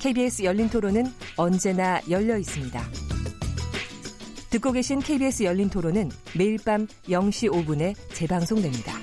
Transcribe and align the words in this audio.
KBS 0.00 0.44
열린 0.44 0.70
토론은 0.70 1.04
언제나 1.36 2.00
열려 2.08 2.38
있습니다. 2.38 2.80
듣고 4.48 4.72
계신 4.72 4.98
KBS 4.98 5.42
열린 5.42 5.68
토론은 5.68 6.10
매일 6.38 6.56
밤 6.64 6.86
0시 7.04 7.52
5분에 7.52 7.94
재방송됩니다. 8.14 8.94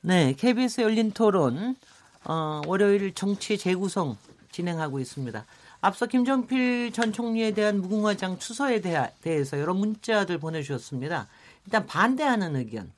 네, 0.00 0.34
KBS 0.36 0.80
열린 0.80 1.12
토론 1.12 1.76
어, 2.24 2.60
월요일 2.66 3.14
정치 3.14 3.56
재구성 3.56 4.16
진행하고 4.50 4.98
있습니다. 4.98 5.46
앞서 5.80 6.06
김정필 6.06 6.92
전 6.92 7.12
총리에 7.12 7.52
대한 7.52 7.80
무궁화장 7.80 8.40
추서에 8.40 8.80
대해서 8.80 9.60
여러 9.60 9.74
문자들 9.74 10.38
보내주셨습니다. 10.38 11.28
일단 11.66 11.86
반대하는 11.86 12.56
의견. 12.56 12.90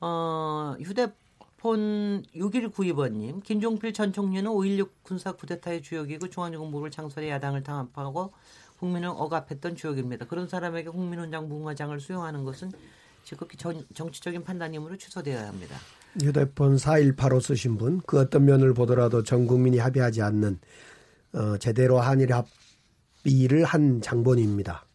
어, 0.00 0.76
휴대 0.80 1.08
폰 1.68 2.22
6192번님, 2.34 3.44
김종필 3.44 3.92
전 3.92 4.10
총리는 4.10 4.50
5.16 4.50 4.88
군사 5.02 5.32
쿠데타의 5.32 5.82
주역이고 5.82 6.30
중앙정부를 6.30 6.90
창설해 6.90 7.28
야당을 7.28 7.62
탄압하고 7.62 8.32
국민을 8.78 9.10
억압했던 9.10 9.76
주역입니다. 9.76 10.26
그런 10.28 10.48
사람에게 10.48 10.88
국민훈장 10.88 11.46
무궁화장을 11.46 12.00
수용하는 12.00 12.44
것은 12.44 12.72
지극히 13.22 13.58
전, 13.58 13.84
정치적인 13.92 14.44
판단이므로 14.44 14.96
취소되어야 14.96 15.48
합니다. 15.48 15.76
휴대폰 16.18 16.78
4185 16.78 17.40
쓰신 17.40 17.76
분, 17.76 18.00
그 18.06 18.18
어떤 18.18 18.46
면을 18.46 18.72
보더라도 18.72 19.22
전 19.22 19.46
국민이 19.46 19.76
합의하지 19.76 20.22
않는 20.22 20.58
어, 21.34 21.58
제대로 21.58 22.00
한일 22.00 22.30
합의를 22.32 23.64
한 23.64 24.00
장본입니다. 24.00 24.86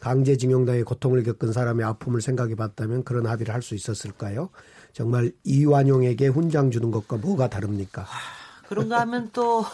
강제징용당의 0.00 0.82
고통을 0.82 1.22
겪은 1.22 1.52
사람의 1.52 1.86
아픔을 1.86 2.22
생각해 2.22 2.56
봤다면 2.56 3.04
그런 3.04 3.26
합의를 3.26 3.54
할 3.54 3.62
수 3.62 3.76
있었을까요? 3.76 4.50
정말 4.92 5.32
이완용에게 5.44 6.28
훈장 6.28 6.70
주는 6.70 6.90
것과 6.90 7.16
뭐가 7.16 7.48
다릅니까? 7.48 8.06
그런가 8.68 9.00
하면 9.00 9.30
또 9.32 9.64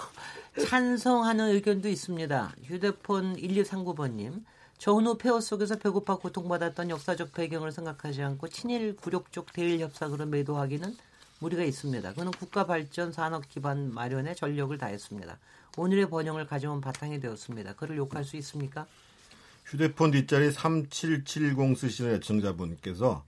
찬성하는 0.69 1.51
의견도 1.55 1.89
있습니다. 1.89 2.55
휴대폰 2.65 3.37
1239번님. 3.37 4.45
전후 4.79 5.17
폐허 5.17 5.41
속에서 5.41 5.77
배고파 5.77 6.17
고통받았던 6.17 6.91
역사적 6.91 7.33
배경을 7.33 7.73
생각하지 7.73 8.23
않고 8.23 8.49
친일 8.49 8.97
굴욕 8.97 9.33
쪽 9.33 9.53
대일 9.53 9.81
협상으로 9.81 10.27
매도하기는 10.27 10.97
무리가 11.39 11.65
있습니다. 11.65 12.13
그는 12.15 12.31
국가 12.33 12.67
발전 12.67 13.13
산업 13.13 13.49
기반 13.49 13.93
마련에 13.93 14.35
전력을 14.35 14.77
다했습니다. 14.77 15.39
오늘의 15.77 16.09
번영을 16.11 16.47
가져온 16.47 16.81
바탕이 16.81 17.21
되었습니다. 17.21 17.75
그를 17.75 17.97
욕할 17.97 18.25
수 18.25 18.37
있습니까? 18.37 18.87
휴대폰 19.65 20.11
뒷자리 20.11 20.53
3770 20.53 21.77
쓰시는 21.77 22.15
애청자분께서 22.17 23.25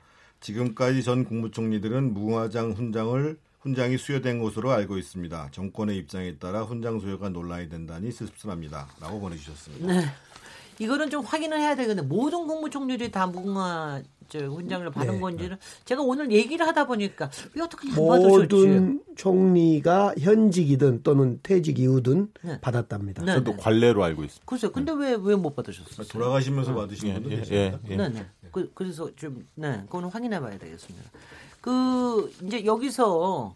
지금까지 0.47 1.03
전 1.03 1.25
국무총리들은 1.25 2.15
무화장 2.15 2.71
훈장을 2.71 3.37
훈장이 3.61 3.99
수여된 3.99 4.41
것으로 4.41 4.71
알고 4.71 4.97
있습니다. 4.97 5.49
정권의 5.51 5.97
입장에 5.97 6.37
따라 6.37 6.63
훈장 6.63 7.01
수여가 7.01 7.31
논란이 7.31 7.69
된다니 7.69 8.13
씁쓸합니다. 8.13 8.87
라고 9.01 9.19
보내주셨습니다. 9.19 9.87
네. 9.93 10.07
이거는 10.79 11.11
좀 11.11 11.25
확인을 11.25 11.59
해야 11.61 11.75
되겠네. 11.77 12.03
모든 12.03 12.47
국무총리들이 12.47 13.11
다 13.11 13.27
무궁화 13.27 14.03
저 14.29 14.41
훈장을 14.41 14.91
받은 14.91 15.15
네. 15.15 15.21
건지는 15.21 15.57
제가 15.85 16.03
오늘 16.03 16.33
얘기를 16.33 16.67
하다 16.67 16.89
보니까 16.89 17.31
왜 17.55 17.63
어떻게 17.63 17.89
안 17.89 17.95
받으셨지? 17.95 18.57
모든 18.57 19.01
총리가 19.15 20.15
현직이든 20.19 21.05
또는 21.05 21.39
퇴직 21.45 21.79
이후든 21.79 22.33
네. 22.43 22.61
받았답니다. 22.61 23.25
네, 23.25 23.35
저도 23.35 23.53
네. 23.53 23.57
관례로 23.57 24.03
알고 24.03 24.25
있습니다. 24.25 24.45
글쎄요. 24.45 24.73
근데 24.73 24.91
왜 24.93 25.15
왜 25.15 25.37
못 25.37 25.55
받으셨어요? 25.55 26.07
돌아가시면서 26.09 26.75
받으신 26.75 27.15
분도 27.15 27.31
예, 27.31 27.37
계십니다. 27.37 27.79
예, 27.89 27.93
예. 27.93 27.97
네, 27.97 28.09
네. 28.09 28.27
그, 28.51 28.71
그래서 28.75 29.09
좀 29.15 29.47
네, 29.55 29.83
그거는 29.87 30.09
확인해 30.09 30.41
봐야 30.41 30.59
되겠습니다. 30.59 31.09
그 31.61 32.33
이제 32.45 32.65
여기서 32.65 33.55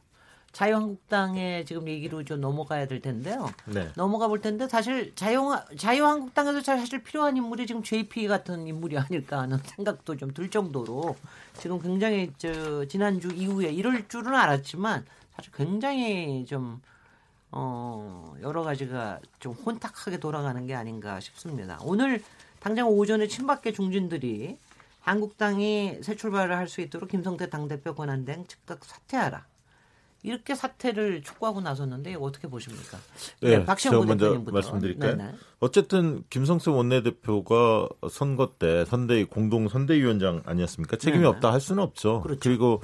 자유한국당에 0.52 1.64
지금 1.64 1.86
얘기로 1.88 2.24
좀 2.24 2.40
넘어가야 2.40 2.86
될 2.86 3.00
텐데요. 3.00 3.50
네. 3.66 3.88
넘어가 3.96 4.26
볼 4.28 4.40
텐데 4.40 4.68
사실 4.68 5.14
자유 5.14 5.56
자유한국당에서 5.76 6.60
사실 6.62 7.02
필요한 7.02 7.36
인물이 7.36 7.66
지금 7.66 7.82
JP 7.82 8.26
같은 8.28 8.66
인물이 8.66 8.98
아닐까 8.98 9.38
하는 9.40 9.58
생각도 9.64 10.16
좀 10.16 10.30
들 10.34 10.50
정도로 10.50 11.16
지금 11.58 11.80
굉장히 11.80 12.32
저 12.38 12.84
지난주 12.86 13.28
이후에 13.32 13.70
이럴 13.72 14.06
줄은 14.08 14.34
알았지만 14.34 15.04
사실 15.36 15.52
굉장히 15.52 16.44
좀 16.46 16.80
어, 17.52 18.34
여러 18.42 18.62
가지가 18.62 19.20
좀 19.40 19.52
혼탁하게 19.54 20.18
돌아가는 20.20 20.66
게 20.66 20.74
아닌가 20.74 21.18
싶습니다. 21.20 21.78
오늘 21.82 22.22
당장 22.60 22.88
오전에 22.88 23.26
친박계 23.26 23.72
중진들이 23.72 24.58
한국당이 25.00 25.98
새 26.02 26.14
출발을 26.14 26.56
할 26.56 26.68
수 26.68 26.80
있도록 26.80 27.08
김성태 27.10 27.50
당대표 27.50 27.94
권한대행 27.94 28.46
즉각 28.46 28.84
사퇴하라. 28.84 29.46
이렇게 30.22 30.54
사퇴를 30.54 31.22
촉구하고 31.22 31.60
나섰는데 31.60 32.16
어떻게 32.20 32.48
보십니까? 32.48 32.98
네, 33.40 33.58
네 33.58 33.64
박시영 33.64 34.06
먼저 34.06 34.42
말씀드릴까요? 34.46 35.16
네네. 35.16 35.34
어쨌든 35.60 36.22
김성수 36.28 36.72
원내대표가 36.72 37.88
선거 38.10 38.52
때 38.58 38.84
선대위 38.84 39.24
공동 39.24 39.68
선대위원장 39.68 40.42
아니었습니까? 40.44 40.96
책임이 40.96 41.22
네네. 41.22 41.36
없다 41.36 41.52
할 41.52 41.60
수는 41.60 41.82
없죠. 41.82 42.20
그렇죠. 42.20 42.40
그리고 42.40 42.82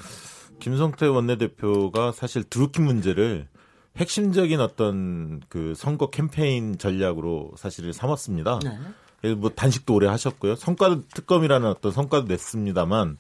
김성태 0.61 1.07
원내대표가 1.07 2.13
사실 2.13 2.43
드루킹 2.45 2.85
문제를 2.85 3.49
핵심적인 3.97 4.61
어떤 4.61 5.41
그 5.49 5.75
선거 5.75 6.11
캠페인 6.11 6.79
전략으로 6.79 7.53
사실을 7.57 7.93
삼았습니다. 7.93 8.61
네. 8.65 9.35
뭐 9.35 9.51
단식도 9.51 9.95
오래 9.95 10.07
하셨고요. 10.07 10.55
성과 10.57 11.01
특검이라는 11.15 11.69
어떤 11.69 11.93
성과도 11.93 12.27
냈습니다만 12.27 13.19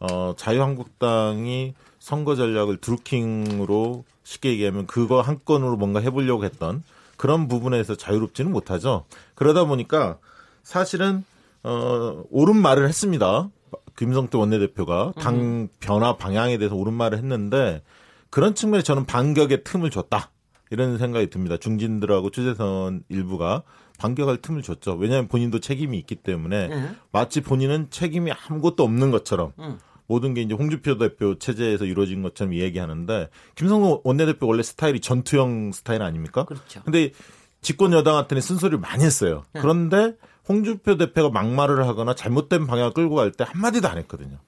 어 0.00 0.34
자유한국당이 0.36 1.74
선거 2.02 2.34
전략을 2.34 2.78
드루킹으로 2.78 4.04
쉽게 4.24 4.50
얘기하면 4.50 4.88
그거 4.88 5.20
한 5.20 5.38
건으로 5.44 5.76
뭔가 5.76 6.00
해보려고 6.00 6.44
했던 6.44 6.82
그런 7.16 7.46
부분에서 7.46 7.94
자유롭지는 7.94 8.50
못하죠. 8.50 9.04
그러다 9.36 9.66
보니까 9.66 10.18
사실은 10.64 11.24
어 11.62 12.24
옳은 12.30 12.56
말을 12.56 12.88
했습니다. 12.88 13.48
김성태 13.96 14.36
원내대표가 14.36 15.12
당 15.16 15.34
음. 15.36 15.68
변화 15.78 16.16
방향에 16.16 16.58
대해서 16.58 16.74
옳은 16.74 16.92
말을 16.92 17.18
했는데 17.18 17.82
그런 18.30 18.56
측면에 18.56 18.82
저는 18.82 19.06
반격의 19.06 19.62
틈을 19.62 19.90
줬다. 19.90 20.32
이런 20.70 20.98
생각이 20.98 21.30
듭니다. 21.30 21.56
중진들하고 21.56 22.30
추재선 22.30 23.04
일부가 23.10 23.62
반격할 23.98 24.38
틈을 24.38 24.62
줬죠. 24.62 24.94
왜냐하면 24.94 25.28
본인도 25.28 25.60
책임이 25.60 25.96
있기 25.98 26.16
때문에 26.16 26.66
네. 26.66 26.90
마치 27.12 27.42
본인은 27.42 27.90
책임이 27.90 28.32
아무것도 28.32 28.82
없는 28.82 29.12
것처럼 29.12 29.52
음. 29.60 29.78
모든 30.06 30.34
게 30.34 30.42
이제 30.42 30.54
홍준표 30.54 30.98
대표 30.98 31.38
체제에서 31.38 31.84
이루어진 31.84 32.22
것처럼 32.22 32.52
이야기하는데 32.52 33.28
김성호 33.54 34.02
원내대표 34.04 34.46
원래 34.46 34.62
스타일이 34.62 35.00
전투형 35.00 35.72
스타일 35.72 36.02
아닙니까? 36.02 36.44
그렇죠. 36.44 36.82
근데 36.84 37.12
집권 37.60 37.92
여당한테는 37.92 38.40
쓴소리를 38.40 38.78
많이 38.78 39.04
했어요. 39.04 39.44
네. 39.52 39.60
그런데 39.60 40.16
홍준표 40.48 40.96
대표가 40.96 41.30
막말을 41.30 41.86
하거나 41.86 42.14
잘못된 42.14 42.66
방향을 42.66 42.92
끌고 42.92 43.14
갈 43.14 43.32
때 43.32 43.44
한마디도 43.46 43.88
안 43.88 43.98
했거든요. 43.98 44.38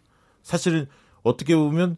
사실은 0.42 0.86
어떻게 1.22 1.54
보면 1.56 1.96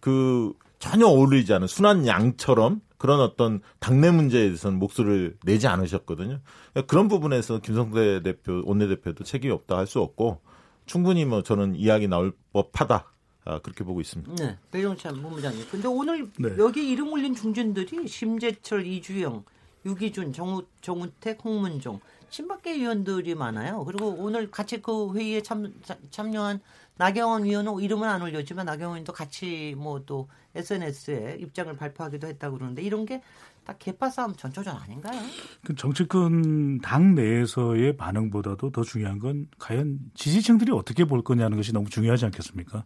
그 0.00 0.52
전혀 0.78 1.06
어울리지 1.06 1.52
않은 1.54 1.66
순한 1.66 2.06
양처럼 2.06 2.80
그런 2.98 3.20
어떤 3.20 3.60
당내 3.80 4.10
문제에 4.10 4.44
대해서는 4.44 4.78
목소리를 4.78 5.36
내지 5.44 5.66
않으셨거든요. 5.66 6.40
그런 6.86 7.08
부분에서 7.08 7.58
김성대 7.60 8.22
대표, 8.22 8.62
원내대표도 8.64 9.24
책임이 9.24 9.52
없다 9.52 9.76
할 9.76 9.86
수 9.86 10.00
없고 10.00 10.40
충분히 10.86 11.24
뭐 11.24 11.42
저는 11.42 11.76
이야기 11.76 12.08
나올 12.08 12.32
법하다. 12.52 13.10
아, 13.46 13.58
그렇게 13.58 13.84
보고 13.84 14.00
있습니다. 14.00 14.34
네, 14.36 14.58
배종찬 14.70 15.20
본부장님. 15.20 15.66
근데 15.70 15.86
오늘 15.86 16.30
네. 16.38 16.56
여기 16.58 16.88
이름 16.90 17.12
올린 17.12 17.34
중진들이 17.34 18.08
심재철, 18.08 18.86
이주영, 18.86 19.44
유기준, 19.84 20.32
정우, 20.32 20.64
정우택, 20.80 21.44
홍문종, 21.44 22.00
친박계 22.30 22.72
의원들이 22.72 23.34
많아요. 23.34 23.84
그리고 23.84 24.08
오늘 24.18 24.50
같이 24.50 24.80
그 24.80 25.14
회의에 25.14 25.42
참, 25.42 25.74
참여한 26.10 26.60
나경원 26.96 27.44
의원은 27.44 27.80
이름은 27.80 28.08
안 28.08 28.22
올렸지만 28.22 28.64
나경원 28.66 28.96
의원도 28.96 29.12
같이 29.12 29.74
뭐 29.76 30.00
또 30.06 30.28
SNS에 30.54 31.38
입장을 31.40 31.74
발표하기도 31.76 32.26
했다고 32.26 32.56
그러는데 32.56 32.82
이런 32.82 33.06
게 33.06 33.22
딱 33.64 33.78
개파 33.78 34.10
싸움 34.10 34.34
전초전 34.34 34.76
아닌가요? 34.76 35.20
그 35.64 35.74
정치권 35.74 36.80
당 36.80 37.14
내에서의 37.14 37.96
반응보다도 37.96 38.70
더 38.70 38.82
중요한 38.82 39.18
건 39.18 39.46
과연 39.58 39.98
지지층들이 40.14 40.72
어떻게 40.72 41.04
볼 41.04 41.22
거냐는 41.22 41.56
것이 41.56 41.72
너무 41.72 41.88
중요하지 41.88 42.26
않겠습니까? 42.26 42.84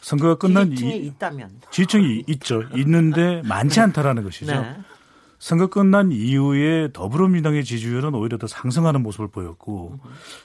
선거가 0.00 0.36
끝난 0.36 0.70
지지층이 0.70 0.96
이, 0.96 1.06
있다면 1.06 1.60
지지층이 1.70 2.24
있죠. 2.28 2.62
있는데 2.76 3.42
많지 3.42 3.80
않다라는 3.80 4.22
것이죠. 4.22 4.52
네. 4.52 4.76
선거 5.38 5.68
끝난 5.68 6.12
이후에 6.12 6.92
더불어민주당의 6.92 7.64
지지율은 7.64 8.14
오히려 8.14 8.36
더 8.36 8.46
상승하는 8.46 9.02
모습을 9.02 9.28
보였고 9.28 9.98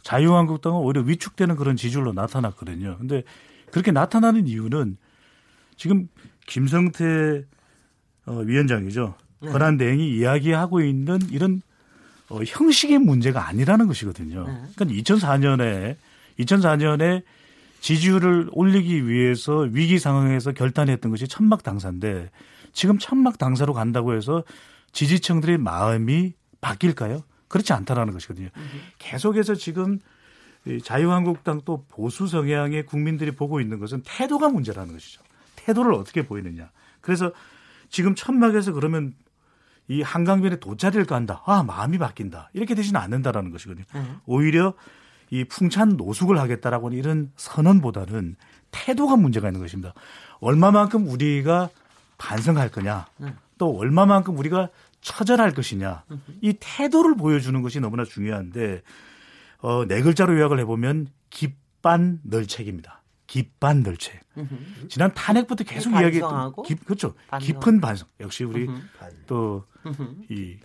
자유한국당은 0.03 0.79
오히려 0.79 1.01
위축되는 1.01 1.57
그런 1.57 1.75
지지율로 1.75 2.13
나타났거든요. 2.13 2.97
근데 2.97 3.23
그렇게 3.71 3.91
나타나는 3.91 4.47
이유는 4.47 4.97
지금 5.75 6.07
김성태 6.47 7.43
어, 8.25 8.31
위원장이죠. 8.33 9.15
네. 9.45 9.51
권한 9.51 9.77
대행이 9.77 10.17
이야기하고 10.17 10.81
있는 10.81 11.19
이런 11.31 11.61
어, 12.29 12.39
형식의 12.43 12.99
문제가 12.99 13.47
아니라는 13.47 13.87
것이거든요. 13.87 14.47
네. 14.47 14.61
그러니까 14.75 15.01
2004년에 15.03 15.95
2004년에 16.39 17.23
지지율을 17.81 18.49
올리기 18.51 19.07
위해서 19.07 19.59
위기 19.59 19.99
상황에서 19.99 20.51
결단했던 20.51 21.11
것이 21.11 21.27
천막 21.27 21.63
당사인데 21.63 22.31
지금 22.73 22.97
천막 22.97 23.37
당사로 23.37 23.73
간다고 23.73 24.15
해서 24.15 24.43
지지층들의 24.91 25.59
마음이 25.59 26.33
바뀔까요? 26.61 27.23
그렇지 27.47 27.73
않다라는 27.73 28.11
것이거든요. 28.13 28.49
계속해서 28.97 29.53
지금 29.55 29.99
자유한국당 30.83 31.61
또 31.63 31.85
보수 31.89 32.27
성향의 32.27 32.85
국민들이 32.85 33.31
보고 33.31 33.61
있는 33.61 33.79
것은 33.79 34.01
태도가 34.03 34.49
문제라는 34.49 34.93
것이죠. 34.93 35.21
태도를 35.55 35.93
어떻게 35.93 36.25
보이느냐. 36.25 36.71
그래서 37.01 37.31
지금 37.89 38.15
천막에서 38.15 38.73
그러면 38.73 39.13
이 39.87 40.01
한강변에 40.01 40.59
돗자리를 40.59 41.05
간다. 41.05 41.41
아, 41.45 41.63
마음이 41.63 41.97
바뀐다. 41.97 42.49
이렇게 42.53 42.75
되지는 42.75 42.99
않는다라는 42.99 43.51
것이거든요. 43.51 43.85
음. 43.95 44.19
오히려 44.25 44.73
이 45.29 45.43
풍찬 45.43 45.97
노숙을 45.97 46.39
하겠다라고 46.39 46.87
하는 46.87 46.97
이런 46.97 47.31
선언보다는 47.35 48.35
태도가 48.71 49.15
문제가 49.15 49.47
있는 49.47 49.61
것입니다. 49.61 49.93
얼마만큼 50.39 51.07
우리가 51.07 51.69
반성할 52.17 52.69
거냐. 52.69 53.05
음. 53.21 53.35
또 53.57 53.77
얼마만큼 53.77 54.37
우리가 54.37 54.69
처절할 55.01 55.53
것이냐. 55.53 56.03
이 56.41 56.55
태도를 56.59 57.15
보여주는 57.15 57.61
것이 57.61 57.79
너무나 57.79 58.03
중요한데 58.03 58.81
어, 59.59 59.85
네 59.87 60.01
글자로 60.01 60.35
요약을 60.35 60.59
해보면 60.59 61.07
깊반 61.29 62.19
널책입니다. 62.23 63.01
깊반 63.27 63.81
널책. 63.83 64.19
지난 64.89 65.13
탄핵부터 65.13 65.63
계속 65.63 65.91
이야기했던 65.93 66.53
깊, 66.65 66.85
그렇죠. 66.85 67.13
반성. 67.29 67.45
깊은 67.47 67.81
반성. 67.81 68.07
역시 68.19 68.43
우리 68.43 68.67
또 69.27 69.65
이 70.29 70.57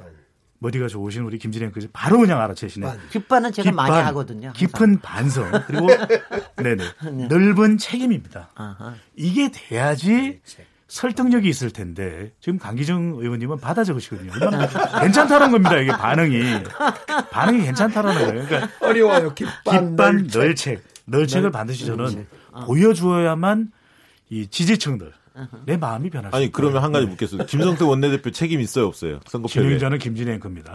머리가 0.62 0.88
좋으신 0.88 1.22
우리 1.22 1.38
김진영 1.38 1.72
교수 1.72 1.88
바로 1.92 2.18
그냥 2.18 2.38
알아채시네. 2.40 2.86
깊반은 3.10 3.52
제가 3.52 3.70
깊반, 3.70 3.88
많이 3.90 4.02
하거든요. 4.04 4.48
항상. 4.48 4.52
깊은 4.52 5.00
반성 5.00 5.50
그리고 5.66 5.86
네네 6.56 6.84
네. 7.12 7.26
넓은 7.28 7.78
책임입니다. 7.78 8.50
아하. 8.54 8.94
이게 9.16 9.50
돼야지 9.50 10.40
설득력이 10.88 11.48
있을 11.48 11.70
텐데 11.70 12.32
지금 12.40 12.58
강기정 12.58 13.16
의원님은 13.20 13.58
받아 13.60 13.84
적으시거든요. 13.84 14.32
괜찮다는 15.00 15.50
겁니다. 15.50 15.76
이게 15.78 15.92
반응이 15.92 16.62
반응이 17.30 17.62
괜찮다라는 17.64 18.26
거예요. 18.26 18.46
그러니까 18.46 18.86
어려워요. 18.86 19.34
깊반, 19.34 19.88
깊반 19.90 20.26
널책 20.32 20.82
널책을 21.06 21.50
반드시 21.50 21.86
저는 21.86 22.26
어. 22.52 22.64
보여주어야만 22.66 23.72
이 24.30 24.46
지지층들 24.48 25.12
내 25.64 25.76
마음이 25.76 26.10
변할 26.10 26.30
수 26.30 26.36
아니 26.36 26.52
그러면 26.52 26.82
한 26.82 26.92
가지 26.92 27.06
네. 27.06 27.10
묻겠습니다. 27.10 27.46
김성태 27.46 27.84
원내대표 27.84 28.30
책임 28.30 28.60
있어요 28.60 28.86
없어요? 28.86 29.20
선거 29.26 29.43
패배에. 29.43 29.62
진행자는 29.62 29.98
김진행 29.98 30.40
겁니다. 30.40 30.72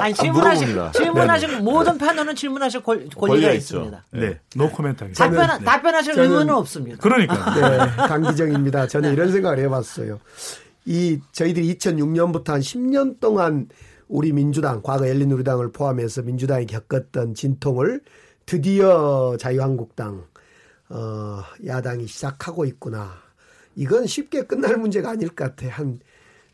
아니 0.00 0.14
질문하신 0.14 0.76
질문하신 0.92 1.48
네. 1.50 1.60
모든 1.60 1.98
패널은 1.98 2.34
질문하실 2.34 2.82
권, 2.82 3.08
권리가 3.10 3.52
있습니다. 3.52 4.04
네, 4.12 4.40
노 4.56 4.70
코멘트 4.70 5.04
하겠습니다. 5.04 5.46
답변 5.46 5.58
네. 5.58 5.64
답변하실 5.64 6.18
의무는 6.18 6.54
없습니다. 6.54 6.98
그러니까. 6.98 7.54
네, 7.54 8.08
강기정입니다. 8.08 8.86
저는 8.88 9.12
이런 9.12 9.30
생각을 9.30 9.58
해봤어요. 9.60 10.18
이 10.86 11.20
저희들이 11.32 11.74
2006년부터 11.76 12.48
한 12.52 12.60
10년 12.60 13.20
동안 13.20 13.68
우리 14.08 14.32
민주당 14.32 14.80
과거 14.82 15.06
열린우리당을 15.06 15.70
포함해서 15.72 16.22
민주당이 16.22 16.66
겪었던 16.66 17.34
진통을 17.34 18.00
드디어 18.46 19.36
자유한국당 19.38 20.24
어, 20.90 21.42
야당이 21.64 22.06
시작하고 22.06 22.64
있구나. 22.64 23.12
이건 23.74 24.06
쉽게 24.06 24.42
끝날 24.42 24.76
문제가 24.76 25.10
아닐 25.10 25.28
것 25.28 25.56
같아. 25.56 25.68
한 25.68 26.00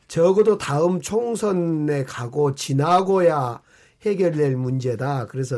적어도 0.08 0.58
다음 0.58 1.00
총선에 1.00 2.04
가고 2.04 2.54
지나고야 2.54 3.62
해결될 4.02 4.56
문제다. 4.56 5.26
그래서 5.26 5.56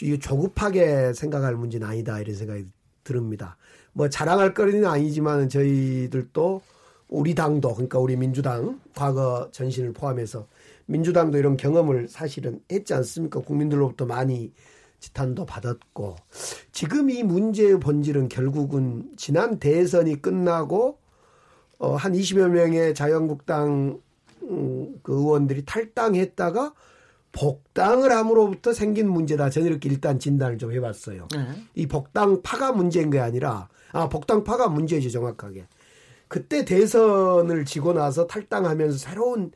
이 0.00 0.18
조급하게 0.18 1.12
생각할 1.12 1.54
문제는 1.54 1.86
아니다. 1.86 2.18
이런 2.20 2.34
생각이 2.34 2.66
듭니다. 3.04 3.56
뭐 3.92 4.08
자랑할 4.08 4.54
거리는 4.54 4.86
아니지만 4.86 5.48
저희들도 5.48 6.62
우리 7.08 7.34
당도 7.34 7.74
그러니까 7.74 7.98
우리 7.98 8.16
민주당 8.16 8.80
과거 8.94 9.48
전신을 9.52 9.92
포함해서 9.92 10.46
민주당도 10.86 11.38
이런 11.38 11.56
경험을 11.56 12.08
사실은 12.08 12.60
했지 12.70 12.94
않습니까? 12.94 13.40
국민들로부터 13.40 14.06
많이 14.06 14.52
지탄도 15.00 15.46
받았고 15.46 16.16
지금 16.72 17.10
이 17.10 17.22
문제의 17.22 17.80
본질은 17.80 18.28
결국은 18.28 19.10
지난 19.16 19.58
대선이 19.58 20.22
끝나고 20.22 20.98
어, 21.78 21.94
한 21.94 22.12
20여 22.12 22.48
명의 22.48 22.94
자유한국당 22.94 24.00
음, 24.42 24.94
그 25.02 25.12
의원들이 25.12 25.64
탈당했다가 25.64 26.72
복당을 27.32 28.12
함으로부터 28.12 28.72
생긴 28.72 29.10
문제다. 29.10 29.50
저는 29.50 29.68
이렇게 29.68 29.90
일단 29.90 30.18
진단을 30.18 30.56
좀 30.56 30.72
해봤어요. 30.72 31.28
네. 31.34 31.46
이 31.74 31.86
복당파가 31.86 32.72
문제인 32.72 33.10
게 33.10 33.18
아니라 33.20 33.68
아 33.92 34.08
복당파가 34.08 34.68
문제지 34.68 35.10
정확하게. 35.10 35.66
그때 36.28 36.64
대선을 36.64 37.66
지고 37.66 37.92
나서 37.92 38.26
탈당하면서 38.26 38.96
새로운 38.96 39.52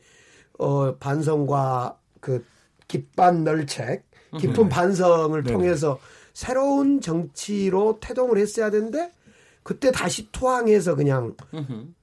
어 0.59 0.95
반성과 0.95 1.97
그 2.19 2.45
깃반 2.87 3.43
널책 3.43 4.05
깊은 4.39 4.69
반성을 4.69 5.43
네. 5.43 5.51
통해서 5.51 5.99
새로운 6.33 7.01
정치로 7.01 7.99
태동을 7.99 8.37
했어야 8.37 8.69
되는데 8.69 9.11
그때 9.63 9.91
다시 9.91 10.31
투항해서 10.31 10.95
그냥 10.95 11.35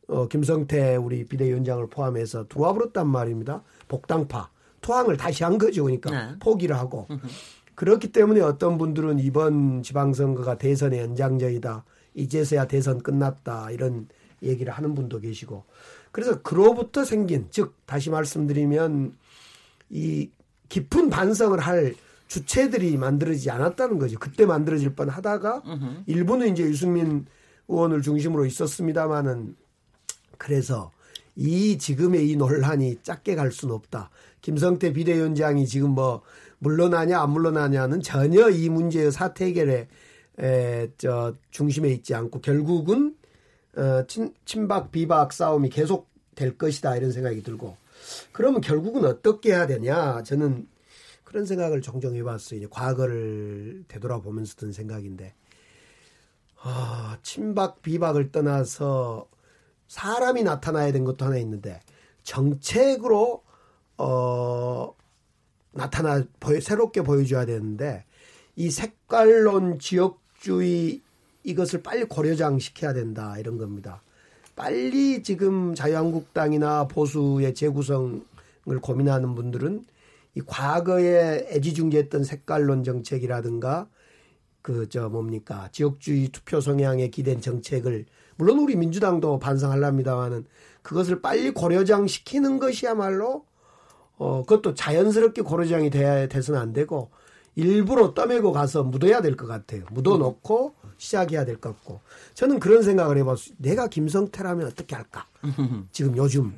어, 0.09 0.29
김성태 0.29 0.97
우리 0.97 1.25
비대위원장을 1.25 1.89
포함해서 1.89 2.47
들어와 2.49 2.73
버렸단 2.73 3.09
말입니다. 3.09 3.63
복당파 3.89 4.51
투항을 4.81 5.17
다시 5.17 5.45
한 5.45 5.59
거죠. 5.59 5.85
그러니까 5.85 6.11
네. 6.11 6.39
포기를 6.39 6.77
하고 6.77 7.09
그렇기 7.75 8.13
때문에 8.13 8.41
어떤 8.41 8.79
분들은 8.79 9.19
이번 9.19 9.83
지방선거가 9.83 10.59
대선의 10.59 11.01
연장전이다. 11.01 11.85
이제서야 12.15 12.67
대선 12.67 13.01
끝났다 13.01 13.71
이런 13.71 14.09
얘기를 14.43 14.73
하는 14.73 14.95
분도 14.95 15.21
계시고 15.21 15.65
그래서 16.11 16.43
그로부터 16.43 17.05
생긴 17.05 17.47
즉 17.51 17.75
다시 17.87 18.11
말씀드리면 18.11 19.15
이 19.91 20.31
깊은 20.69 21.11
반성을 21.11 21.59
할 21.61 21.95
주체들이 22.29 22.97
만들어지지 22.97 23.51
않았다는 23.51 23.99
거죠. 23.99 24.19
그때 24.19 24.47
만들어질 24.47 24.95
뻔 24.95 25.09
하다가 25.09 25.63
으흠. 25.67 26.05
일부는 26.07 26.53
이제 26.53 26.63
유승민 26.63 27.27
의원을 27.69 28.03
중심으로 28.03 28.47
있었습니다마는 28.47 29.57
그래서 30.37 30.93
이 31.35 31.79
지금의 31.79 32.29
이 32.29 32.37
논란이 32.37 32.99
작게 33.03 33.35
갈 33.35 33.51
수는 33.51 33.75
없다. 33.75 34.11
김성태 34.43 34.93
비대위원장이 34.93 35.67
지금 35.67 35.91
뭐 35.91 36.23
물러나냐 36.59 37.21
안 37.21 37.31
물러나냐는 37.31 38.01
전혀 38.01 38.51
이 38.51 38.69
문제의 38.69 39.11
사태 39.11 39.47
해결에 39.47 39.89
에, 40.41 40.89
저 40.99 41.35
중심에 41.51 41.89
있지 41.91 42.15
않고 42.15 42.41
결국은 42.41 43.17
어, 43.77 44.05
친, 44.07 44.35
친박 44.45 44.91
비박 44.91 45.33
싸움이 45.33 45.69
계속 45.71 46.09
될 46.35 46.57
것이다 46.57 46.97
이런 46.97 47.11
생각이 47.11 47.43
들고 47.43 47.77
그러면 48.33 48.61
결국은 48.61 49.05
어떻게 49.05 49.51
해야 49.51 49.67
되냐 49.67 50.23
저는 50.23 50.67
그런 51.29 51.45
생각을 51.45 51.83
종종 51.83 52.17
해봤어요. 52.17 52.59
이제 52.59 52.67
과거를 52.71 53.85
되돌아보면서 53.87 54.57
든 54.57 54.73
생각인데, 54.73 55.35
아, 56.63 57.19
친박, 57.23 57.83
비박을 57.83 58.33
떠나서 58.33 59.29
사람이 59.89 60.43
나타나야 60.43 60.91
된 60.91 61.05
것도 61.05 61.27
하나 61.27 61.37
있는데, 61.37 61.81
정책으로, 62.23 63.43
어, 63.99 64.95
나타나, 65.73 66.25
보여, 66.41 66.61
새롭게 66.61 67.03
보여줘야 67.03 67.45
되는데, 67.45 68.07
이 68.57 68.71
색깔론 68.71 69.81
지역주의 69.81 71.03
이것을 71.45 71.83
빨리 71.83 72.05
고려장 72.05 72.59
시켜야 72.59 72.95
된다, 72.95 73.37
이런 73.39 73.59
겁니다. 73.59 74.01
빨리 74.57 75.23
지금 75.23 75.75
자유한국당이나 75.75 76.89
보수의 76.89 77.55
재구성을 77.55 78.23
고민하는 78.81 79.35
분들은 79.35 79.85
이 80.39 80.43
과거에 80.47 81.49
애지중지했던 81.51 82.23
색깔론 82.23 82.85
정책이라든가 82.85 83.89
그 84.63 84.87
저 84.89 85.09
뭡니까 85.09 85.69
지역주의 85.73 86.29
투표 86.29 86.61
성향에 86.61 87.09
기댄 87.09 87.41
정책을 87.41 88.05
물론 88.37 88.61
우리 88.61 88.77
민주당도 88.77 89.41
반성하랍니다만은 89.41 90.45
그것을 90.83 91.21
빨리 91.23 91.51
고려장 91.51 92.07
시키는 92.07 92.59
것이야말로 92.61 93.47
어 94.17 94.43
그것도 94.43 94.75
자연스럽게 94.75 95.43
고려장이 95.43 95.91
돼야 95.91 96.29
돼서는 96.29 96.61
안 96.61 96.73
되고 96.73 97.11
일부러 97.57 98.15
떠매고 98.15 98.53
가서 98.53 98.85
묻어야 98.85 99.21
될 99.21 99.37
것 99.37 99.47
같아요. 99.49 99.85
묻어놓고 99.91 100.75
시작해야 100.99 101.45
될 101.45 101.57
것 101.57 101.75
같고 101.75 102.01
저는 102.35 102.61
그런 102.61 102.83
생각을 102.83 103.17
해봤어요. 103.19 103.57
내가 103.59 103.89
김성태라면 103.89 104.67
어떻게 104.69 104.95
할까? 104.95 105.27
지금 105.91 106.17
요즘 106.17 106.53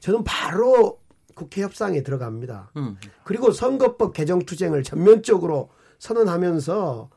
저는 0.00 0.24
바로 0.24 0.98
국회 1.34 1.62
협상에 1.62 2.02
들어갑니다. 2.02 2.72
음. 2.76 2.96
그리고 3.24 3.50
선거법 3.52 4.12
개정 4.12 4.40
투쟁을 4.40 4.82
전면적으로 4.82 5.70
선언하면서 5.98 7.10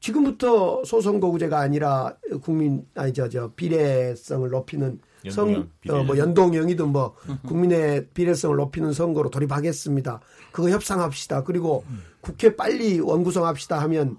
지금부터 0.00 0.84
소선거구제가 0.84 1.58
아니라 1.58 2.14
국민 2.42 2.86
아니 2.94 3.12
저 3.14 3.28
저 3.28 3.50
비례성을 3.56 4.48
높이는 4.50 5.00
성, 5.30 5.66
어, 5.88 6.02
뭐 6.04 6.18
연동형이든 6.18 6.88
뭐 6.88 7.14
국민의 7.46 8.08
비례성을 8.12 8.54
높이는 8.56 8.92
선거로 8.92 9.30
돌입하겠습니다. 9.30 10.20
그거 10.52 10.68
협상합시다. 10.68 11.44
그리고 11.44 11.84
국회 12.20 12.54
빨리 12.54 13.00
원구성합시다 13.00 13.80
하면 13.82 14.18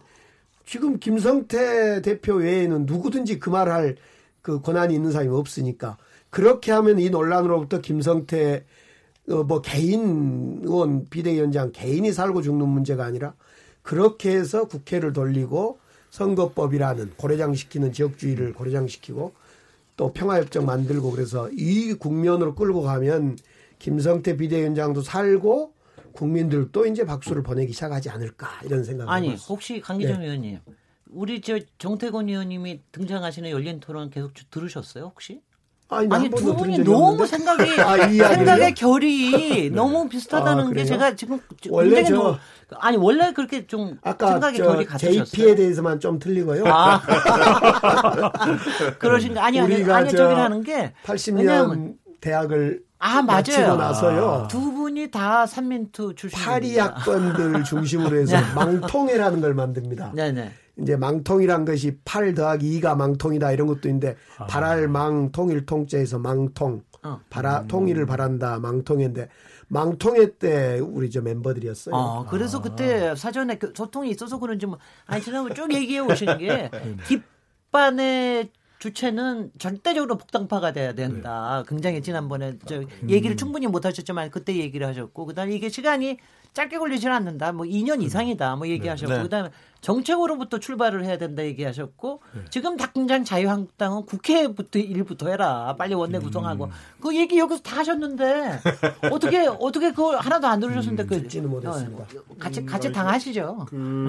지금 0.65 0.97
김성태 0.99 2.01
대표 2.01 2.33
외에는 2.35 2.87
누구든지 2.87 3.37
그 3.37 3.51
말할 3.51 3.97
그 4.41 4.61
권한이 4.61 4.95
있는 4.95 5.11
사람이 5.11 5.29
없으니까 5.29 5.97
그렇게 6.31 6.71
하면 6.71 6.97
이 6.97 7.11
논란으로부터 7.11 7.81
김성태 7.81 8.55
어, 8.55 8.69
뭐 9.27 9.61
개인 9.61 10.61
의원 10.63 11.05
비대위원장 11.09 11.71
개인이 11.71 12.11
살고 12.11 12.41
죽는 12.41 12.67
문제가 12.67 13.05
아니라 13.05 13.33
그렇게 13.81 14.31
해서 14.31 14.67
국회를 14.67 15.13
돌리고 15.13 15.79
선거법이라는 16.11 17.13
고려장시키는 17.17 17.91
지역주의를 17.91 18.53
고려장시키고 18.53 19.33
또 19.97 20.13
평화협정 20.13 20.65
만들고 20.65 21.11
그래서 21.11 21.49
이 21.51 21.93
국면으로 21.93 22.55
끌고 22.55 22.81
가면 22.81 23.37
김성태 23.79 24.37
비대위원장도 24.37 25.01
살고 25.01 25.73
국민들도 26.13 26.85
이제 26.85 27.05
박수를 27.05 27.43
보내기 27.43 27.73
시작하지 27.73 28.09
않을까 28.09 28.61
이런 28.63 28.83
생각이 28.83 29.09
아니 29.09 29.27
해봤습니다. 29.27 29.53
혹시 29.53 29.81
강기정 29.81 30.19
네. 30.19 30.25
의원님 30.25 30.59
우리 31.09 31.41
저 31.41 31.59
정태곤 31.77 32.29
의원님이 32.29 32.81
등장하시는 32.91 33.49
열린 33.49 33.79
토론 33.79 34.09
계속 34.09 34.31
들으셨어요 34.49 35.05
혹시? 35.05 35.41
아니, 35.87 36.07
아니 36.09 36.29
두 36.29 36.55
분이 36.55 36.79
너무 36.79 37.27
생각이 37.27 37.79
아, 37.79 37.95
생각의 38.07 38.73
결이 38.73 39.69
네. 39.69 39.75
너무 39.75 40.09
비슷하다는 40.09 40.67
아, 40.67 40.71
게 40.71 40.83
제가 40.83 41.15
지금 41.15 41.39
원래 41.69 42.03
저 42.03 42.15
너무, 42.15 42.37
아니 42.79 42.97
원래 42.97 43.31
그렇게 43.33 43.67
좀 43.67 43.99
아까 44.01 44.31
생각의 44.31 44.59
결이 44.59 44.85
같으셨어요. 44.85 45.25
JP에 45.25 45.55
대해서만 45.55 45.99
좀 45.99 46.17
틀리고요. 46.17 46.63
아. 46.65 47.01
그러신가 48.97 49.45
아니 49.45 49.59
아니 49.59 49.83
아니 49.83 50.09
저기 50.11 50.33
하는 50.33 50.63
게 50.63 50.93
80년 51.05 51.37
왜냐하면, 51.37 51.93
대학을 52.19 52.81
아 52.97 53.21
맞아요. 53.21 53.75
나서요. 53.75 54.47
두 54.49 54.71
분이 54.73 55.11
다 55.11 55.45
삼민투 55.45 56.15
출신. 56.15 56.39
파리 56.39 56.79
학번들 56.79 57.63
중심으로 57.63 58.17
해서 58.17 58.37
네. 58.41 58.53
망통회라는 58.55 59.41
걸 59.41 59.53
만듭니다. 59.53 60.13
네네. 60.15 60.51
이제 60.77 60.95
망통이란 60.95 61.65
것이 61.65 61.97
8 62.03 62.33
더하기 62.33 62.79
2가 62.79 62.95
망통이다 62.95 63.51
이런 63.51 63.67
것도 63.67 63.87
있는데 63.87 64.15
아. 64.37 64.45
발할 64.47 64.87
망 64.87 65.31
통일 65.31 65.65
통째에서 65.65 66.19
망통 66.19 66.83
어. 67.03 67.21
바라 67.29 67.61
음. 67.61 67.67
통일을 67.67 68.05
바란다 68.05 68.59
망통인데 68.59 69.29
망통회 69.67 70.37
때 70.37 70.79
우리 70.79 71.09
저 71.09 71.21
멤버들이었어요. 71.21 71.95
아, 71.95 72.25
그래서 72.29 72.59
아. 72.59 72.61
그때 72.61 73.15
사전에 73.15 73.57
그 73.57 73.73
소통이 73.75 74.09
있어서 74.09 74.39
그런지 74.39 74.65
뭐 74.65 74.77
아니 75.05 75.21
지난번 75.23 75.55
쭉 75.55 75.73
얘기해 75.73 75.99
오신 75.99 76.37
게 76.37 76.47
네. 76.71 76.97
깃반의 77.07 78.49
주체는 78.79 79.51
절대적으로 79.57 80.17
폭당파가 80.17 80.73
돼야 80.73 80.93
된다. 80.93 81.63
네. 81.63 81.69
굉장히 81.69 82.01
지난번에 82.01 82.57
저 82.65 82.83
얘기를 83.07 83.35
음. 83.35 83.37
충분히 83.37 83.67
못 83.67 83.85
하셨지만 83.85 84.29
그때 84.29 84.55
얘기를 84.55 84.85
하셨고 84.85 85.25
그다음에 85.25 85.55
이게 85.55 85.69
시간이 85.69 86.17
짧게 86.55 86.77
걸리지는 86.77 87.13
않는다. 87.13 87.51
뭐 87.51 87.65
2년 87.65 88.01
이상이다. 88.01 88.55
뭐 88.55 88.67
얘기하셨고 88.67 89.13
네. 89.13 89.21
그다음에 89.23 89.49
정책으로부터 89.81 90.57
출발을 90.57 91.03
해야 91.03 91.17
된다 91.17 91.43
얘기하셨고 91.43 92.21
네. 92.33 92.41
지금 92.49 92.77
당장 92.77 93.23
자유한국당은 93.25 94.05
국회부터 94.05 94.79
일부터 94.79 95.29
해라. 95.29 95.75
빨리 95.77 95.93
원내 95.93 96.17
구성하고 96.19 96.65
음. 96.65 96.71
그 97.01 97.15
얘기 97.15 97.37
여기서 97.37 97.61
다 97.61 97.77
하셨는데 97.77 98.61
어떻게 99.11 99.45
어떻게 99.47 99.91
그걸 99.91 100.17
하나도 100.17 100.47
안 100.47 100.59
들으셨는데 100.61 101.03
음, 101.03 101.07
그 101.07 101.21
듣지는 101.23 101.49
못했습니다. 101.49 102.03
어, 102.03 102.35
같이 102.39 102.61
음, 102.61 102.65
같이 102.65 102.91
당하시죠. 102.91 103.65
그... 103.69 104.07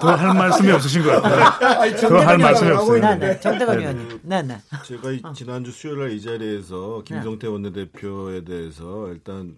더할 0.00 0.34
말씀이 0.34 0.72
없으신 0.72 1.04
것 1.04 1.22
같아요. 1.22 2.08
더할 2.08 2.38
말씀이 2.38 2.70
없어요. 2.72 3.00
네, 3.00 3.18
네. 3.18 3.40
정대건 3.40 3.78
의원님. 3.78 4.20
네, 4.22 4.42
네. 4.42 4.56
제가 4.84 5.32
지난주 5.34 5.70
수요일 5.70 5.98
날 5.98 6.14
이 6.14 6.20
자리에서 6.20 7.02
김성태 7.04 7.48
원내대표에 7.48 8.44
대해서 8.44 9.08
일단 9.08 9.56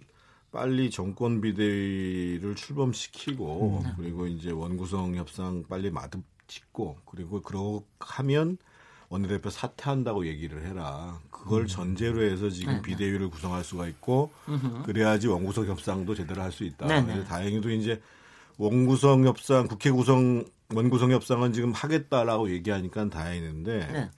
빨리 0.56 0.90
정권 0.90 1.42
비대위를 1.42 2.54
출범시키고 2.56 3.82
음. 3.84 3.92
그리고 3.98 4.26
이제 4.26 4.50
원구성 4.50 5.14
협상 5.14 5.62
빨리 5.68 5.90
마듭 5.90 6.22
짓고 6.48 6.96
그리고 7.04 7.42
그러고 7.42 7.84
하면 8.00 8.56
원내대표 9.10 9.50
사퇴한다고 9.50 10.26
얘기를 10.26 10.66
해라. 10.66 11.20
그걸 11.30 11.62
음. 11.62 11.66
전제로 11.66 12.22
해서 12.22 12.48
지금 12.48 12.76
네. 12.76 12.82
비대위를 12.82 13.28
구성할 13.28 13.64
수가 13.64 13.86
있고 13.88 14.32
그래야지 14.86 15.28
원구성 15.28 15.66
협상도 15.66 16.14
제대로 16.14 16.40
할 16.40 16.50
수 16.50 16.64
있다. 16.64 16.86
네, 16.86 17.02
네. 17.02 17.22
다행히도 17.24 17.70
이제 17.72 18.00
원구성 18.56 19.26
협상, 19.26 19.68
국회 19.68 19.90
구성 19.90 20.42
원구성 20.74 21.12
협상은 21.12 21.52
지금 21.52 21.72
하겠다라고 21.72 22.50
얘기하니까 22.50 23.10
다행인데 23.10 23.92
네. 23.92 24.10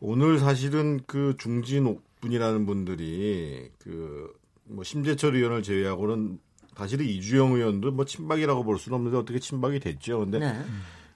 오늘 0.00 0.40
사실은 0.40 1.00
그 1.06 1.36
중진 1.38 1.96
분이라는 2.20 2.66
분들이 2.66 3.70
그 3.78 4.34
뭐 4.68 4.84
심재철 4.84 5.34
의원을 5.34 5.62
제외하고는 5.62 6.38
사실은 6.76 7.06
이주영 7.06 7.54
의원도 7.54 7.92
뭐 7.92 8.04
친박이라고 8.04 8.64
볼 8.64 8.78
수는 8.78 8.96
없는데 8.96 9.16
어떻게 9.16 9.38
친박이 9.38 9.80
됐죠. 9.80 10.20
근데 10.20 10.38
네. 10.38 10.62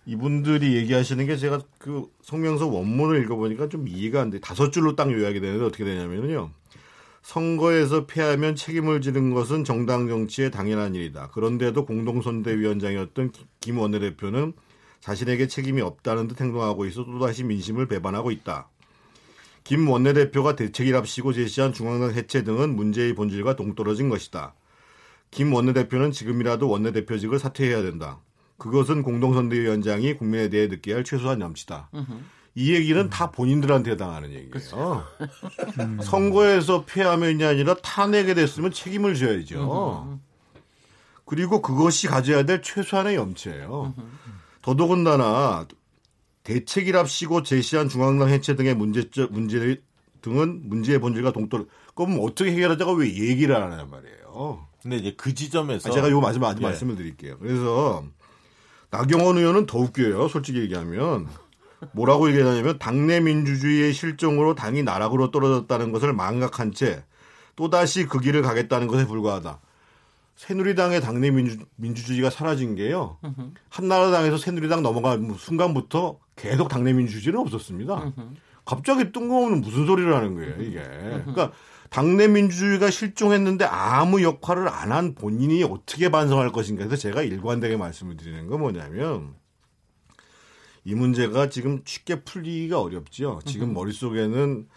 이분들이 0.06 0.76
얘기하시는 0.76 1.24
게 1.26 1.36
제가 1.36 1.60
그 1.78 2.06
성명서 2.22 2.66
원문을 2.68 3.22
읽어보니까 3.24 3.68
좀 3.68 3.86
이해가 3.86 4.22
안 4.22 4.30
돼. 4.30 4.40
다섯 4.40 4.70
줄로 4.70 4.96
딱 4.96 5.12
요약이 5.12 5.40
되는데 5.40 5.64
어떻게 5.64 5.84
되냐면요. 5.84 6.50
선거에서 7.22 8.06
패하면 8.06 8.56
책임을 8.56 9.02
지는 9.02 9.34
것은 9.34 9.64
정당 9.64 10.08
정치의 10.08 10.50
당연한 10.50 10.94
일이다. 10.94 11.28
그런데도 11.28 11.84
공동선대위원장이었던 11.84 13.32
김 13.60 13.78
원내대표는 13.78 14.54
자신에게 15.00 15.46
책임이 15.46 15.82
없다는 15.82 16.28
듯 16.28 16.40
행동하고 16.40 16.86
있어 16.86 17.04
또다시 17.04 17.44
민심을 17.44 17.86
배반하고 17.86 18.30
있다. 18.30 18.68
김 19.70 19.88
원내대표가 19.88 20.56
대책이랍시고 20.56 21.32
제시한 21.32 21.72
중앙당 21.72 22.10
해체 22.10 22.42
등은 22.42 22.74
문제의 22.74 23.14
본질과 23.14 23.54
동떨어진 23.54 24.08
것이다. 24.08 24.54
김 25.30 25.54
원내대표는 25.54 26.10
지금이라도 26.10 26.68
원내대표직을 26.68 27.38
사퇴해야 27.38 27.80
된다. 27.82 28.18
그것은 28.58 29.04
공동선대위원장이 29.04 30.14
국민에 30.14 30.48
대해 30.48 30.66
느껴야 30.66 30.96
할 30.96 31.04
최소한 31.04 31.40
염치다. 31.40 31.88
이 32.56 32.74
얘기는 32.74 33.00
음. 33.00 33.10
다 33.10 33.30
본인들한테 33.30 33.92
해당하는 33.92 34.30
얘기예요. 34.30 34.50
그렇죠. 34.50 35.04
음. 35.78 36.00
선거에서 36.02 36.84
패하면이 36.84 37.44
아니라 37.44 37.74
탄핵에 37.74 38.34
됐으면 38.34 38.72
책임을 38.72 39.14
져야죠. 39.14 40.18
그리고 41.24 41.62
그것이 41.62 42.08
가져야 42.08 42.42
될 42.42 42.60
최소한의 42.60 43.14
염치예요. 43.14 43.94
더더군다나 44.62 45.68
대책이랍시고 46.44 47.42
제시한 47.42 47.88
중앙당 47.88 48.28
해체 48.28 48.56
등의 48.56 48.74
문제점 48.74 49.28
문제 49.30 49.80
등은 50.22 50.68
문제의 50.68 50.98
본질과 50.98 51.32
동떨. 51.32 51.66
그럼 51.94 52.18
어떻게 52.20 52.52
해결하자고 52.52 52.92
왜 52.92 53.08
얘기를 53.08 53.54
안 53.54 53.72
하냐 53.72 53.84
말이에요. 53.84 54.66
근데 54.82 54.96
이제 54.96 55.14
그 55.16 55.34
지점에서 55.34 55.90
아, 55.90 55.92
제가 55.92 56.10
요 56.10 56.20
마지막 56.20 56.56
예. 56.58 56.62
말씀을 56.62 56.96
드릴게요. 56.96 57.36
그래서 57.38 58.04
나경원 58.90 59.38
의원은 59.38 59.66
더 59.66 59.78
웃겨요. 59.78 60.28
솔직히 60.28 60.60
얘기하면 60.60 61.28
뭐라고 61.92 62.28
얘기하냐면 62.30 62.78
당내 62.78 63.20
민주주의의 63.20 63.92
실종으로 63.92 64.54
당이 64.54 64.82
나락으로 64.82 65.30
떨어졌다는 65.30 65.92
것을 65.92 66.12
망각한 66.12 66.72
채 66.72 67.04
또다시 67.56 68.06
그 68.06 68.20
길을 68.20 68.42
가겠다는 68.42 68.86
것에 68.86 69.06
불과하다. 69.06 69.60
새누리당의 70.36 71.02
당내 71.02 71.30
민주, 71.30 71.58
민주주의가 71.76 72.30
사라진 72.30 72.74
게요. 72.74 73.18
한나라당에서 73.68 74.38
새누리당 74.38 74.82
넘어간 74.82 75.34
순간부터 75.38 76.18
계속 76.40 76.68
당내 76.68 76.92
민주주의는 76.92 77.40
없었습니다. 77.40 78.12
갑자기 78.64 79.12
뜬금없는 79.12 79.60
무슨 79.60 79.86
소리를 79.86 80.14
하는 80.14 80.34
거예요, 80.34 80.62
이게. 80.62 80.80
그러니까 80.80 81.52
당내 81.90 82.28
민주주의가 82.28 82.90
실종했는데 82.90 83.64
아무 83.64 84.22
역할을 84.22 84.68
안 84.68 84.92
한 84.92 85.14
본인이 85.14 85.62
어떻게 85.64 86.08
반성할 86.10 86.52
것인가 86.52 86.84
해서 86.84 86.96
제가 86.96 87.22
일관되게 87.22 87.76
말씀을 87.76 88.16
드리는 88.16 88.46
건 88.46 88.60
뭐냐면 88.60 89.34
이 90.84 90.94
문제가 90.94 91.48
지금 91.48 91.82
쉽게 91.84 92.22
풀리기가 92.22 92.80
어렵죠. 92.80 93.40
지금 93.44 93.74
머릿속에는 93.74 94.68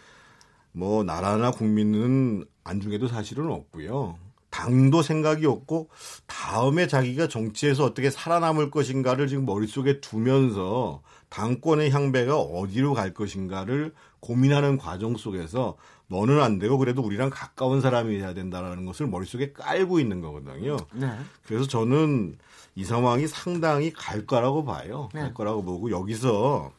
뭐 0.72 1.04
나라나 1.04 1.50
국민은 1.50 2.44
안중에도 2.64 3.08
사실은 3.08 3.50
없고요. 3.50 4.18
당도 4.50 5.02
생각이 5.02 5.46
없고 5.46 5.88
다음에 6.26 6.86
자기가 6.86 7.26
정치에서 7.28 7.84
어떻게 7.84 8.10
살아남을 8.10 8.70
것인가를 8.70 9.26
지금 9.26 9.46
머릿속에 9.46 10.00
두면서 10.00 11.02
당권의 11.34 11.90
향배가 11.90 12.38
어디로 12.38 12.94
갈 12.94 13.12
것인가를 13.12 13.92
고민하는 14.20 14.78
과정 14.78 15.16
속에서 15.16 15.76
너는 16.06 16.40
안 16.40 16.60
되고 16.60 16.78
그래도 16.78 17.02
우리랑 17.02 17.30
가까운 17.30 17.80
사람이 17.80 18.16
해야 18.16 18.34
된다라는 18.34 18.84
것을 18.84 19.08
머릿속에 19.08 19.52
깔고 19.52 19.98
있는 19.98 20.20
거거든요. 20.20 20.76
네. 20.92 21.10
그래서 21.44 21.66
저는 21.66 22.38
이 22.76 22.84
상황이 22.84 23.26
상당히 23.26 23.92
갈 23.92 24.26
거라고 24.26 24.64
봐요. 24.64 25.08
네. 25.12 25.22
갈 25.22 25.34
거라고 25.34 25.64
보고 25.64 25.90
여기서 25.90 26.70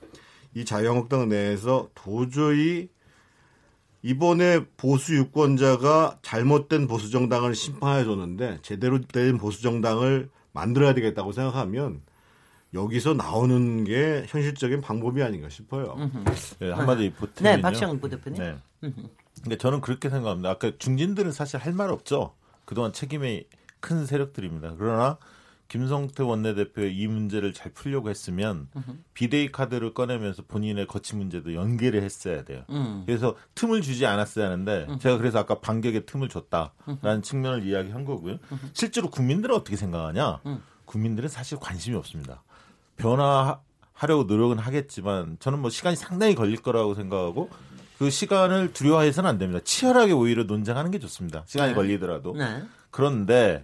이 0.53 0.63
자유한국당 0.63 1.27
내에서 1.27 1.89
도저히 1.93 2.87
이번에 4.03 4.63
보수 4.77 5.17
유권자가 5.17 6.19
잘못된 6.21 6.87
보수 6.87 7.11
정당을 7.11 7.55
심판해 7.55 8.05
줬는데 8.05 8.59
제대로 8.61 9.01
된 9.01 9.37
보수 9.37 9.61
정당을 9.61 10.29
만들어야 10.53 10.93
되겠다고 10.93 11.33
생각하면 11.33 12.03
여기서 12.75 13.13
나오는 13.15 13.83
게 13.85 14.25
현실적인 14.27 14.81
방법이 14.81 15.23
아닌가 15.23 15.49
싶어요. 15.49 15.95
네, 16.59 16.71
한마디 16.71 17.11
보태면요. 17.11 17.55
네, 17.55 17.61
박시영 17.61 17.99
부대표님. 17.99 18.41
네. 18.41 18.57
근데 19.41 19.57
저는 19.57 19.81
그렇게 19.81 20.09
생각합니다. 20.09 20.49
아까 20.49 20.71
중진들은 20.77 21.31
사실 21.31 21.59
할 21.59 21.73
말 21.73 21.89
없죠. 21.89 22.33
그동안 22.65 22.93
책임이 22.93 23.45
큰 23.79 24.05
세력들입니다. 24.05 24.75
그러나 24.77 25.17
김성태 25.67 26.21
원내대표의 26.23 26.95
이 26.95 27.07
문제를 27.07 27.51
잘 27.53 27.71
풀려고 27.71 28.09
했으면 28.09 28.67
비대위 29.13 29.51
카드를 29.51 29.93
꺼내면서 29.93 30.43
본인의 30.47 30.85
거치 30.87 31.15
문제도 31.15 31.53
연계를 31.53 32.03
했어야 32.03 32.43
돼요. 32.43 32.63
음. 32.69 33.03
그래서 33.05 33.35
틈을 33.55 33.81
주지 33.81 34.05
않았어야 34.05 34.45
하는데 34.45 34.85
음. 34.89 34.99
제가 34.99 35.17
그래서 35.17 35.39
아까 35.39 35.59
반격의 35.59 36.05
틈을 36.05 36.29
줬다라는 36.29 37.23
측면을 37.23 37.65
이야기한 37.65 38.05
거고요. 38.05 38.37
실제로 38.73 39.09
국민들은 39.09 39.55
어떻게 39.55 39.75
생각하냐? 39.75 40.41
음. 40.45 40.61
국민들은 40.85 41.29
사실 41.29 41.57
관심이 41.59 41.95
없습니다. 41.97 42.43
변화하려고 42.97 44.23
노력은 44.27 44.57
하겠지만 44.59 45.37
저는 45.39 45.59
뭐 45.59 45.69
시간이 45.69 45.95
상당히 45.95 46.35
걸릴 46.35 46.61
거라고 46.61 46.95
생각하고 46.95 47.49
그 47.97 48.09
시간을 48.09 48.73
두려워해서는 48.73 49.29
안 49.29 49.37
됩니다. 49.37 49.61
치열하게 49.63 50.13
오히려 50.13 50.43
논쟁하는 50.43 50.91
게 50.91 50.99
좋습니다. 50.99 51.43
시간이 51.45 51.71
네. 51.71 51.75
걸리더라도. 51.75 52.33
네. 52.33 52.63
그런데 52.91 53.63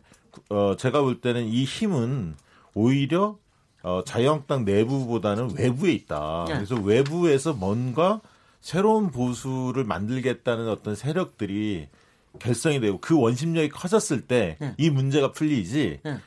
어, 0.49 0.75
제가 0.77 1.01
볼 1.01 1.19
때는 1.19 1.45
이 1.47 1.63
힘은 1.63 2.35
오히려 2.73 3.37
어, 3.83 4.03
자유한국당 4.05 4.63
내부보다는 4.63 5.55
외부에 5.57 5.91
있다. 5.93 6.45
네. 6.47 6.55
그래서 6.55 6.75
외부에서 6.75 7.53
뭔가 7.53 8.21
새로운 8.61 9.11
보수를 9.11 9.83
만들겠다는 9.83 10.69
어떤 10.69 10.95
세력들이 10.95 11.87
결성이 12.39 12.79
되고 12.79 12.99
그 12.99 13.19
원심력이 13.19 13.69
커졌을 13.69 14.21
때이 14.21 14.55
네. 14.77 14.89
문제가 14.89 15.31
풀리지 15.31 15.99
네. 16.03 16.17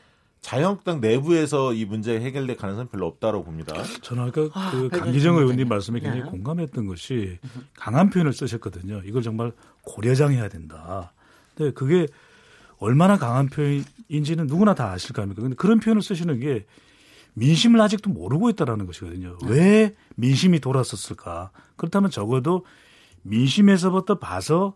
자유한국당 0.44 1.00
내부에서 1.00 1.72
이 1.72 1.86
문제가 1.86 2.22
해결될 2.22 2.58
가능성은 2.58 2.88
별로 2.88 3.06
없다고 3.06 3.44
봅니다. 3.44 3.82
저는 4.02 4.24
아까 4.24 4.42
아, 4.52 4.72
그 4.72 4.90
강기정 4.90 5.38
의원님 5.38 5.68
말씀에 5.68 6.00
굉장히 6.00 6.22
네. 6.22 6.28
공감했던 6.28 6.86
것이 6.86 7.38
강한 7.74 8.10
표현을 8.10 8.34
쓰셨거든요. 8.34 9.00
이걸 9.06 9.22
정말 9.22 9.52
고려장해야 9.84 10.50
된다. 10.50 11.14
근데 11.54 11.72
그게 11.72 12.06
얼마나 12.76 13.16
강한 13.16 13.48
표현인지는 13.48 14.46
누구나 14.46 14.74
다 14.74 14.90
아실 14.92 15.14
거 15.14 15.22
아닙니까? 15.22 15.40
근데 15.40 15.56
그런 15.56 15.80
표현을 15.80 16.02
쓰시는 16.02 16.38
게 16.40 16.66
민심을 17.32 17.80
아직도 17.80 18.10
모르고 18.10 18.50
있다라는 18.50 18.84
것이거든요. 18.84 19.38
왜 19.46 19.94
민심이 20.16 20.60
돌았었을까? 20.60 21.52
그렇다면 21.76 22.10
적어도 22.10 22.66
민심에서부터 23.22 24.18
봐서 24.18 24.74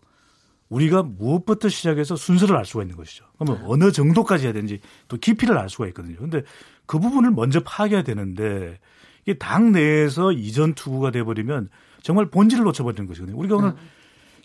우리가 0.69 1.03
무엇부터 1.03 1.67
시작해서 1.69 2.15
순서를 2.15 2.55
알 2.55 2.65
수가 2.65 2.83
있는 2.83 2.95
것이죠. 2.95 3.25
그러면 3.37 3.61
네. 3.61 3.67
어느 3.67 3.91
정도까지 3.91 4.45
해야 4.45 4.53
되는지 4.53 4.79
또 5.07 5.17
깊이를 5.17 5.57
알 5.57 5.69
수가 5.69 5.87
있거든요. 5.87 6.15
근데 6.17 6.43
그 6.85 6.99
부분을 6.99 7.31
먼저 7.31 7.59
파악해야 7.61 8.03
되는데 8.03 8.79
이게 9.23 9.37
당 9.37 9.71
내에서 9.71 10.31
이전 10.31 10.73
투구가 10.75 11.11
돼버리면 11.11 11.69
정말 12.03 12.27
본질을 12.27 12.63
놓쳐버리는 12.65 13.07
것이거든요. 13.07 13.37
우리가 13.37 13.55
오늘 13.57 13.69
음. 13.69 13.75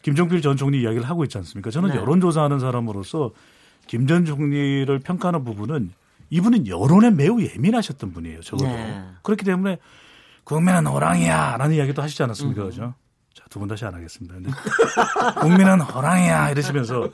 김종필 0.02 0.40
전 0.42 0.56
총리 0.56 0.82
이야기를 0.82 1.04
하고 1.08 1.24
있지 1.24 1.38
않습니까? 1.38 1.70
저는 1.70 1.90
네. 1.90 1.96
여론조사하는 1.96 2.58
사람으로서 2.58 3.32
김 3.86 4.06
전 4.06 4.24
총리를 4.24 4.98
평가하는 5.00 5.44
부분은 5.44 5.92
이분은 6.30 6.66
여론에 6.66 7.10
매우 7.10 7.40
예민하셨던 7.42 8.12
분이에요. 8.14 8.40
적어도. 8.40 8.70
네. 8.70 9.04
그렇기 9.22 9.44
때문에 9.44 9.78
국민은 10.44 10.86
호랑이야 10.86 11.56
라는 11.58 11.76
이야기도 11.76 12.00
하시지 12.02 12.22
않았습니까? 12.22 12.62
음. 12.62 12.68
그죠? 12.68 12.94
자, 13.54 13.58
두분 13.58 13.68
다시 13.68 13.84
안 13.84 13.94
하겠습니다. 13.94 14.34
근데 14.34 14.50
국민은 15.40 15.80
호랑이야 15.80 16.50
이러시면서 16.50 17.08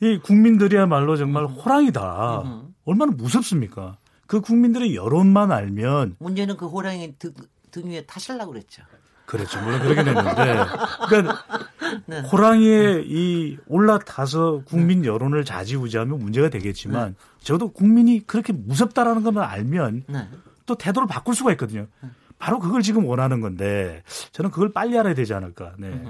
이 0.00 0.18
국민들이야말로 0.18 1.16
정말 1.16 1.44
호랑이다. 1.44 2.62
얼마나 2.86 3.12
무섭습니까? 3.12 3.98
그 4.26 4.40
국민들의 4.40 4.96
여론만 4.96 5.52
알면 5.52 6.16
문제는 6.18 6.56
그 6.56 6.66
호랑이 6.66 7.14
등, 7.18 7.32
등 7.70 7.90
위에 7.90 8.04
타실라고 8.06 8.52
그랬죠. 8.52 8.82
그렇죠. 9.26 9.60
물론 9.60 9.80
그러긴 9.80 10.08
했는데. 10.08 10.56
그러니까 11.06 11.44
네. 12.06 12.20
호랑이에 12.20 13.02
이 13.04 13.58
올라타서 13.66 14.62
국민 14.64 15.04
여론을 15.04 15.44
좌지우지하면 15.44 16.18
문제가 16.18 16.48
되겠지만 16.48 17.10
네. 17.10 17.14
저도 17.42 17.72
국민이 17.72 18.26
그렇게 18.26 18.54
무섭다라는 18.54 19.22
것만 19.22 19.44
알면 19.44 20.04
네. 20.08 20.28
또 20.64 20.76
태도를 20.76 21.06
바꿀 21.06 21.34
수가 21.34 21.52
있거든요. 21.52 21.86
바로 22.38 22.58
그걸 22.58 22.82
지금 22.82 23.06
원하는 23.06 23.40
건데 23.40 24.02
저는 24.32 24.50
그걸 24.50 24.72
빨리 24.72 24.98
알아야 24.98 25.14
되지 25.14 25.34
않을까. 25.34 25.74
네. 25.78 26.02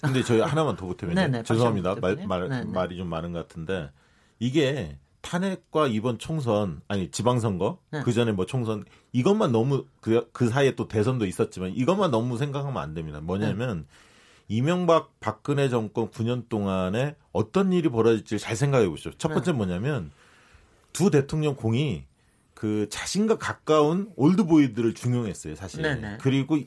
근데 0.00 0.22
저희 0.22 0.40
하나만 0.40 0.76
더 0.76 0.86
보태면 0.86 1.14
네, 1.16 1.28
네, 1.28 1.42
죄송합니다. 1.42 1.96
말, 1.96 2.16
말, 2.26 2.64
말이 2.66 2.96
좀 2.96 3.08
많은 3.08 3.32
것 3.32 3.46
같은데 3.46 3.90
이게 4.38 4.96
탄핵과 5.20 5.86
이번 5.88 6.18
총선 6.18 6.80
아니 6.88 7.10
지방선거 7.10 7.78
네. 7.90 8.02
그 8.02 8.12
전에 8.12 8.32
뭐 8.32 8.46
총선 8.46 8.84
이것만 9.12 9.52
너무 9.52 9.84
그, 10.00 10.28
그 10.32 10.48
사이에 10.48 10.74
또 10.74 10.88
대선도 10.88 11.26
있었지만 11.26 11.72
이것만 11.74 12.10
너무 12.10 12.38
생각하면 12.38 12.82
안 12.82 12.94
됩니다. 12.94 13.20
뭐냐면 13.20 13.80
네. 13.80 14.56
이명박 14.56 15.20
박근혜 15.20 15.68
정권 15.68 16.10
9년 16.10 16.48
동안에 16.48 17.14
어떤 17.32 17.72
일이 17.72 17.88
벌어질지 17.88 18.38
잘 18.38 18.56
생각해 18.56 18.88
보시죠. 18.88 19.12
첫 19.18 19.28
번째 19.28 19.52
네. 19.52 19.56
뭐냐면 19.56 20.10
두 20.92 21.10
대통령 21.10 21.54
공이 21.54 22.04
그 22.60 22.88
자신과 22.90 23.38
가까운 23.38 24.12
올드보이들을 24.16 24.92
중용했어요, 24.92 25.56
사실. 25.56 25.80
네네. 25.80 26.00
네. 26.00 26.18
그리고 26.20 26.58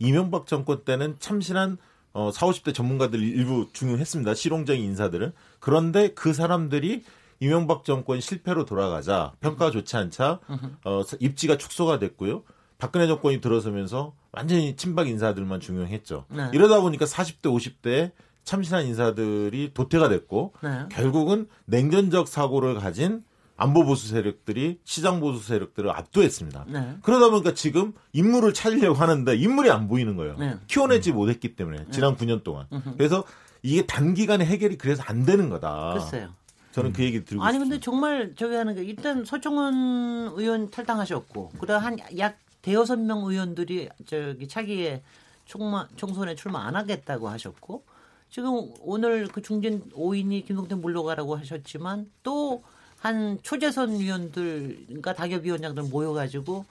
이명박 0.00 0.48
정권 0.48 0.84
때는 0.84 1.14
참신한 1.20 1.78
어, 2.12 2.32
40, 2.32 2.64
50대 2.64 2.74
전문가들 2.74 3.20
일부 3.22 3.68
중용했습니다. 3.72 4.34
실용적인 4.34 4.82
인사들은. 4.82 5.30
그런데 5.60 6.12
그 6.12 6.32
사람들이 6.32 7.04
이명박 7.38 7.84
정권 7.84 8.20
실패로 8.20 8.64
돌아가자 8.64 9.32
평가가 9.38 9.70
좋지 9.70 9.96
않자 9.96 10.40
어, 10.84 11.02
입지가 11.20 11.56
축소가 11.56 12.00
됐고요. 12.00 12.42
박근혜 12.78 13.06
정권이 13.06 13.40
들어서면서 13.40 14.16
완전히 14.32 14.74
친박 14.74 15.06
인사들만 15.06 15.60
중용했죠. 15.60 16.24
네. 16.30 16.50
이러다 16.52 16.80
보니까 16.80 17.04
40대 17.04 17.42
50대 17.42 18.10
참신한 18.42 18.86
인사들이 18.86 19.70
도태가 19.72 20.08
됐고 20.08 20.54
네. 20.64 20.86
결국은 20.90 21.46
냉전적 21.66 22.26
사고를 22.26 22.74
가진 22.74 23.22
안보 23.56 23.84
보수 23.84 24.08
세력들이 24.08 24.80
시장 24.84 25.20
보수 25.20 25.46
세력들을 25.46 25.90
압도했습니다. 25.90 26.64
네. 26.68 26.96
그러다 27.02 27.30
보니까 27.30 27.54
지금 27.54 27.92
인물을 28.12 28.54
찾으려고 28.54 28.94
하는데 28.94 29.36
인물이 29.36 29.70
안 29.70 29.88
보이는 29.88 30.16
거예요. 30.16 30.36
네. 30.38 30.56
키워내지 30.66 31.12
음. 31.12 31.16
못했기 31.16 31.54
때문에 31.56 31.86
지난 31.90 32.16
9년 32.16 32.42
동안. 32.42 32.66
그래서 32.96 33.24
이게 33.62 33.86
단기간에 33.86 34.44
해결이 34.44 34.78
그래서 34.78 35.02
안 35.06 35.24
되는 35.24 35.48
거다. 35.48 35.94
글쎄요. 35.94 36.30
저는 36.72 36.92
그 36.92 37.02
얘기 37.04 37.24
들고 37.24 37.44
아니 37.44 37.58
근데 37.58 37.78
정말 37.78 38.32
저기 38.34 38.54
하는 38.54 38.74
게 38.74 38.82
일단 38.82 39.24
서청원 39.24 40.32
의원 40.36 40.70
탈당하셨고 40.70 41.50
그다음 41.58 41.82
한약 41.84 42.38
대여섯 42.62 42.98
명 42.98 43.24
의원들이 43.24 43.90
저기 44.06 44.48
차기에 44.48 45.02
총마, 45.44 45.88
총선에 45.96 46.34
출마 46.34 46.64
안 46.66 46.76
하겠다고 46.76 47.28
하셨고 47.28 47.84
지금 48.30 48.72
오늘 48.80 49.28
그 49.28 49.42
중진 49.42 49.82
5인이 49.90 50.46
김동태 50.46 50.76
물러가라고 50.76 51.36
하셨지만 51.36 52.10
또 52.22 52.62
한 53.02 53.38
초재선 53.42 53.98
위원들과 53.98 55.14
다협위원장들 55.14 55.82
모여가지고 55.84 56.64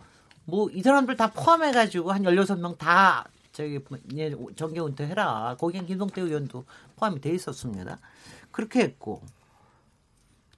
뭐 0.45 0.69
이 0.71 0.81
사람들 0.81 1.17
다 1.17 1.29
포함해가지고 1.31 2.11
한 2.11 2.23
16명 2.23 2.77
다 2.77 3.25
저기 3.51 3.79
정계 4.55 4.79
은퇴해라. 4.79 5.57
거기엔 5.59 5.85
김동태 5.85 6.21
의원도 6.21 6.63
포함이 6.95 7.19
돼 7.19 7.31
있었습니다. 7.35 7.99
그렇게 8.49 8.79
했고 8.79 9.21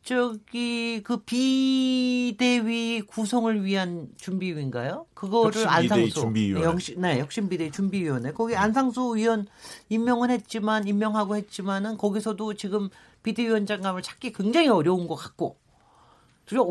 저기 0.03 1.01
그 1.03 1.17
비대위 1.17 3.01
구성을 3.07 3.65
위한 3.65 4.09
준비위인가요? 4.17 5.07
그거를 5.15 5.67
안상수 5.67 6.13
준비위원회. 6.13 6.67
혁신, 6.67 7.01
네, 7.01 7.19
혁신 7.19 7.49
비대위 7.49 7.71
준비위원회. 7.71 8.33
거기 8.33 8.55
안상수 8.55 9.13
의원 9.15 9.47
임명은 9.89 10.29
했지만 10.29 10.87
임명하고 10.87 11.35
했지만은 11.35 11.97
거기서도 11.97 12.53
지금 12.53 12.89
비대위원장감을 13.23 14.03
찾기 14.03 14.33
굉장히 14.33 14.67
어려운 14.67 15.07
것 15.07 15.15
같고. 15.15 15.62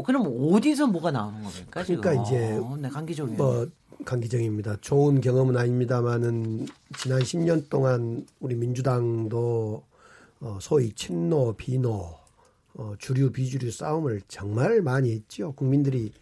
그럼 0.02 0.26
어디서 0.52 0.86
뭐가 0.88 1.10
나오는 1.10 1.42
겁니까? 1.42 1.82
그러니까 1.82 2.24
지금? 2.24 2.24
이제 2.24 2.52
어, 2.58 2.76
네, 2.76 2.88
강기정 2.88 3.36
뭐 3.36 3.68
강기정입니다. 4.04 4.78
좋은 4.80 5.20
경험은 5.20 5.56
아닙니다만은 5.56 6.66
지난 6.96 7.20
10년 7.20 7.68
동안 7.68 8.26
우리 8.40 8.54
민주당도 8.54 9.82
어, 10.40 10.58
소위 10.60 10.92
친노 10.92 11.54
비노 11.56 12.14
어, 12.74 12.94
주류 12.98 13.30
비주류 13.30 13.70
싸움을 13.70 14.22
정말 14.28 14.82
많이 14.82 15.12
했죠. 15.12 15.52
국민들이 15.52 16.12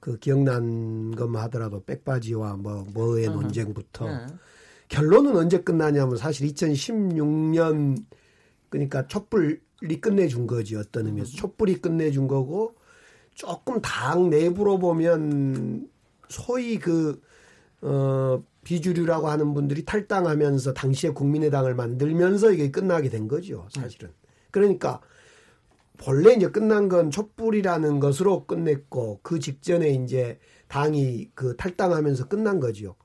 그 0.00 0.18
기억난 0.18 1.14
것만 1.14 1.42
하더라도 1.44 1.82
백바지와 1.84 2.56
뭐 2.56 2.86
뭐의 2.92 3.26
uh 3.26 3.34
논쟁부터 3.34 4.06
uh 4.06 4.32
결론은 4.88 5.36
언제 5.36 5.60
끝나냐면 5.60 6.16
사실 6.16 6.48
2016년 6.48 8.02
그러니까 8.70 9.06
촛불이 9.06 10.00
끝내준 10.00 10.46
거지 10.46 10.76
어떤 10.76 11.06
의미에서 11.06 11.32
촛불이 11.32 11.82
끝내준 11.82 12.26
거고 12.26 12.74
조금 13.38 13.80
당 13.80 14.30
내부로 14.30 14.80
보면 14.80 15.88
소위 16.28 16.76
그 16.76 17.22
어, 17.80 18.42
비주류라고 18.64 19.28
하는 19.28 19.54
분들이 19.54 19.84
탈당하면서 19.84 20.74
당시에 20.74 21.10
국민의당을 21.10 21.76
만들면서 21.76 22.50
이게 22.50 22.72
끝나게 22.72 23.08
된 23.08 23.28
거죠, 23.28 23.68
사실은. 23.70 24.10
그러니까 24.50 25.00
본래 25.98 26.34
이제 26.34 26.48
끝난 26.48 26.88
건 26.88 27.12
촛불이라는 27.12 28.00
것으로 28.00 28.44
끝냈고 28.44 29.20
그 29.22 29.38
직전에 29.38 29.90
이제 29.90 30.40
당이 30.66 31.30
그 31.34 31.56
탈당하면서 31.56 32.26
끝난 32.26 32.58
거지요. 32.58 32.96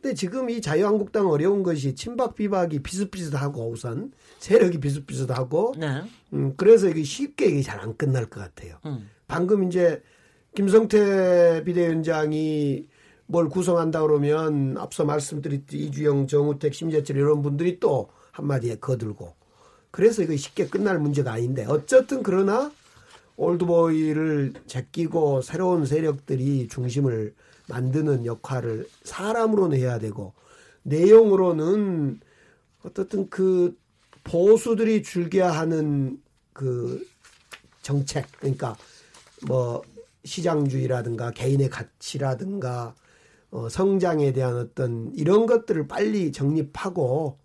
근데 0.00 0.14
지금 0.14 0.48
이 0.48 0.62
자유한국당 0.62 1.28
어려운 1.28 1.62
것이 1.62 1.94
친박 1.94 2.34
비박이 2.34 2.80
비슷비슷하고 2.82 3.68
우선 3.68 4.10
세력이 4.38 4.80
비슷비슷하고 4.80 5.74
네. 5.78 6.02
음 6.32 6.54
그래서 6.56 6.88
이게 6.88 7.04
쉽게 7.04 7.46
이게 7.46 7.60
잘 7.60 7.78
안 7.78 7.94
끝날 7.96 8.24
것 8.24 8.40
같아요. 8.40 8.78
음. 8.86 9.10
방금 9.32 9.64
이제 9.64 10.02
김성태 10.54 11.64
비대위원장이 11.64 12.86
뭘 13.24 13.48
구성한다 13.48 14.02
그러면 14.02 14.76
앞서 14.76 15.06
말씀드렸듯이 15.06 15.84
이주영, 15.84 16.26
정우택, 16.26 16.74
심재철 16.74 17.16
이런 17.16 17.40
분들이 17.40 17.80
또 17.80 18.10
한마디에 18.32 18.74
거들고. 18.74 19.34
그래서 19.90 20.22
이거 20.22 20.36
쉽게 20.36 20.66
끝날 20.66 20.98
문제가 20.98 21.32
아닌데 21.32 21.64
어쨌든 21.66 22.22
그러나 22.22 22.70
올드보이를 23.36 24.52
제끼고 24.66 25.40
새로운 25.40 25.86
세력들이 25.86 26.68
중심을 26.68 27.34
만드는 27.70 28.26
역할을 28.26 28.86
사람으로는 29.04 29.78
해야 29.78 29.98
되고 29.98 30.34
내용으로는 30.82 32.20
어떻든 32.82 33.30
그 33.30 33.78
보수들이 34.24 35.02
즐겨하는 35.02 36.20
그 36.52 37.02
정책 37.80 38.26
그러니까 38.38 38.76
뭐 39.46 39.82
시장주의라든가 40.24 41.30
개인의 41.32 41.68
가치라든가 41.68 42.94
어, 43.50 43.68
성장에 43.68 44.32
대한 44.32 44.56
어떤 44.56 45.12
이런 45.14 45.46
것들을 45.46 45.86
빨리 45.86 46.32
정립하고 46.32 47.38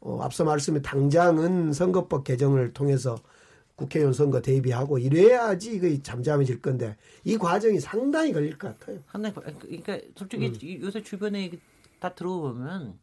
어, 0.00 0.18
앞서 0.22 0.44
말씀에 0.44 0.82
당장은 0.82 1.72
선거법 1.72 2.24
개정을 2.24 2.72
통해서 2.72 3.16
국회의원 3.76 4.12
선거 4.12 4.40
대비하고 4.40 4.98
이래야지 4.98 5.74
이거 5.74 6.02
잠잠해질 6.02 6.60
건데 6.60 6.96
이 7.24 7.36
과정이 7.36 7.80
상당히 7.80 8.32
걸릴 8.32 8.56
것 8.56 8.78
같아요. 8.78 9.00
상당히 9.10 9.34
그러니까 9.34 9.98
솔직히 10.16 10.46
음. 10.46 10.82
요새 10.82 11.02
주변에 11.02 11.50
다 11.98 12.14
들어보면 12.14 12.98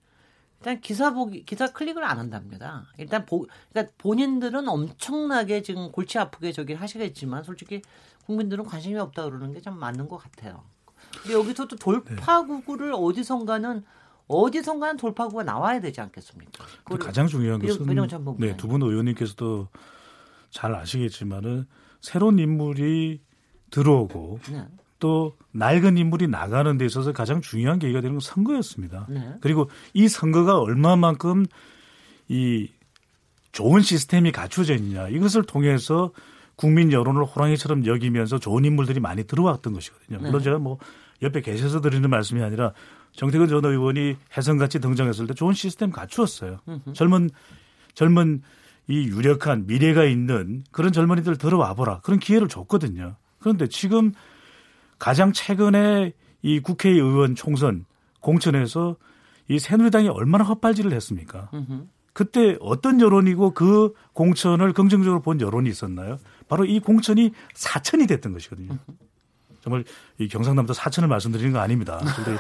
일단 0.60 0.80
기사 0.80 1.14
보기 1.14 1.44
기사 1.44 1.72
클릭을 1.74 2.04
안 2.04 2.20
한답니다. 2.20 2.86
일단 2.98 3.26
보 3.26 3.48
그러니까 3.72 3.94
본인들은 3.98 4.68
엄청나게 4.70 5.62
지금 5.62 5.92
골치 5.92 6.20
아프게 6.20 6.52
저기 6.52 6.74
하시겠지만 6.74 7.44
솔직히 7.44 7.82
국민들은 8.32 8.65
관심이 8.65 8.98
없다 8.98 9.26
그러는 9.26 9.54
게 9.54 9.62
좀 9.62 9.78
맞는 9.78 10.08
것 10.08 10.17
같아요. 10.17 10.63
근데 11.22 11.34
여기서 11.34 11.67
또 11.67 11.76
돌파구를 11.76 12.91
네. 12.91 12.96
어디선가는 12.98 13.84
어디선가는 14.28 14.98
돌파구가 14.98 15.44
나와야 15.44 15.80
되지 15.82 16.00
않겠습니까? 16.02 16.63
가장 17.00 17.28
중요한 17.28 17.60
것은 17.60 17.86
네, 18.39 18.58
두 18.58 18.67
분 18.67 18.82
의원님께서도 18.82 19.67
잘 20.50 20.74
아시겠지만은 20.74 21.67
새로운 22.00 22.39
인물이 22.39 23.22
들어오고 23.72 24.39
네. 24.52 24.65
또 25.00 25.36
낡은 25.52 25.98
인물이 25.98 26.28
나가는 26.28 26.78
데 26.78 26.86
있어서 26.86 27.12
가장 27.12 27.41
중요한 27.41 27.80
계기가 27.80 28.02
되는 28.02 28.15
건 28.15 28.20
선거였습니다. 28.22 29.08
네. 29.10 29.36
그리고 29.41 29.70
이 29.94 30.08
선거가 30.08 30.60
얼마만큼 30.60 31.46
이 32.30 32.70
좋은 33.52 33.82
시스템이 33.82 34.32
갖춰져 34.32 34.76
있느냐 34.76 35.10
이것을 35.10 35.44
통해서 35.44 36.12
국민 36.62 36.91
여론을 36.91 37.24
호랑이처럼 37.24 37.88
여기면서 37.88 38.38
좋은 38.38 38.63
인물들이 38.65 39.00
많이 39.00 39.24
들어왔던 39.24 39.74
것이거든요. 39.74 40.19
물론 40.19 40.38
네. 40.38 40.43
제가 40.43 40.60
뭐 40.60 40.78
옆에 41.24 41.41
계셔서 41.41 41.82
드리는 41.82 42.08
말씀이 42.08 42.43
아니라 42.43 42.74
정태근 43.13 43.47
전 43.47 43.65
의원이 43.65 44.15
해성같이 44.38 44.80
등장했을 44.80 45.26
때 45.26 45.34
좋은 45.34 45.56
시스템 45.56 45.89
갖추었어요. 45.89 46.60
으흠. 46.69 46.93
젊은 46.93 47.32
젊은 47.95 48.43
이 48.88 49.08
유력한 49.08 49.65
미래가 49.65 50.04
있는 50.04 50.63
그런 50.71 50.91
젊은이들 50.91 51.38
들어와 51.38 51.74
보라 51.74 52.02
그런 52.02 52.19
기회를 52.19 52.47
줬거든요. 52.47 53.15
그런데 53.39 53.65
지금 53.65 54.12
가장 55.00 55.34
최근에 55.34 56.13
이 56.43 56.60
국회의원 56.60 57.34
총선 57.34 57.86
공천에서 58.19 58.97
이 59.47 59.58
새누리당이 59.58 60.10
얼마나 60.10 60.43
헛발질을 60.43 60.93
했습니까? 60.93 61.50
으흠. 61.56 61.89
그때 62.13 62.58
어떤 62.60 63.00
여론이고 63.00 63.54
그 63.54 63.93
공천을 64.13 64.74
긍정적으로 64.74 65.21
본 65.21 65.39
여론이 65.39 65.69
있었나요? 65.69 66.17
바로 66.52 66.66
이 66.66 66.82
공천이 66.82 67.32
사천이 67.54 68.08
됐던 68.08 68.34
것이거든요. 68.34 68.78
정말 69.62 69.86
이 70.18 70.28
경상남도 70.28 70.74
사천을 70.74 71.08
말씀드리는 71.08 71.54
거 71.54 71.60
아닙니다. 71.60 72.02
근데 72.18 72.38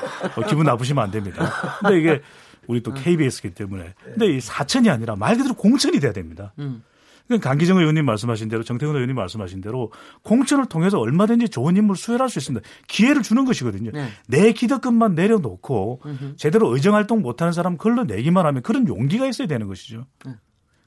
기분 0.49 0.65
나쁘시면 0.65 1.01
안 1.01 1.11
됩니다. 1.11 1.49
근데 1.79 1.97
이게 1.97 2.21
우리 2.67 2.83
또 2.83 2.93
KBS기 2.93 3.51
때문에. 3.51 3.93
근데 4.03 4.35
이 4.35 4.41
사천이 4.41 4.89
아니라 4.89 5.15
말 5.15 5.37
그대로 5.37 5.55
공천이 5.55 6.01
돼야 6.01 6.11
됩니다. 6.11 6.51
음. 6.59 6.83
그러니까 7.25 7.49
강기정 7.51 7.77
의원님 7.77 8.03
말씀하신 8.03 8.49
대로 8.49 8.63
정태근 8.63 8.93
의원님 8.95 9.15
말씀하신 9.15 9.61
대로 9.61 9.93
공천을 10.23 10.65
통해서 10.65 10.99
얼마든지 10.99 11.47
좋은 11.47 11.77
인물 11.77 11.95
수혈할 11.95 12.27
수 12.27 12.37
있습니다. 12.39 12.67
기회를 12.89 13.21
주는 13.21 13.45
것이거든요. 13.45 13.91
네. 13.93 14.09
내 14.27 14.51
기득권만 14.51 15.15
내려놓고 15.15 16.01
음흠. 16.05 16.35
제대로 16.35 16.73
의정 16.73 16.95
활동 16.95 17.21
못하는 17.21 17.53
사람 17.53 17.77
걸러내기만 17.77 18.45
하면 18.45 18.61
그런 18.61 18.89
용기가 18.89 19.25
있어야 19.25 19.47
되는 19.47 19.67
것이죠. 19.67 20.05
네. 20.25 20.33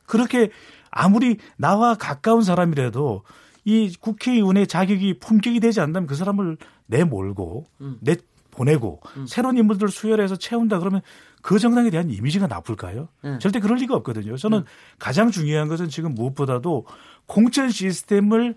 그렇게 0.07 0.51
아무리 0.95 1.39
나와 1.57 1.95
가까운 1.95 2.43
사람이라도 2.43 3.23
이 3.65 3.95
국회의원의 3.99 4.67
자격이 4.67 5.19
품격이 5.19 5.61
되지 5.61 5.81
않다면 5.81 6.07
그 6.07 6.15
사람을 6.15 6.57
내몰고 6.87 7.67
음. 7.81 7.99
내 8.01 8.17
보내고 8.51 9.01
음. 9.17 9.27
새로운 9.27 9.59
인물들을 9.59 9.89
수혈해서 9.91 10.37
채운다 10.37 10.79
그러면 10.79 11.03
그 11.43 11.59
정당에 11.59 11.91
대한 11.91 12.11
이미지가 12.11 12.47
나쁠까요? 12.47 13.09
네. 13.23 13.39
절대 13.39 13.59
그럴 13.59 13.79
리가 13.79 13.97
없거든요. 13.97 14.37
저는 14.37 14.61
네. 14.61 14.65
가장 14.99 15.31
중요한 15.31 15.67
것은 15.69 15.89
지금 15.89 16.15
무엇보다도 16.15 16.87
공천 17.27 17.71
시스템을 17.71 18.55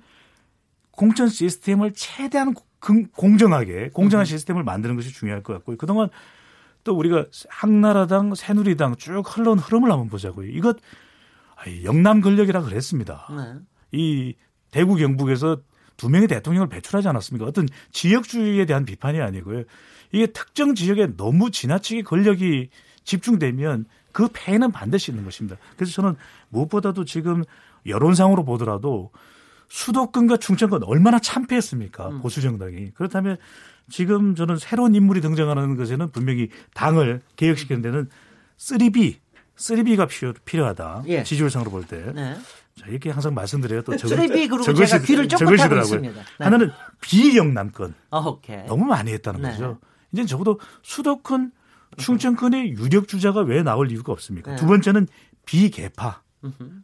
공천 0.91 1.30
시스템을 1.30 1.93
최대한 1.95 2.54
공정하게 3.15 3.89
공정한 3.89 4.23
음. 4.23 4.26
시스템을 4.26 4.63
만드는 4.63 4.95
것이 4.95 5.12
중요할 5.12 5.41
것 5.41 5.54
같고요. 5.54 5.78
그동안 5.78 6.10
또 6.84 6.95
우리가 6.95 7.26
한나라당, 7.50 8.36
새누리당 8.36 8.95
쭉 8.97 9.23
흘러온 9.26 9.58
흐름을 9.58 9.91
한번 9.91 10.10
보자고요. 10.10 10.50
이것 10.50 10.78
영남 11.84 12.22
권력이라 12.22 12.62
그랬습니다. 12.62 13.28
네. 13.30 13.60
이 13.91 14.36
대구 14.72 14.96
경북에서 14.96 15.58
두 15.96 16.10
명의 16.10 16.28
대통령을 16.28 16.70
배출하지 16.70 17.08
않았습니까? 17.08 17.48
어떤 17.48 17.67
지역주의에 17.91 18.65
대한 18.65 18.86
비판이 18.86 19.20
아니고요. 19.20 19.63
이게 20.12 20.28
특정 20.28 20.76
지역에 20.76 21.15
너무 21.17 21.52
지나치게 21.52 22.04
권력이 22.04 22.70
집중되면 23.04 23.86
그 24.12 24.30
폐해는 24.32 24.72
반드시 24.72 25.12
있는 25.12 25.26
것입니다. 25.26 25.58
그래서 25.76 25.93
저는 25.93 26.15
무엇보다도 26.50 27.06
지금 27.06 27.43
여론상으로 27.86 28.46
보더라도 28.46 29.12
수도권과 29.70 30.38
충청권 30.38 30.84
얼마나 30.84 31.20
참패했습니까? 31.20 32.10
음. 32.10 32.22
보수 32.22 32.41
정당이. 32.41 32.91
그렇다면 32.91 33.38
지금 33.89 34.36
저는 34.36 34.58
새로운 34.58 34.96
인물이 34.96 35.22
등장하는 35.22 35.76
것에는 35.76 36.12
분명히 36.12 36.50
당을 36.74 37.22
개혁시키는 37.36 37.82
데는 37.82 38.10
3B, 38.58 39.17
3B가 39.58 40.08
필요, 40.08 40.34
필요하다. 40.46 41.04
예. 41.08 41.24
지지율상으로 41.24 41.72
볼 41.72 41.84
때. 41.86 42.12
네. 42.13 42.36
자, 42.80 42.86
이렇게 42.88 43.10
항상 43.10 43.34
말씀드려요. 43.34 43.82
또 43.82 43.98
적으, 43.98 44.15
적으시, 44.63 44.91
제가 44.91 45.04
귀를 45.04 45.28
적으시더라고요. 45.28 46.02
네. 46.02 46.13
하나는 46.38 46.72
비영남권. 47.02 47.96
어, 48.12 48.67
너무 48.67 48.86
많이 48.86 49.12
했다는 49.13 49.41
네. 49.41 49.52
거죠. 49.52 49.80
이제 50.12 50.26
적어도 50.26 50.60
수도권 50.84 51.52
충청권의 51.98 52.72
유력 52.72 53.08
주자가 53.08 53.41
왜 53.41 53.63
나올 53.63 53.91
이유가 53.91 54.12
없습니까? 54.12 54.52
네. 54.52 54.58
두 54.58 54.67
번째는 54.67 55.08
비개파. 55.46 56.22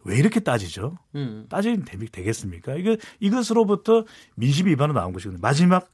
왜 0.03 0.17
이렇게 0.17 0.39
따지죠? 0.39 0.97
음. 1.15 1.45
따지면 1.49 1.85
되겠습니까? 2.11 2.75
이거 2.75 2.97
이것으로부터 3.19 4.05
민심 4.35 4.65
위반으로 4.67 4.99
나온 4.99 5.13
것이거든요. 5.13 5.39
마지막 5.41 5.89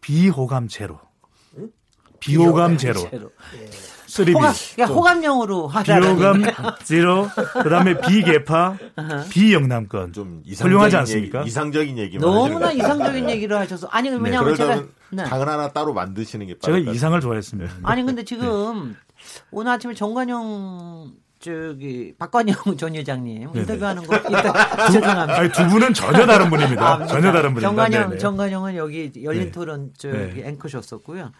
비호감 0.00 0.68
제로. 0.68 1.00
비호감 2.24 2.76
제로. 2.78 3.00
제로. 3.10 3.30
예. 3.60 3.70
쓰리비. 4.06 4.32
호감, 4.32 4.54
그러니까 4.74 4.94
호감형으로 4.94 5.70
비호감 5.84 6.42
제로. 6.84 7.28
그다음에 7.62 8.00
비개파, 8.00 8.76
비영남권. 9.30 10.12
좀 10.12 10.42
훌륭하지 10.56 10.96
않습니까? 10.98 11.40
얘기, 11.40 11.48
이상적인 11.48 11.98
얘기 11.98 12.18
너무나 12.18 12.70
이상적인 12.70 13.28
얘기를 13.28 13.58
하셔서 13.58 13.88
아니 13.88 14.10
네, 14.10 14.16
왜냐하면 14.20 14.54
제가 14.54 14.84
네. 15.10 15.24
당을 15.24 15.48
하나 15.48 15.68
따로 15.72 15.92
만드시는 15.92 16.46
게 16.46 16.54
제가 16.60 16.78
이상을 16.78 17.20
좋아했습니다. 17.20 17.72
아니 17.82 18.04
근데 18.04 18.24
지금 18.24 18.90
네. 18.90 18.94
오늘 19.50 19.72
아침에 19.72 19.94
정관용 19.94 21.12
저기 21.40 22.14
박관영 22.18 22.56
전 22.78 22.94
회장님 22.94 23.48
인터뷰하는 23.54 24.06
거 24.06 24.22
죄송합니다. 24.92 25.34
아니, 25.40 25.50
두 25.52 25.66
분은 25.66 25.92
전혀 25.92 26.24
다른 26.26 26.48
분입니다. 26.50 26.86
아, 26.86 27.06
전혀 27.06 27.32
다른 27.32 27.52
분입니다. 27.52 27.68
정관영 27.68 28.18
정관영은 28.18 28.76
여기 28.76 29.10
열린 29.24 29.50
토론 29.50 29.92
저기 29.98 30.16
네. 30.16 30.42
앵커셨었고요. 30.48 31.32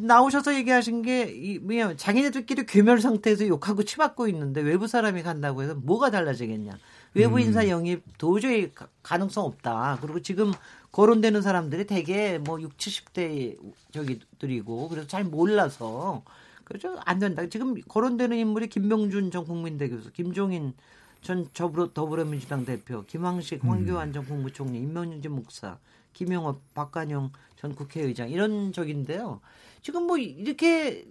나오셔서 0.00 0.54
얘기하신 0.54 1.02
게 1.02 1.58
뭐냐 1.62 1.96
자기네들끼리 1.96 2.66
괴멸 2.66 3.00
상태에서 3.00 3.46
욕하고 3.48 3.82
치받고 3.84 4.28
있는데 4.28 4.60
외부 4.60 4.86
사람이 4.86 5.22
간다고 5.22 5.62
해서 5.62 5.74
뭐가 5.74 6.10
달라지겠냐. 6.10 6.72
외부 7.14 7.36
음. 7.36 7.40
인사 7.40 7.68
영입 7.68 8.02
도저히 8.18 8.72
가능성 9.02 9.44
없다. 9.44 9.98
그리고 10.00 10.20
지금 10.22 10.52
거론되는 10.92 11.42
사람들이 11.42 11.86
대개 11.86 12.38
뭐 12.38 12.60
6, 12.60 12.76
70대 12.76 13.56
저기들이고 13.92 14.88
그래서 14.88 15.06
잘 15.06 15.24
몰라서 15.24 16.22
그죠? 16.64 16.98
안 17.04 17.18
된다. 17.18 17.46
지금 17.48 17.80
거론되는 17.80 18.36
인물이 18.36 18.68
김명준 18.68 19.30
전 19.32 19.44
국민대 19.44 19.88
교수, 19.88 20.12
김종인 20.12 20.74
전 21.20 21.48
더불어, 21.52 21.92
더불어민주당 21.92 22.64
대표, 22.64 23.04
김황식, 23.06 23.64
황교안 23.64 24.08
음. 24.08 24.12
전 24.12 24.24
국무총리, 24.24 24.78
임명윤 24.78 25.22
목사, 25.30 25.78
김영업, 26.12 26.60
박관영 26.74 27.32
전 27.56 27.74
국회의장 27.74 28.30
이런 28.30 28.72
적인데요. 28.72 29.40
지금 29.82 30.06
뭐 30.06 30.18
이렇게 30.18 31.04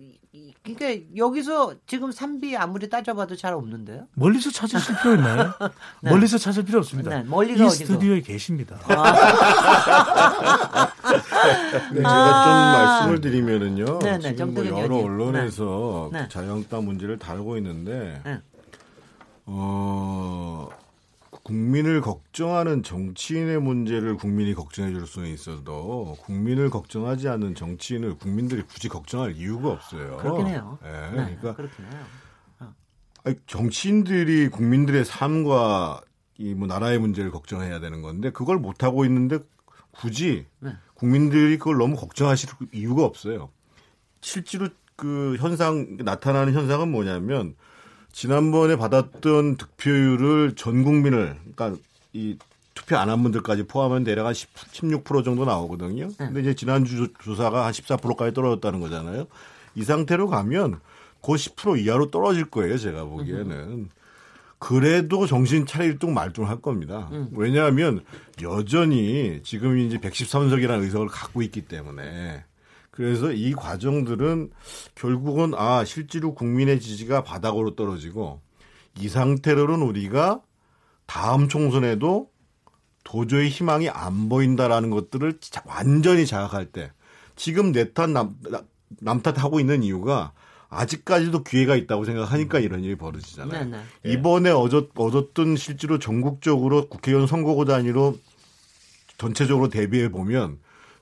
그러니까 0.64 1.06
여기서 1.16 1.74
지금 1.88 2.12
산비 2.12 2.56
아무리 2.56 2.90
따져봐도 2.90 3.36
잘 3.36 3.54
없는데요. 3.54 4.08
멀리서 4.14 4.52
찾으실 4.52 4.96
필요 5.02 5.16
있나요? 5.16 5.54
네. 6.02 6.12
멀리서 6.12 6.38
찾을 6.38 6.64
필요 6.64 6.80
없습니다. 6.80 7.10
네. 7.10 7.24
멀리가 7.24 7.64
이 7.64 7.68
어디서? 7.68 7.86
스튜디오에 7.86 8.22
계십니다. 8.22 8.80
아. 8.88 10.92
네, 11.92 11.98
제가 11.98 12.44
좀 12.44 12.54
말씀을 12.54 13.22
드리면은요. 13.22 14.00
네, 14.00 14.18
네, 14.20 14.36
지금 14.36 14.54
뭐 14.54 14.66
여러 14.68 14.98
언론에서 14.98 16.10
네. 16.14 16.28
자유한국당 16.30 16.86
문제를 16.86 17.18
다루고 17.18 17.58
있는데 17.58 18.22
어. 19.46 20.70
국민을 21.50 22.02
걱정하는 22.02 22.84
정치인의 22.84 23.60
문제를 23.60 24.18
국민이 24.18 24.54
걱정해 24.54 24.92
줄 24.92 25.08
수는 25.08 25.30
있어도 25.30 26.16
국민을 26.22 26.70
걱정하지 26.70 27.28
않는 27.28 27.56
정치인을 27.56 28.18
국민들이 28.18 28.62
굳이 28.62 28.88
걱정할 28.88 29.36
이유가 29.36 29.70
없어요. 29.72 30.18
그렇긴 30.18 30.48
해요. 30.48 30.78
네, 30.84 30.92
네 30.92 31.16
그러니까 31.16 31.56
그렇긴 31.56 31.86
해요. 31.86 32.04
어. 32.60 32.74
아니, 33.24 33.36
정치인들이 33.48 34.50
국민들의 34.50 35.04
삶과 35.06 36.02
이 36.38 36.54
뭐 36.54 36.68
나라의 36.68 37.00
문제를 37.00 37.32
걱정해야 37.32 37.80
되는 37.80 38.02
건데 38.02 38.32
그걸 38.32 38.58
못 38.60 38.84
하고 38.84 39.04
있는데 39.06 39.40
굳이 39.92 40.46
네. 40.60 40.72
국민들이 40.94 41.58
그걸 41.58 41.78
너무 41.78 41.96
걱정하실 41.96 42.50
이유가 42.74 43.04
없어요. 43.04 43.50
실제로 44.22 44.70
그 44.96 45.36
현상 45.40 45.98
나타나는 46.00 46.54
현상은 46.54 46.92
뭐냐면 46.92 47.56
지난번에 48.20 48.76
받았던 48.76 49.56
득표율을 49.56 50.56
전 50.58 50.84
국민을 50.84 51.38
그러니까 51.56 51.82
이 52.12 52.38
투표 52.74 52.98
안 52.98 53.08
한 53.10 53.24
분들까지 53.24 53.64
포함하면 53.64 54.04
대략 54.04 54.26
한 54.26 54.34
10, 54.34 54.54
16% 54.74 55.24
정도 55.24 55.46
나오거든요. 55.46 56.10
네. 56.10 56.16
근데 56.18 56.42
이제 56.42 56.54
지난주 56.54 57.08
조사가 57.24 57.66
한 57.66 57.72
14%까지 57.72 58.34
떨어졌다는 58.34 58.82
거잖아요. 58.82 59.26
이 59.76 59.84
상태로 59.86 60.28
가면 60.28 60.82
그10% 61.22 61.80
이하로 61.80 62.12
떨어질 62.12 62.44
거예요, 62.44 62.78
제가 62.78 63.06
보기에는. 63.06 63.88
그래도 64.58 65.26
정신 65.26 65.66
차리뚱 65.66 66.14
말뚱 66.14 66.46
할 66.50 66.62
겁니다. 66.62 67.08
음. 67.14 67.30
왜냐하면 67.32 68.04
여전히 68.42 69.40
지금 69.46 69.78
이제 69.78 69.98
113석이라는 69.98 70.82
의석을 70.84 71.08
갖고 71.08 71.42
있기 71.42 71.62
때문에 71.62 72.44
그래서 73.00 73.32
이 73.32 73.54
과정들은 73.54 74.52
결국은 74.94 75.54
아 75.56 75.86
실제로 75.86 76.34
국민의 76.36 76.82
지지가 76.82 77.24
바닥으로 77.24 77.78
떨어지고 77.78 78.42
이 79.00 79.08
상태로는 79.08 79.82
우리가 79.82 80.42
다음 81.06 81.48
총선에도 81.48 82.30
도저히 83.06 83.48
희망이 83.48 83.88
안 83.88 84.28
보인다라는 84.28 84.90
것들을 84.90 85.40
완전히 85.64 86.28
자각할 86.28 86.74
때 86.74 86.92
지금 87.38 87.72
내탓 87.72 88.10
남, 88.10 88.36
남탓하고 89.00 89.62
있는 89.62 89.82
이유가 89.82 90.34
아직까지도 90.68 91.44
기회가 91.44 91.78
있다고 91.78 92.04
생각하니까 92.04 92.58
음. 92.58 92.64
이런 92.64 92.84
일이 92.84 92.98
벌어지잖아요. 92.98 93.64
네, 93.64 93.78
네. 93.78 94.12
이번에 94.12 94.50
얻었, 94.50 94.90
얻었던 94.94 95.56
실제로 95.56 96.00
전국적으로 96.00 96.90
국회의원 96.90 97.28
선거구 97.28 97.64
단위로 97.64 98.18
전체적으로 99.18 99.70
대비해 99.70 100.10
보면 100.10 100.60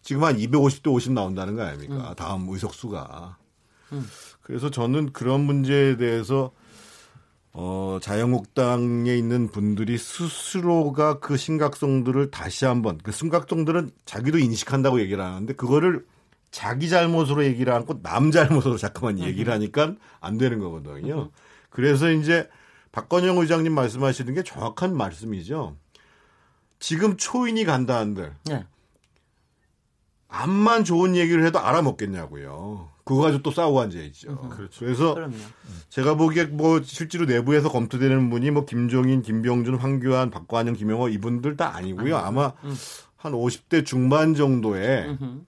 지금 0.08 0.24
한 0.24 0.38
250대 0.38 0.88
50 0.88 1.12
나온다는 1.12 1.58
거 1.58 1.64
아닙니까? 1.64 2.12
음. 2.12 2.16
다음 2.16 2.48
의석수가. 2.48 3.38
음. 3.92 4.08
그래서 4.42 4.72
저는 4.72 5.12
그런 5.12 5.42
문제에 5.42 5.98
대해서 5.98 6.54
어, 7.52 8.00
자유한국당에 8.02 9.14
있는 9.18 9.50
분들이 9.50 9.98
스스로가 9.98 11.20
그 11.20 11.36
심각성들을 11.36 12.32
다시 12.32 12.64
한번 12.64 13.00
그 13.04 13.12
심각성들은 13.12 13.92
자기도 14.06 14.38
인식한다고 14.38 15.02
얘기를 15.02 15.22
하는데 15.22 15.54
그거를 15.54 16.06
자기 16.52 16.88
잘못으로 16.88 17.44
얘기를 17.44 17.74
않고 17.74 18.02
남 18.02 18.32
잘못으로 18.32 18.78
자꾸만 18.78 19.20
얘기를 19.20 19.52
하니까 19.52 19.94
안 20.22 20.38
되는 20.38 20.60
거거든요. 20.60 21.32
그래서 21.70 22.10
이제 22.12 22.48
박건영 22.94 23.40
의장님 23.40 23.74
말씀하시는 23.74 24.34
게 24.36 24.44
정확한 24.44 24.96
말씀이죠. 24.96 25.76
지금 26.80 27.18
초인이 27.18 27.66
간다 27.66 27.98
한들 27.98 28.34
네. 28.46 28.66
암만 30.30 30.84
좋은 30.84 31.16
얘기를 31.16 31.46
해도 31.46 31.60
알아먹겠냐고요. 31.60 32.90
그거 33.04 33.22
가지고 33.22 33.44
또 33.44 33.52
싸우고 33.52 33.80
앉아 33.80 34.00
있죠. 34.00 34.32
음, 34.44 34.50
그렇죠. 34.50 34.80
그래서 34.86 35.14
그럼요. 35.14 35.36
제가 35.90 36.16
보기에 36.16 36.46
뭐 36.46 36.82
실제로 36.84 37.26
내부에서 37.26 37.70
검토되는 37.72 38.30
분이 38.30 38.52
뭐 38.52 38.66
김종인, 38.66 39.22
김병준, 39.22 39.76
황교안, 39.76 40.30
박관영, 40.30 40.74
김영호 40.76 41.08
이분들 41.10 41.56
다 41.56 41.76
아니고요. 41.76 42.18
아마 42.18 42.54
음. 42.66 42.76
한 43.16 43.32
50대 43.32 43.86
중반 43.86 44.36
정도에 44.36 45.06
음흠. 45.06 45.42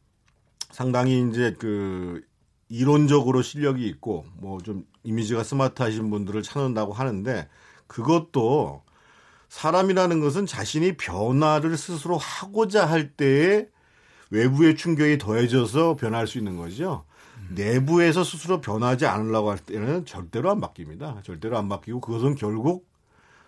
상당히 0.72 1.28
이제 1.30 1.56
그 1.60 2.22
이론적으로 2.70 3.42
실력이 3.42 3.86
있고 3.88 4.26
뭐 4.38 4.60
좀 4.62 4.86
이미지가 5.04 5.44
스마트하신 5.44 6.10
분들을 6.10 6.42
찾는다고 6.44 6.94
하는데 6.94 7.48
그것도 7.88 8.84
사람이라는 9.50 10.20
것은 10.20 10.46
자신이 10.46 10.98
변화를 10.98 11.78
스스로 11.78 12.18
하고자 12.18 12.86
할 12.86 13.12
때에 13.14 13.68
외부의 14.30 14.76
충격이 14.76 15.18
더해져서 15.18 15.96
변할 15.96 16.28
수 16.28 16.38
있는 16.38 16.58
거죠. 16.58 17.06
음. 17.38 17.56
내부에서 17.56 18.24
스스로 18.24 18.62
변하지 18.62 19.06
않으려고 19.06 19.50
할 19.50 19.58
때는 19.58 20.06
절대로 20.06 20.52
안 20.52 20.62
바뀝니다. 20.62 21.24
절대로 21.24 21.58
안 21.58 21.70
바뀌고 21.70 22.02
그것은 22.02 22.36
결국 22.36 22.88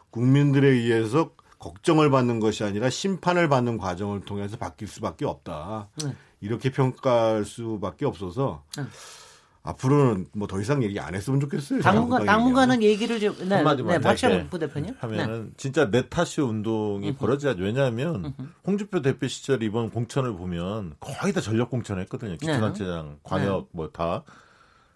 국민들에 0.09 0.67
의해서 0.67 1.31
걱정을 1.59 2.09
받는 2.09 2.39
것이 2.39 2.63
아니라 2.63 2.89
심판을 2.89 3.47
받는 3.47 3.77
과정을 3.77 4.21
통해서 4.21 4.57
바뀔 4.57 4.87
수밖에 4.87 5.25
없다. 5.25 5.89
네. 6.03 6.15
이렇게 6.41 6.71
평가할 6.71 7.45
수밖에 7.45 8.05
없어서 8.05 8.63
네. 8.75 8.83
앞으로는 9.63 10.27
뭐 10.33 10.47
더 10.47 10.59
이상 10.59 10.83
얘기 10.83 10.99
안 10.99 11.13
했으면 11.13 11.39
좋겠어요. 11.39 11.81
당분간 11.81 12.25
당분간은 12.25 12.81
얘기를 12.81 13.19
좀 13.19 13.35
네, 13.47 13.55
한마디만 13.55 13.93
네, 13.93 13.99
박찬호 14.01 14.47
부대표님 14.49 14.95
하면은 14.99 15.43
네. 15.45 15.51
진짜 15.57 15.85
네타시 15.85 16.41
운동이 16.41 17.15
벌어져야죠. 17.15 17.61
왜냐하면 17.63 18.33
홍준표 18.65 19.01
대표 19.03 19.27
시절 19.27 19.61
이번 19.61 19.91
공천을 19.91 20.33
보면 20.33 20.95
거의 20.99 21.31
다 21.33 21.41
전력 21.41 21.69
공천했거든요. 21.69 22.37
기초단체장, 22.37 23.07
네. 23.09 23.15
광역 23.23 23.69
뭐 23.71 23.89
다. 23.89 24.23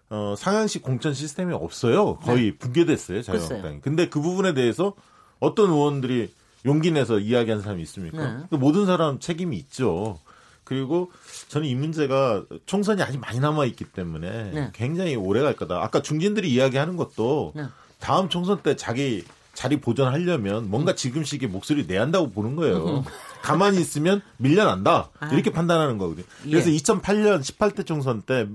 어, 0.08 0.34
상향식 0.38 0.82
공천 0.82 1.14
시스템이 1.14 1.52
없어요. 1.52 2.16
거의 2.18 2.52
네. 2.52 2.58
붕괴됐어요, 2.58 3.22
자유한국당이. 3.22 3.80
근데 3.80 4.08
그 4.08 4.20
부분에 4.20 4.54
대해서 4.54 4.94
어떤 5.40 5.70
의원들이 5.70 6.32
용기 6.64 6.90
내서 6.92 7.18
이야기한 7.18 7.60
사람이 7.60 7.82
있습니까? 7.82 8.46
네. 8.50 8.56
모든 8.56 8.86
사람 8.86 9.18
책임이 9.20 9.56
있죠. 9.58 10.18
그리고 10.66 11.10
저는 11.48 11.66
이 11.66 11.74
문제가 11.74 12.44
총선이 12.66 13.00
아직 13.02 13.18
많이 13.18 13.40
남아 13.40 13.64
있기 13.64 13.84
때문에 13.84 14.50
네. 14.52 14.70
굉장히 14.74 15.16
오래 15.16 15.40
갈 15.40 15.56
거다. 15.56 15.82
아까 15.82 16.02
중진들이 16.02 16.52
이야기하는 16.52 16.96
것도 16.96 17.52
네. 17.56 17.64
다음 17.98 18.28
총선 18.28 18.60
때 18.62 18.76
자기 18.76 19.24
자리 19.54 19.80
보전하려면 19.80 20.68
뭔가 20.68 20.92
음. 20.92 20.96
지금 20.96 21.24
시기에 21.24 21.48
목소리 21.48 21.86
내야 21.86 22.02
한다고 22.02 22.30
보는 22.30 22.56
거예요. 22.56 23.04
가만히 23.42 23.80
있으면 23.80 24.20
밀려난다. 24.36 25.08
아. 25.18 25.28
이렇게 25.32 25.50
판단하는 25.50 25.96
거거든요. 25.96 26.26
그래서 26.42 26.70
예. 26.70 26.76
2008년 26.76 27.40
18대 27.40 27.86
총선 27.86 28.20
때 28.20 28.46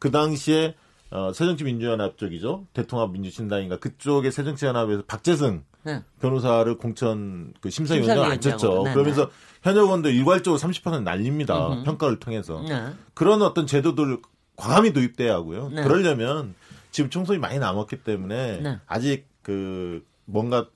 그 0.00 0.10
당시에 0.10 0.74
어, 1.10 1.32
새정치 1.32 1.62
민주연합 1.64 2.16
쪽이죠. 2.16 2.66
대통합 2.72 3.12
민주신당인가 3.12 3.78
그쪽에 3.78 4.30
새정치 4.30 4.64
연합에서 4.64 5.02
박재승 5.06 5.62
네. 5.82 6.02
변호사를 6.20 6.76
공천 6.76 7.52
그 7.60 7.70
심사위원장 7.70 8.30
앉혔죠. 8.30 8.82
네, 8.84 8.92
그러면서 8.92 9.26
네. 9.26 9.32
현역 9.62 9.84
의원들 9.84 10.14
일괄적으로 10.14 10.58
30% 10.58 11.02
날립니다. 11.02 11.68
음흠. 11.68 11.84
평가를 11.84 12.18
통해서. 12.20 12.62
네. 12.66 12.92
그런 13.14 13.42
어떤 13.42 13.66
제도들 13.66 14.18
과감히 14.56 14.92
도입돼야 14.92 15.34
하고요. 15.34 15.70
네. 15.70 15.82
그러려면 15.82 16.54
지금 16.90 17.10
총선이 17.10 17.38
많이 17.38 17.58
남았기 17.58 18.02
때문에 18.02 18.60
네. 18.60 18.78
아직 18.86 19.26
그 19.42 20.04
뭔가 20.24 20.66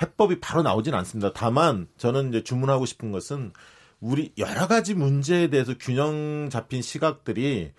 해법이 0.00 0.40
바로 0.40 0.62
나오진 0.62 0.94
않습니다. 0.94 1.32
다만 1.32 1.88
저는 1.96 2.30
이제 2.30 2.44
주문하고 2.44 2.86
싶은 2.86 3.12
것은 3.12 3.52
우리 4.00 4.32
여러 4.38 4.68
가지 4.68 4.94
문제에 4.94 5.48
대해서 5.48 5.74
균형 5.78 6.48
잡힌 6.50 6.82
시각들이 6.82 7.72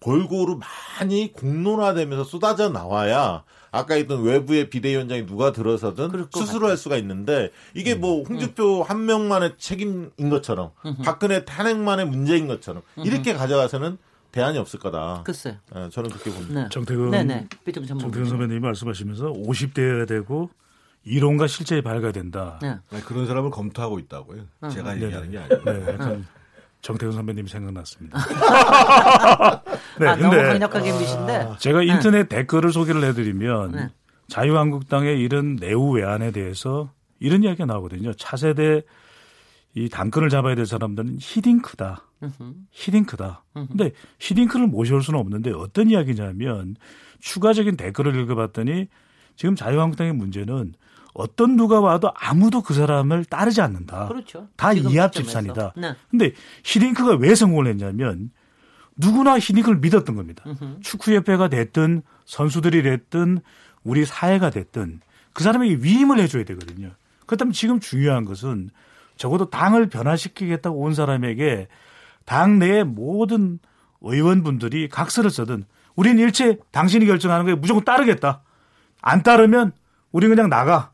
골고루 0.00 0.58
많이 0.98 1.32
공론화되면서 1.32 2.24
쏟아져 2.24 2.70
나와야 2.70 3.44
아까 3.70 3.96
있던 3.96 4.22
외부의 4.22 4.70
비대위원장이 4.70 5.26
누가 5.26 5.52
들어서든 5.52 6.28
스스로 6.32 6.68
할 6.68 6.76
수가 6.76 6.96
있는데 6.98 7.50
이게 7.74 7.94
음. 7.94 8.00
뭐 8.00 8.22
홍준표 8.22 8.80
음. 8.80 8.82
한 8.82 9.06
명만의 9.06 9.54
책임인 9.58 10.30
것처럼 10.30 10.70
음흠. 10.84 11.02
박근혜 11.02 11.44
탄핵만의 11.44 12.06
문제인 12.06 12.46
것처럼 12.46 12.82
음흠. 12.98 13.06
이렇게 13.06 13.34
가져가서는 13.34 13.98
대안이 14.32 14.58
없을 14.58 14.78
거다. 14.78 15.22
글쎄요. 15.24 15.54
네, 15.74 15.88
저는 15.88 16.10
그렇게 16.10 16.30
봅니다. 16.30 16.64
네. 16.64 16.68
정태근, 16.70 17.10
네네. 17.10 17.48
정태근 17.86 18.26
선배님이 18.26 18.60
말씀하시면서 18.60 19.32
50대여야 19.32 20.06
되고 20.06 20.50
이론과 21.04 21.46
실제에 21.46 21.80
밝아야 21.80 22.12
된다. 22.12 22.58
네. 22.60 22.76
아니, 22.90 23.02
그런 23.02 23.26
사람을 23.26 23.50
검토하고 23.50 23.98
있다고요. 23.98 24.42
어. 24.60 24.68
제가 24.68 24.94
얘기하는 25.00 25.30
게 25.30 25.38
아니고. 25.38 25.64
네, 25.64 26.22
정태근 26.82 27.12
선배님이 27.12 27.48
생각났습니다. 27.48 28.18
네, 29.98 30.06
아, 30.06 30.16
너무 30.16 30.36
강력하게 30.36 30.92
미신데. 30.92 31.36
아, 31.36 31.56
제가 31.58 31.82
인터넷 31.82 32.28
네. 32.28 32.36
댓글을 32.36 32.72
소개를 32.72 33.04
해드리면 33.04 33.72
네. 33.72 33.88
자유한국당의 34.28 35.20
이런 35.20 35.56
내후 35.56 35.92
외환에 35.92 36.30
대해서 36.32 36.90
이런 37.20 37.42
이야기가 37.42 37.66
나오거든요. 37.66 38.12
차세대 38.14 38.82
이 39.74 39.88
당권을 39.88 40.28
잡아야 40.30 40.54
될 40.54 40.66
사람들은 40.66 41.18
히딩크다. 41.20 42.02
히딩크다. 42.70 43.44
근데 43.52 43.92
히딩크를 44.18 44.66
모셔올 44.66 45.02
수는 45.02 45.20
없는데 45.20 45.52
어떤 45.52 45.90
이야기냐면 45.90 46.76
추가적인 47.20 47.76
댓글을 47.76 48.18
읽어봤더니 48.20 48.88
지금 49.36 49.54
자유한국당의 49.54 50.14
문제는 50.14 50.72
어떤 51.12 51.56
누가 51.56 51.80
와도 51.80 52.10
아무도 52.14 52.62
그 52.62 52.74
사람을 52.74 53.24
따르지 53.26 53.60
않는다. 53.60 54.08
그렇죠. 54.08 54.48
다 54.56 54.72
이합 54.72 55.12
집산이다. 55.12 55.74
네. 55.76 55.94
근데 56.10 56.32
히딩크가 56.64 57.16
왜 57.16 57.34
성공을 57.34 57.66
했냐면 57.68 58.30
누구나 58.96 59.38
히딩크를 59.38 59.78
믿었던 59.78 60.16
겁니다. 60.16 60.44
축구협회가 60.82 61.48
됐든 61.48 62.02
선수들이 62.24 62.82
됐든 62.82 63.40
우리 63.84 64.04
사회가 64.04 64.50
됐든 64.50 65.00
그 65.32 65.44
사람에게 65.44 65.78
위임을 65.80 66.18
해줘야 66.18 66.44
되거든요. 66.44 66.92
그렇다면 67.26 67.52
지금 67.52 67.78
중요한 67.78 68.24
것은 68.24 68.70
적어도 69.16 69.50
당을 69.50 69.88
변화시키겠다고 69.88 70.78
온 70.78 70.94
사람에게 70.94 71.68
당 72.24 72.58
내의 72.58 72.84
모든 72.84 73.58
의원분들이 74.00 74.88
각서를 74.88 75.30
써든 75.30 75.64
우리는 75.94 76.18
일체 76.18 76.58
당신이 76.70 77.06
결정하는 77.06 77.44
거에 77.46 77.54
무조건 77.54 77.84
따르겠다. 77.84 78.42
안 79.00 79.22
따르면 79.22 79.72
우리 80.12 80.28
그냥 80.28 80.48
나가. 80.48 80.90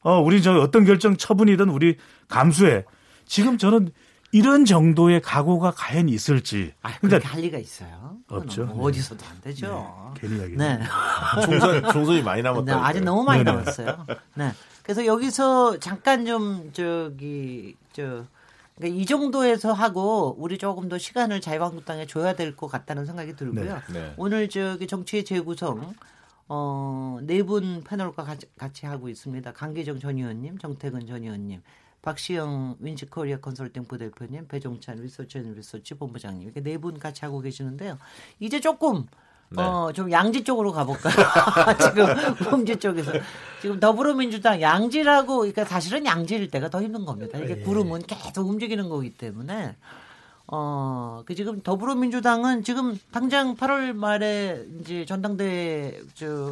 어, 0.00 0.20
우리 0.20 0.42
저 0.42 0.58
어떤 0.60 0.84
결정 0.84 1.16
처분이든 1.16 1.68
우리 1.68 1.96
감수해. 2.28 2.84
지금 3.26 3.58
저는 3.58 3.90
이런 4.30 4.64
정도의 4.66 5.22
각오가 5.22 5.70
과연 5.70 6.08
있을지. 6.08 6.74
아, 6.82 6.92
그러니까 7.00 7.28
할 7.30 7.40
리가 7.40 7.58
있어요. 7.58 8.16
없죠. 8.28 8.66
뭐 8.66 8.88
어디서도 8.88 9.24
안 9.24 9.40
되죠. 9.40 10.12
네, 10.14 10.20
괜히 10.20 10.42
얘기. 10.42 10.56
네. 10.56 10.78
총선 11.44 11.82
총선이 11.92 12.22
많이 12.22 12.42
남았다. 12.42 12.64
네, 12.64 12.72
아직 12.72 13.00
너무 13.04 13.24
많이 13.24 13.42
네네. 13.42 13.56
남았어요. 13.56 14.06
네. 14.34 14.52
그래서 14.82 15.06
여기서 15.06 15.78
잠깐 15.78 16.26
좀 16.26 16.70
저기 16.74 17.74
저 17.92 18.24
그러니까 18.76 19.00
이 19.00 19.06
정도에서 19.06 19.72
하고 19.72 20.36
우리 20.38 20.58
조금 20.58 20.88
더 20.88 20.98
시간을 20.98 21.40
자유한국당에 21.40 22.06
줘야 22.06 22.34
될 22.36 22.54
것 22.54 22.66
같다는 22.68 23.06
생각이 23.06 23.34
들고요. 23.34 23.80
네. 23.92 23.92
네. 23.92 24.14
오늘 24.18 24.48
저기 24.50 24.86
정치의 24.86 25.24
재구성 25.24 25.94
어, 26.50 27.18
네 27.22 27.42
분 27.42 27.82
패널과 27.84 28.24
같이, 28.24 28.46
같이 28.58 28.86
하고 28.86 29.08
있습니다. 29.08 29.52
강기정 29.52 30.00
전 30.00 30.16
의원님, 30.16 30.58
정태근 30.58 31.06
전 31.06 31.22
의원님, 31.22 31.60
박시영 32.02 32.76
윈지코리아 32.80 33.38
컨설팅 33.38 33.84
부대표님, 33.84 34.48
배종찬 34.48 34.96
리서치 34.96 35.38
앤 35.38 35.54
리서치 35.54 35.94
본부장님 35.94 36.42
이렇게 36.42 36.60
네 36.62 36.78
분 36.78 36.98
같이 36.98 37.24
하고 37.24 37.40
계시는데요. 37.40 37.98
이제 38.40 38.60
조금 38.60 39.06
네. 39.50 39.62
어, 39.62 39.90
좀 39.94 40.10
양지 40.12 40.44
쪽으로 40.44 40.72
가볼까요? 40.72 41.14
지금 41.80 42.06
홈지 42.52 42.76
쪽에서. 42.76 43.12
지금 43.62 43.80
더불어민주당 43.80 44.60
양지라고, 44.60 45.38
그러니까 45.38 45.64
사실은 45.64 46.04
양지일 46.04 46.50
때가 46.50 46.68
더 46.68 46.82
힘든 46.82 47.04
겁니다. 47.06 47.38
이게 47.38 47.56
예. 47.58 47.62
구름은 47.62 48.02
계속 48.02 48.46
움직이는 48.46 48.88
거기 48.90 49.10
때문에. 49.10 49.74
어, 50.48 51.22
그 51.26 51.34
지금 51.34 51.62
더불어민주당은 51.62 52.62
지금 52.62 52.98
당장 53.10 53.56
8월 53.56 53.94
말에 53.94 54.64
이제 54.80 55.04
전당대회, 55.06 55.98
저, 56.14 56.50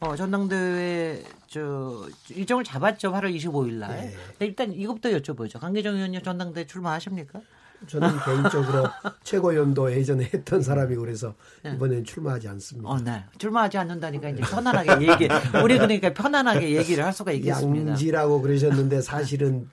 어, 0.00 0.16
전당대회 0.16 1.22
저 1.54 2.08
일정을 2.30 2.64
잡았죠. 2.64 3.12
8월 3.12 3.32
25일 3.36 3.74
날. 3.74 3.90
네. 3.90 4.14
일단 4.40 4.72
이것부터 4.72 5.10
여쭤보죠. 5.10 5.60
강계정 5.60 5.94
의원님 5.94 6.20
전당대회 6.20 6.66
출마하십니까? 6.66 7.40
저는 7.86 8.08
개인적으로 8.24 8.88
최고연도 9.22 9.92
예전에 9.92 10.24
했던 10.34 10.62
사람이고 10.62 11.00
그래서 11.00 11.34
네. 11.62 11.74
이번에는 11.74 12.02
출마하지 12.02 12.48
않습니다. 12.48 12.88
어, 12.88 12.98
네. 12.98 13.24
출마하지 13.38 13.78
않는다니까 13.78 14.30
이제 14.30 14.42
편안하게 14.42 15.06
얘기. 15.06 15.28
우리 15.62 15.78
그러니까 15.78 16.12
편안하게 16.12 16.74
얘기를 16.74 17.04
할 17.04 17.12
수가 17.12 17.30
있겠습니다. 17.30 17.90
양지라고 17.90 18.40
그러셨는데 18.40 19.00
사실은 19.00 19.70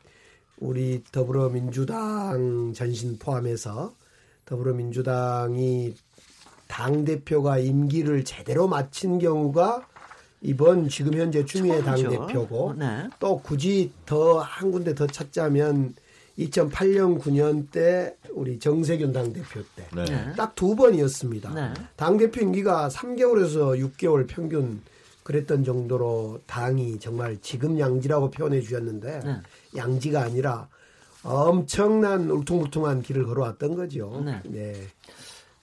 우리 0.58 1.04
더불어민주당 1.12 2.74
전신 2.76 3.18
포함해서 3.18 3.96
더불어민주당이 4.46 5.96
당 6.68 7.06
대표가 7.06 7.58
임기를 7.58 8.24
제대로 8.24 8.68
마친 8.68 9.18
경우가 9.18 9.88
이번 10.42 10.90
지금 10.90 11.14
현재 11.14 11.46
추미애 11.46 11.84
당 11.84 11.96
대표고 11.98 12.74
네. 12.78 13.08
또 13.20 13.40
굳이 13.40 13.92
더 14.06 14.40
한 14.40 14.72
군데 14.72 14.96
더 14.96 15.06
찾자면 15.08 15.94
2008년 16.40 17.20
9년 17.20 17.70
때 17.72 18.16
우리 18.34 18.58
정세균 18.58 19.14
당 19.14 19.32
대표 19.32 19.62
때 19.76 19.86
딱두 20.36 20.76
번이었습니다. 20.76 21.54
네. 21.54 21.74
당 21.96 22.18
대표 22.18 22.42
임기가 22.42 22.90
3개월에서 22.90 23.80
6개월 23.92 24.26
평균 24.28 24.82
그랬던 25.24 25.64
정도로 25.64 26.40
당이 26.48 27.00
정말 27.00 27.38
지금 27.42 27.80
양지라고 27.80 28.32
표현해 28.32 28.62
주셨는데 28.62 29.20
네. 29.24 29.36
양지가 29.76 30.22
아니라 30.22 30.68
엄청난 31.24 32.32
울퉁불퉁한 32.32 33.04
길을 33.04 33.26
걸어왔던 33.26 33.76
거죠. 33.76 34.24
네. 34.46 34.74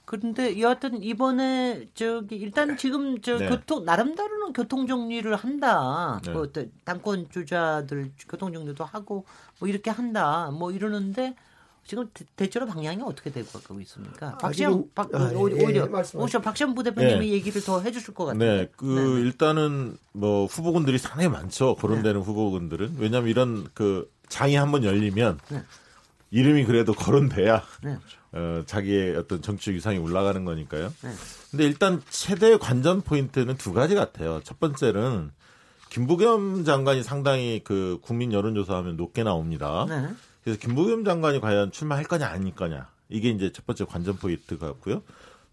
네. 0.08 0.18
그런데 0.18 0.60
여하튼 0.60 1.02
이번에 1.02 1.86
저기 1.94 2.36
일단 2.36 2.76
지금 2.76 3.20
저 3.20 3.38
네. 3.38 3.48
교통 3.48 3.84
나름대로는 3.84 4.54
교통 4.54 4.86
정리를 4.86 5.34
한다. 5.36 6.20
네. 6.24 6.32
뭐 6.32 6.46
당권 6.84 7.28
주자들 7.30 8.12
교통 8.28 8.52
정리도 8.52 8.84
하고 8.84 9.26
뭐 9.58 9.68
이렇게 9.68 9.90
한다. 9.90 10.50
뭐 10.50 10.72
이러는데 10.72 11.34
지금 11.84 12.10
대 12.36 12.48
체로 12.48 12.66
방향이 12.66 13.02
어떻게 13.02 13.30
되고 13.30 13.46
가고 13.60 13.80
있습니까? 13.80 14.28
아, 14.28 14.38
박시영 14.38 14.90
박 14.94 15.14
아, 15.14 15.30
예, 15.32 15.36
오히려 15.36 15.86
예, 15.86 15.88
오히려 16.14 16.40
박시영 16.40 16.74
부대표님이 16.74 17.26
네. 17.26 17.32
얘기를 17.32 17.62
더 17.62 17.80
해주실 17.80 18.14
것 18.14 18.26
같아요. 18.26 18.38
네, 18.38 18.68
그 18.76 18.84
네. 18.84 19.20
일단은 19.22 19.96
뭐 20.12 20.46
후보군들이 20.46 20.98
상당히 20.98 21.28
많죠. 21.28 21.76
거론되는 21.76 22.20
네. 22.20 22.26
후보군들은 22.26 22.96
왜냐하면 22.98 23.30
이런 23.30 23.68
그 23.74 24.10
장이 24.28 24.54
한번 24.56 24.84
열리면 24.84 25.38
네. 25.48 25.62
이름이 26.30 26.64
그래도 26.64 26.92
거론돼야 26.92 27.62
네. 27.82 27.96
어, 28.32 28.62
자기의 28.66 29.16
어떤 29.16 29.40
정치 29.40 29.72
위상이 29.72 29.98
올라가는 29.98 30.44
거니까요. 30.44 30.92
네. 31.02 31.10
근데 31.50 31.64
일단 31.64 32.02
최대 32.10 32.56
관전 32.58 33.02
포인트는 33.02 33.56
두 33.56 33.72
가지 33.72 33.94
같아요. 33.94 34.40
첫 34.44 34.60
번째는 34.60 35.30
김부겸 35.90 36.64
장관이 36.64 37.02
상당히 37.02 37.62
그 37.64 37.98
국민 38.02 38.32
여론조사하면 38.32 38.96
높게 38.96 39.22
나옵니다. 39.22 39.86
네. 39.88 40.08
그래서 40.44 40.60
김부겸 40.60 41.04
장관이 41.04 41.40
과연 41.40 41.72
출마할 41.72 42.04
거냐 42.04 42.26
아닐 42.26 42.54
거냐 42.54 42.88
이게 43.08 43.30
이제 43.30 43.50
첫 43.52 43.66
번째 43.66 43.84
관전 43.84 44.16
포인트 44.16 44.58
같고요. 44.58 45.02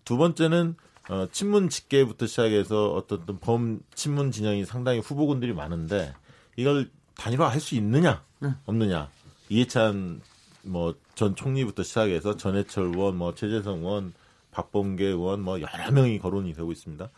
두 0.04 0.18
번째는 0.18 0.76
어, 1.10 1.28
친문 1.32 1.70
직계부터 1.70 2.28
시작해서 2.28 2.94
어떤 2.94 3.26
범 3.40 3.80
친문 3.94 4.32
진영이 4.32 4.66
상당히 4.66 5.00
후보군들이 5.00 5.54
많은데 5.54 6.14
이걸 6.56 6.90
단일화할 7.16 7.60
수 7.60 7.76
있느냐 7.76 8.24
네. 8.40 8.50
없느냐 8.66 9.10
이해찬 9.50 10.22
뭐 10.64 10.96
전 11.16 11.36
총리부터 11.36 11.84
시작해서 11.84 12.38
전해철 12.38 12.86
의원, 12.94 13.16
뭐 13.18 13.34
최재성 13.34 13.80
의원, 13.80 14.14
박범계 14.52 15.06
의원 15.06 15.42
뭐 15.42 15.60
여러 15.60 15.92
명이 15.92 16.20
거론이 16.20 16.54
되고 16.54 16.72
있습니다. 16.72 17.10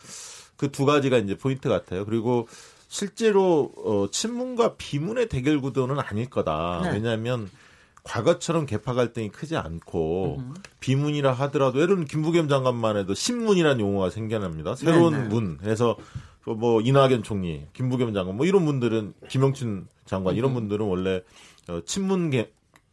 그 0.57 0.71
두 0.71 0.85
가지가 0.85 1.17
이제 1.17 1.35
포인트 1.37 1.69
같아요. 1.69 2.05
그리고 2.05 2.47
실제로 2.87 3.71
어 3.77 4.07
친문과 4.11 4.75
비문의 4.75 5.29
대결 5.29 5.59
구도는 5.61 5.99
아닐 5.99 6.29
거다. 6.29 6.81
네. 6.83 6.93
왜냐하면 6.93 7.49
과거처럼 8.03 8.65
개파 8.65 8.93
갈등이 8.93 9.29
크지 9.29 9.55
않고. 9.57 10.41
비문이라 10.79 11.33
하더라도 11.33 11.77
예를 11.77 11.89
들면 11.89 12.05
김부겸 12.05 12.47
장관만 12.47 12.97
해도 12.97 13.13
신문이라는 13.13 13.79
용어가 13.79 14.09
생겨납니다. 14.09 14.75
새로운 14.75 15.13
네네. 15.13 15.23
네. 15.23 15.29
문. 15.29 15.57
그래서 15.57 15.97
뭐 16.45 16.79
이낙연 16.81 17.23
총리, 17.23 17.67
김부겸 17.73 18.13
장관 18.13 18.37
뭐 18.37 18.45
이런 18.45 18.65
분들은 18.65 19.13
김영춘 19.27 19.87
장관 20.05 20.35
이런 20.35 20.53
분들은 20.53 20.85
원래 20.85 21.21
어, 21.67 21.81
친문 21.85 22.29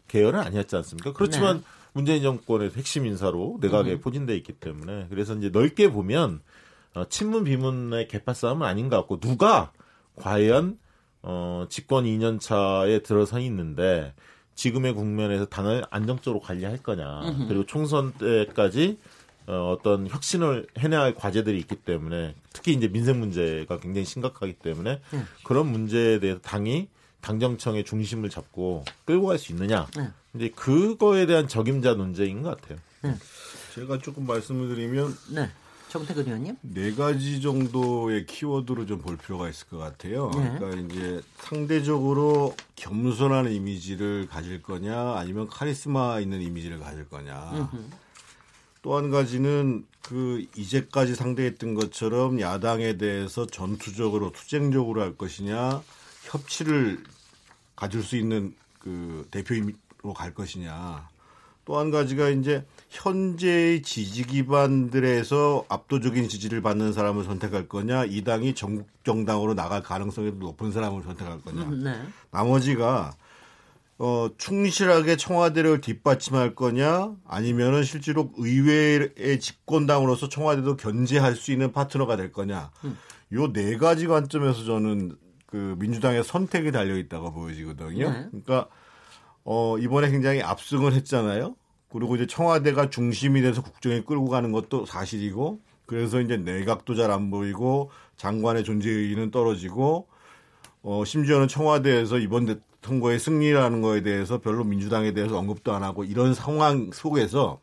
계열은 0.09 0.41
아니었지 0.41 0.77
않습니까? 0.77 1.13
그렇지만 1.13 1.59
네. 1.59 1.63
문재인 1.93 2.23
정권의 2.23 2.71
핵심 2.77 3.07
인사로 3.07 3.59
내각에 3.61 3.93
음. 3.93 4.01
포진돼 4.01 4.37
있기 4.37 4.55
때문에 4.55 5.07
그래서 5.11 5.35
이제 5.35 5.49
넓게 5.49 5.91
보면 5.91 6.41
어, 6.95 7.05
친문 7.09 7.45
비문의 7.45 8.09
개파 8.09 8.35
싸움은 8.35 8.67
아닌 8.67 8.89
것 8.89 8.97
같고 8.97 9.21
누가 9.21 9.73
과연 10.17 10.79
어, 11.23 11.67
집권 11.71 12.05
2년 12.05 12.41
차에 12.41 13.01
들어서 13.01 13.41
있는데 13.41 14.13
지금의 14.55 14.95
국면에서 14.95 15.47
당을 15.47 15.85
안정적으로 15.91 16.41
관리할 16.41 16.79
거냐 16.79 17.23
음흠. 17.23 17.49
그리고 17.49 17.67
총선 17.67 18.13
때까지 18.13 18.99
어, 19.47 19.77
어떤 19.77 20.09
혁신을 20.09 20.67
해내야 20.79 21.01
할 21.01 21.15
과제들이 21.15 21.59
있기 21.61 21.77
때문에 21.77 22.35
특히 22.53 22.73
이제 22.73 22.89
민생 22.89 23.21
문제가 23.21 23.79
굉장히 23.79 24.05
심각하기 24.05 24.55
때문에 24.55 25.01
음. 25.13 25.27
그런 25.45 25.71
문제에 25.71 26.19
대해서 26.19 26.41
당이 26.41 26.89
당정청의 27.25 27.85
중심을 27.85 28.29
잡고 28.29 28.85
끌고 29.07 29.29
갈 29.29 29.39
수 29.39 29.53
있느냐. 29.53 29.87
네. 29.97 30.11
이제 30.35 30.51
그거에 30.55 31.27
대한 31.27 31.49
적임자 31.49 31.95
논쟁인 31.95 32.43
것 32.43 32.61
같아요. 32.61 32.79
네. 33.03 33.15
제가 33.75 33.99
조금 33.99 34.27
말씀을 34.27 34.69
드리면 34.69 35.17
네. 35.31 35.51
정태근 35.89 36.27
의원님 36.27 36.57
네 36.63 36.93
가지 36.93 37.41
정도의 37.41 38.27
키워드로 38.27 38.85
좀 38.87 38.99
볼 38.99 39.17
필요가 39.17 39.49
있을 39.49 39.69
것 39.69 39.79
같아요. 39.79 40.31
네. 40.35 40.57
그러니까 40.59 40.95
이제 40.95 41.23
상대적으로 41.39 42.55
겸손한 42.77 43.51
이미지를 43.51 44.27
가질 44.29 44.63
거냐, 44.63 45.15
아니면 45.15 45.47
카리스마 45.47 46.21
있는 46.21 46.43
이미지를 46.43 46.79
가질 46.79 47.09
거냐. 47.09 47.53
음흠. 47.53 47.77
또한 48.83 49.11
가지는 49.11 49.87
그 50.03 50.45
이제까지 50.57 51.15
상대했던 51.15 51.75
것처럼 51.75 52.41
야당에 52.41 52.99
대해서 52.99 53.47
전투적으로 53.47 54.31
투쟁적으로 54.33 55.01
할 55.01 55.17
것이냐 55.17 55.83
협치를 56.25 57.03
가질 57.77 58.03
수 58.03 58.17
있는 58.17 58.55
그 58.79 59.27
대표로 59.31 60.15
갈 60.15 60.35
것이냐 60.35 61.09
또 61.65 61.79
한 61.79 61.91
가지가 61.91 62.29
이제 62.29 62.65
현재의 62.91 63.83
지지 63.83 64.25
기반들에서 64.25 65.65
압도적인 65.69 66.29
지지를 66.29 66.61
받는 66.61 66.93
사람을 66.93 67.25
선택할 67.25 67.69
거냐, 67.69 68.05
이 68.05 68.23
당이 68.23 68.55
전국 68.55 68.87
정당으로 69.03 69.55
나갈 69.55 69.83
가능성이 69.83 70.33
높은 70.33 70.73
사람을 70.73 71.03
선택할 71.03 71.41
거냐. 71.41 71.63
음, 71.63 71.85
네. 71.85 71.99
나머지가 72.31 73.15
어, 73.97 74.29
충실하게 74.37 75.17
청와대를 75.17 75.81
뒷받침할 75.81 76.55
거냐, 76.55 77.15
아니면은 77.27 77.83
실제로 77.85 78.31
의회의 78.37 79.41
집권당으로서 79.41 80.29
청와대도 80.29 80.77
견제할 80.77 81.35
수 81.37 81.53
있는 81.53 81.73
파트너가 81.73 82.17
될 82.17 82.33
거냐. 82.33 82.71
음. 82.85 82.99
요네 83.33 83.79
가지 83.79 84.07
관점에서 84.07 84.65
저는 84.65 85.17
그 85.55 85.77
민주당의 85.79 86.25
선택이 86.25 86.73
달려 86.73 86.99
있다고 86.99 87.33
보여지거든요. 87.33 88.11
네. 88.11 88.27
그러니까 88.33 88.67
어, 89.45 89.79
이번에 89.79 90.11
굉장히 90.11 90.43
압승을 90.43 90.95
했잖아요. 90.95 91.55
그리고 91.93 92.17
이제 92.17 92.27
청와대가 92.27 92.91
중심이 92.91 93.41
돼서 93.41 93.63
국정에 93.63 94.03
끌고 94.03 94.29
가는 94.29 94.51
것도 94.51 94.85
사실이고 94.85 95.61
그래서 95.87 96.21
이제 96.21 96.37
내각도 96.37 96.97
잘 96.97 97.13
안 97.13 97.31
보이고 97.31 97.93
장관의 98.17 98.65
존재 98.65 98.91
의의는 98.91 99.31
떨어지고 99.31 100.09
어 100.83 101.05
심지어는 101.05 101.47
청와대에서 101.47 102.19
이번 102.19 102.61
선거의 102.83 103.21
승리라는 103.21 103.81
거에 103.81 104.03
대해서 104.03 104.41
별로 104.41 104.65
민주당에 104.65 105.13
대해서 105.13 105.39
언급도 105.39 105.73
안 105.73 105.85
하고 105.85 106.03
이런 106.03 106.35
상황 106.35 106.91
속에서 106.93 107.61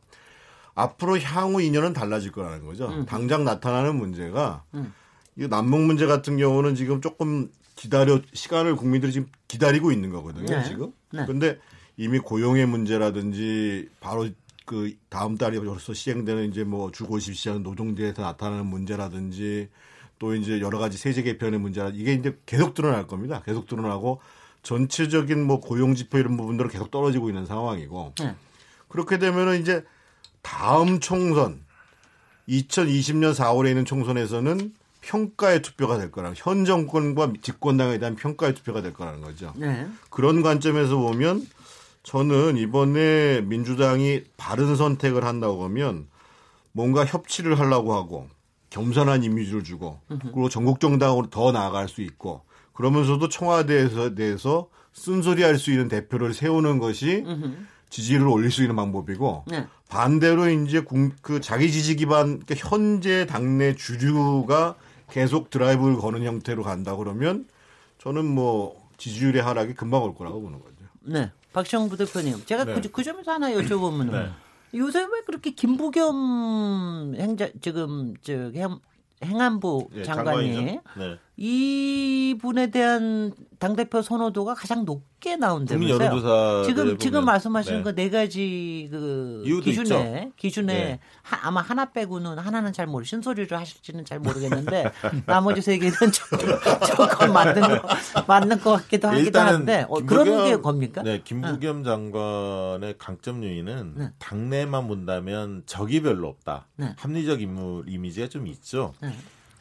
앞으로 0.76 1.20
향후 1.20 1.62
인연은 1.62 1.92
달라질 1.92 2.32
거라는 2.32 2.66
거죠. 2.66 2.88
음. 2.88 3.06
당장 3.06 3.44
나타나는 3.44 3.98
문제가 3.98 4.64
음. 4.76 4.94
이 5.36 5.50
남북 5.50 5.82
문제 5.82 6.06
같은 6.06 6.38
경우는 6.38 6.76
지금 6.76 7.02
조금 7.02 7.50
기다려 7.82 8.22
시간을 8.32 8.76
국민들이 8.76 9.12
지금 9.12 9.28
기다리고 9.48 9.92
있는 9.92 10.12
거거든요. 10.12 10.46
네. 10.46 10.64
지금. 10.64 10.94
네. 11.12 11.26
근데 11.26 11.58
이미 11.98 12.20
고용의 12.20 12.68
문제라든지 12.68 13.90
바로 14.00 14.30
그 14.68 14.94
다음 15.10 15.36
달에 15.36 15.60
벌써 15.60 15.92
시행되는 15.92 16.52
이제 16.52 16.64
뭐 16.64 16.92
주거50 16.92 17.34
시장 17.34 17.64
노동제에서 17.64 18.22
나타나는 18.22 18.68
문제라든지 18.68 19.70
또 20.20 20.36
이제 20.36 20.62
여러 20.62 20.78
가지 20.78 21.00
세제 21.00 21.24
개편의 21.24 21.60
문제라 21.60 21.90
이게 21.96 22.14
이제 22.14 22.38
계속 22.46 22.76
드러날 22.76 23.08
겁니다. 23.08 23.42
계속 23.44 23.66
드러나고 23.66 24.22
전체적인 24.62 25.44
뭐 25.44 25.60
고용 25.60 25.96
지표 25.96 26.20
이런 26.20 26.38
부분들은 26.38 26.70
계속 26.70 26.92
떨어지고 26.92 27.30
있는 27.30 27.48
상황이고 27.48 28.14
네. 28.20 28.36
그렇게 28.90 29.18
되면은 29.18 29.60
이제 29.60 29.84
다음 30.44 31.00
총선 31.00 31.66
2020년 32.48 33.34
4월에 33.34 33.70
있는 33.70 33.86
총선에서는 33.86 34.72
평가의 35.02 35.62
투표가 35.62 35.98
될 35.98 36.12
거라는 36.12 36.36
현 36.38 36.64
정권과 36.64 37.34
집권당에 37.42 37.98
대한 38.00 38.16
평가의 38.16 38.54
투표가 38.56 38.82
될 38.82 38.94
거라는 38.94 39.22
거죠. 39.22 39.54
네. 39.58 39.88
그런 40.10 40.42
관점에서 40.42 40.96
보면 40.98 41.46
저는 42.04 42.58
이번에 42.58 43.42
민주당이 43.42 44.24
바른 44.38 44.76
선택을 44.76 45.24
한다고 45.24 45.64
하면 45.66 46.08
뭔가 46.72 47.06
협치를 47.06 47.60
하려고 47.60 47.94
하고 47.94 48.28
겸손한 48.70 49.24
이미지를 49.24 49.64
주고 49.64 50.00
그리고 50.08 50.50
전국 50.50 50.80
정당으로 50.80 51.30
더 51.30 51.52
나아갈 51.52 51.90
수 51.90 52.02
있고 52.02 52.42
그러면서도 52.74 53.28
청와대에서 53.28 54.16
대해서 54.16 54.70
쓴소리할 54.94 55.58
수 55.58 55.72
있는 55.72 55.88
대표를 55.90 56.34
세우는 56.34 56.80
것이 56.80 57.26
지지를 57.90 58.28
올릴 58.28 58.52
수 58.52 58.62
있는 58.62 58.76
방법이고 58.76 59.46
네. 59.48 59.68
반대로 59.90 60.50
이제 60.50 60.84
그 61.22 61.42
자기 61.42 61.72
지지 61.72 61.98
기반 61.98 62.40
그러니까 62.40 62.56
현재 62.56 63.26
당내 63.26 63.76
주류가 63.76 64.76
계속 65.12 65.50
드라이브를 65.50 65.98
거는 65.98 66.24
형태로 66.24 66.64
간다 66.64 66.96
그러면 66.96 67.46
저는 68.00 68.26
뭐 68.26 68.82
지지율의 68.98 69.42
하락이 69.42 69.74
금방 69.74 70.04
올 70.04 70.16
거라고 70.16 70.42
보는 70.42 70.60
거죠. 70.60 70.76
네. 71.02 71.32
박시영 71.54 71.90
부대표님, 71.90 72.46
제가 72.46 72.64
네. 72.64 72.76
그, 72.76 72.90
그 72.90 73.04
점에서 73.04 73.34
하나 73.34 73.52
여쭤보면 73.52 74.12
네. 74.12 74.30
요새 74.74 75.02
왜 75.02 75.22
그렇게 75.26 75.52
김부겸 75.52 77.16
행자 77.18 77.50
지금 77.60 78.14
저 78.22 78.52
행안부 79.24 79.90
예, 79.96 80.04
장관이 80.04 80.80
네. 80.98 81.20
이 81.44 82.38
분에 82.40 82.70
대한 82.70 83.34
당 83.58 83.76
대표 83.76 84.04
선호도가 84.04 84.54
가장 84.54 84.86
높게 84.86 85.38
나온다면서요. 85.38 86.64
지금 86.66 87.00
지금 87.00 87.26
말씀하시는 87.26 87.80
네. 87.80 87.84
거네 87.84 88.10
가지 88.12 88.88
그 88.92 89.42
기준에 89.64 89.82
있죠. 89.82 90.32
기준에 90.38 90.74
네. 90.74 91.00
하, 91.24 91.48
아마 91.48 91.62
하나 91.62 91.92
빼고는 91.94 92.38
하나는 92.38 92.74
잘 92.74 92.86
모르 92.86 93.06
신소리를 93.06 93.58
하실지는 93.58 94.06
잘 94.06 94.20
모르겠는데 94.20 94.92
나머지 95.26 95.64
세 95.64 95.80
개는 95.80 95.96
조금, 96.86 97.34
맞는 97.34 97.60
거 97.60 97.88
맞는 98.28 98.60
것 98.60 98.74
같기도 98.74 99.08
하기도 99.08 99.40
한데 99.40 99.88
어, 99.90 99.96
그런 100.06 100.44
게 100.44 100.58
겁니까? 100.58 101.02
네, 101.02 101.22
김부겸 101.24 101.82
어. 101.82 101.84
장관의 101.84 103.00
강점 103.00 103.44
요인은 103.44 103.94
네. 103.98 104.10
당내만 104.20 104.88
본다면 104.88 105.64
적이 105.66 106.04
별로 106.04 106.28
없다. 106.28 106.68
네. 106.76 106.94
합리적 106.98 107.42
인물 107.42 107.90
이미지가 107.90 108.28
좀 108.28 108.46
있죠. 108.46 108.94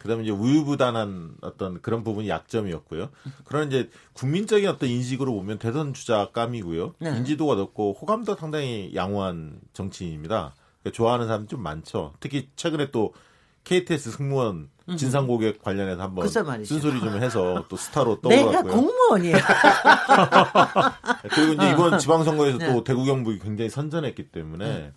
네. 0.00 0.02
그다음에 0.02 0.22
이제 0.22 0.32
우유부단한 0.32 1.36
어떤 1.42 1.80
그런 1.82 2.02
부분이 2.02 2.28
약점이었고요. 2.28 3.10
그런 3.44 3.68
이제 3.68 3.90
국민적인 4.14 4.68
어떤 4.68 4.88
인식으로 4.88 5.32
보면 5.32 5.58
대선 5.58 5.92
주자감이고요. 5.92 6.94
네. 6.98 7.16
인지도가 7.18 7.54
높고 7.54 7.96
호감도 8.00 8.34
상당히 8.36 8.92
양호한 8.94 9.60
정치인입니다. 9.72 10.54
그러니까 10.82 10.96
좋아하는 10.96 11.26
사람 11.26 11.46
좀 11.46 11.62
많죠. 11.62 12.14
특히 12.20 12.48
최근에 12.56 12.90
또 12.90 13.12
KTX 13.64 14.10
승무원 14.12 14.70
진상 14.96 15.26
고객 15.26 15.62
관련해서 15.62 16.02
한번 16.02 16.26
쓴소리 16.26 17.00
좀 17.00 17.22
해서 17.22 17.66
또 17.68 17.76
스타로 17.76 18.20
떠올랐고요. 18.22 18.50
내가 18.50 18.62
공무원이야. 18.62 19.36
그리고 21.30 21.52
이제 21.52 21.70
이번 21.70 21.98
지방선거에서 21.98 22.58
네. 22.58 22.72
또 22.72 22.82
대구 22.82 23.04
경북이 23.04 23.38
굉장히 23.38 23.70
선전했기 23.70 24.30
때문에 24.30 24.64
네. 24.66 24.92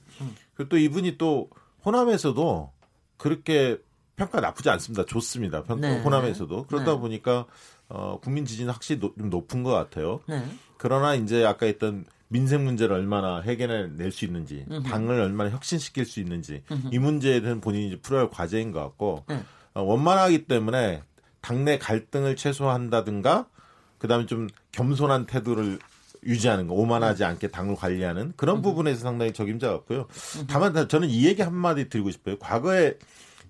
그리고 0.56 0.70
또 0.70 0.78
이분이 0.78 1.18
또 1.18 1.50
호남에서도 1.86 2.72
그렇게 3.18 3.78
평가 4.16 4.40
나쁘지 4.40 4.70
않습니다. 4.70 5.06
좋습니다. 5.06 5.64
평가 5.64 5.90
네. 5.90 6.02
호남에서도 6.02 6.66
그러다 6.68 6.94
네. 6.94 7.00
보니까 7.00 7.46
어, 7.90 8.20
국민 8.22 8.46
지지는 8.46 8.72
확실히 8.74 9.00
노, 9.00 9.14
좀 9.18 9.30
높은 9.30 9.64
것 9.64 9.72
같아요. 9.72 10.20
네. 10.28 10.44
그러나 10.78 11.16
이제 11.16 11.46
아까 11.46 11.66
했던 11.66 12.06
민생 12.28 12.64
문제를 12.64 12.96
얼마나 12.96 13.42
해결해 13.42 13.90
낼 13.96 14.12
수 14.12 14.26
있는지, 14.26 14.66
음흠. 14.70 14.90
당을 14.90 15.20
얼마나 15.22 15.52
혁신시킬 15.52 16.06
수 16.06 16.20
있는지 16.20 16.64
음흠. 16.72 16.90
이 16.92 17.00
문제에 17.00 17.42
대한 17.42 17.62
본인이 17.62 17.88
이제 17.88 18.00
풀어야 18.02 18.22
할 18.22 18.30
과제인 18.30 18.72
것 18.72 18.80
같고 18.82 19.24
네. 19.28 19.44
어, 19.74 19.82
원만하기 19.82 20.46
때문에 20.46 21.04
당내 21.42 21.78
갈등을 21.78 22.36
최소화한다든가 22.36 23.48
그다음에 23.98 24.26
좀 24.26 24.48
겸손한 24.72 25.26
태도를 25.26 25.80
유지하는 26.26 26.68
거, 26.68 26.74
오만하지 26.74 27.26
않게 27.26 27.50
당을 27.50 27.76
관리하는 27.76 28.34
그런 28.38 28.62
부분에서 28.62 29.02
상당히 29.02 29.34
적임자 29.34 29.70
같고요. 29.72 30.08
다만 30.48 30.88
저는 30.88 31.10
이 31.10 31.26
얘기 31.26 31.42
한마디 31.42 31.90
드리고 31.90 32.12
싶어요. 32.12 32.40
과거에 32.40 32.94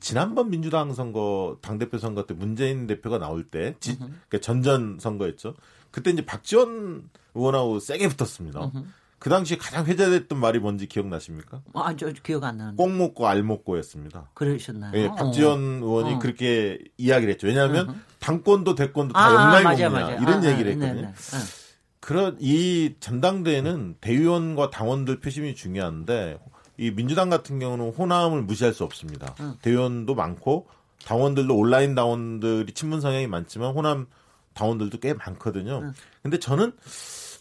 지난번 0.03 0.49
민주당 0.49 0.93
선거 0.93 1.57
당대표 1.61 1.97
선거 1.97 2.25
때 2.25 2.33
문재인 2.33 2.87
대표가 2.87 3.19
나올 3.19 3.45
때 3.45 3.75
지, 3.79 3.97
그러니까 3.97 4.39
전전 4.41 4.97
선거였죠. 4.99 5.55
그때 5.91 6.11
이제 6.11 6.25
박지원 6.25 7.09
의원하고 7.33 7.79
세게 7.79 8.09
붙었습니다. 8.09 8.69
그 9.17 9.29
당시 9.29 9.57
가장 9.57 9.85
회자됐던 9.85 10.37
말이 10.37 10.59
뭔지 10.59 10.87
기억나십니까? 10.87 11.61
아, 11.73 11.95
저 11.95 12.11
기억 12.21 12.43
안 12.43 12.57
나는데. 12.57 12.75
꼭 12.75 12.91
먹고 12.91 13.25
알 13.25 13.43
먹고였습니다. 13.43 14.31
그러셨나요? 14.33 14.91
예, 14.93 15.07
박지원 15.07 15.81
어. 15.81 15.85
의원이 15.85 16.15
어. 16.15 16.19
그렇게 16.19 16.79
이야기를 16.97 17.35
했죠. 17.35 17.47
왜냐하면 17.47 17.87
어허. 17.87 17.97
당권도 18.19 18.75
대권도 18.75 19.13
다 19.13 19.25
아, 19.25 19.31
연말 19.31 19.63
맞아, 19.63 19.89
먹냐 19.89 20.05
맞아. 20.05 20.21
이런 20.21 20.43
아, 20.43 20.51
얘기를 20.51 20.71
아, 20.71 20.75
했거든요. 20.75 20.93
네 20.93 21.01
네. 21.01 21.13
네. 21.13 21.63
그런 22.01 22.35
이 22.41 22.95
전당대회는 22.99 23.95
대의원과 24.01 24.69
당원들 24.69 25.21
표심이 25.21 25.55
중요한데 25.55 26.39
이 26.77 26.91
민주당 26.91 27.29
같은 27.29 27.59
경우는 27.59 27.91
호남을 27.91 28.41
무시할 28.43 28.73
수 28.73 28.83
없습니다. 28.83 29.35
응. 29.39 29.55
대의원도 29.61 30.15
많고 30.15 30.67
당원들도 31.05 31.55
온라인 31.55 31.95
당원들이 31.95 32.73
친문 32.73 33.01
성향이 33.01 33.27
많지만 33.27 33.73
호남 33.73 34.07
당원들도 34.53 34.99
꽤 34.99 35.13
많거든요. 35.13 35.81
응. 35.83 35.93
근데 36.21 36.39
저는 36.39 36.73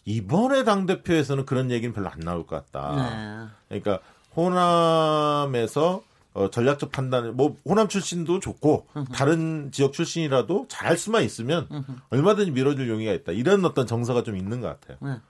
이번에 0.04 0.64
당 0.64 0.86
대표에서는 0.86 1.46
그런 1.46 1.70
얘기는 1.70 1.92
별로 1.94 2.08
안 2.08 2.20
나올 2.20 2.46
것 2.46 2.72
같다. 2.72 3.50
네. 3.70 3.80
그러니까 3.80 4.04
호남에서 4.36 6.02
어, 6.34 6.48
전략적 6.50 6.90
판단을 6.92 7.32
뭐 7.32 7.56
호남 7.64 7.88
출신도 7.88 8.40
좋고 8.40 8.86
으흠. 8.96 9.04
다른 9.12 9.70
지역 9.70 9.92
출신이라도 9.92 10.66
잘 10.68 10.96
수만 10.96 11.24
있으면 11.24 11.68
으흠. 11.70 12.00
얼마든지 12.08 12.52
밀어줄 12.52 12.88
용의가 12.88 13.12
있다. 13.12 13.32
이런 13.32 13.64
어떤 13.64 13.86
정서가 13.86 14.22
좀 14.22 14.36
있는 14.36 14.60
것 14.60 14.68
같아요. 14.80 14.96
네. 15.02 15.20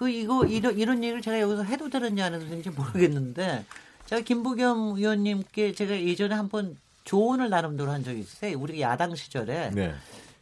그 0.00 0.08
이거 0.08 0.46
이런 0.46 0.78
이런 0.78 1.04
얘기를 1.04 1.20
제가 1.20 1.38
여기서 1.40 1.62
해도 1.62 1.90
되는지 1.90 2.22
안 2.22 2.32
해도 2.32 2.46
되는지 2.46 2.70
모르겠는데 2.70 3.66
제가 4.06 4.22
김부겸 4.22 4.96
의원님께 4.96 5.74
제가 5.74 5.94
예전에 5.94 6.34
한번 6.34 6.78
조언을 7.04 7.50
나름대로 7.50 7.90
한 7.90 8.02
적이 8.02 8.20
있어요. 8.20 8.58
우리 8.58 8.80
야당 8.80 9.14
시절에. 9.14 9.72
네. 9.74 9.92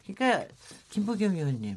그러니까 0.07 0.47
김부겸 0.91 1.35
의원님 1.35 1.77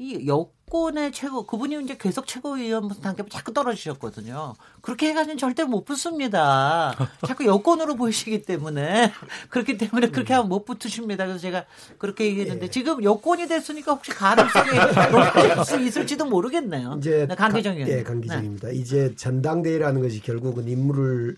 이 0.00 0.28
여권의 0.28 1.10
최고 1.10 1.44
그분이 1.44 1.82
이제 1.82 1.96
계속 1.98 2.24
최고위원 2.24 2.88
단계로 3.02 3.28
자꾸 3.28 3.52
떨어지셨거든요. 3.52 4.54
그렇게 4.80 5.08
해가지고 5.08 5.36
절대 5.38 5.64
못 5.64 5.84
붙습니다. 5.84 6.94
자꾸 7.26 7.44
여권으로 7.44 7.96
보이시기 7.96 8.42
때문에 8.42 9.12
그렇기 9.50 9.76
때문에 9.76 10.10
그렇게 10.10 10.34
하면 10.34 10.48
못 10.48 10.64
붙으십니다. 10.64 11.26
그래서 11.26 11.40
제가 11.40 11.64
그렇게 11.98 12.26
얘기했는데 12.26 12.66
예. 12.66 12.70
지금 12.70 13.02
여권이 13.02 13.48
됐으니까 13.48 13.94
혹시 13.94 14.12
가능성이 14.12 14.78
높아질 15.10 15.64
수 15.64 15.80
있을지도 15.80 16.26
모르겠네요. 16.26 16.94
이제 16.98 17.26
네, 17.28 17.34
강기정 17.34 17.74
의원. 17.74 17.90
예, 17.90 18.04
강기정입니다. 18.04 18.68
네. 18.68 18.74
이제 18.76 19.12
전당대회라는 19.16 20.00
것이 20.00 20.22
결국은 20.22 20.68
인물을 20.68 21.36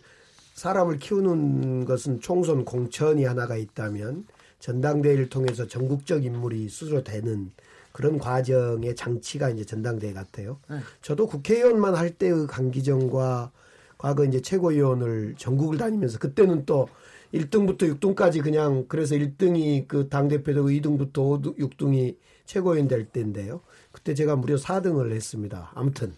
사람을 0.53 0.99
키우는 0.99 1.87
것은 1.87 2.21
총선 2.21 2.67
공천이 2.67 3.25
하나가 3.25 3.57
있다면 3.57 4.27
전당대회를 4.59 5.31
통해서 5.31 5.67
전국적 5.67 6.27
인물이 6.27 6.69
스스로 6.69 7.03
되는 7.03 7.51
그런 7.93 8.18
과정의 8.18 8.95
장치가 8.97 9.51
이제 9.51 9.64
전당대회 9.64 10.12
같아요. 10.12 10.59
네. 10.68 10.78
저도 11.03 11.26
국회의원만 11.26 11.95
할 11.95 12.11
때의 12.11 12.47
강기정과 12.47 13.51
과거 13.99 14.24
이제 14.24 14.41
최고위원을 14.41 15.34
전국을 15.36 15.76
다니면서 15.76 16.18
그때는 16.18 16.64
또 16.64 16.88
1등부터 17.34 17.82
6등까지 17.99 18.43
그냥 18.43 18.86
그래서 18.88 19.14
1등이 19.14 19.86
그 19.86 20.09
당대표 20.09 20.55
되고 20.55 20.68
2등부터 20.68 21.12
5등, 21.12 21.59
6등이 21.59 22.16
최고위원 22.47 22.88
될 22.88 23.07
때인데요. 23.07 23.61
그때 23.93 24.14
제가 24.14 24.36
무려 24.36 24.57
4등을 24.57 25.12
했습니다. 25.12 25.70
아무튼 25.74 26.14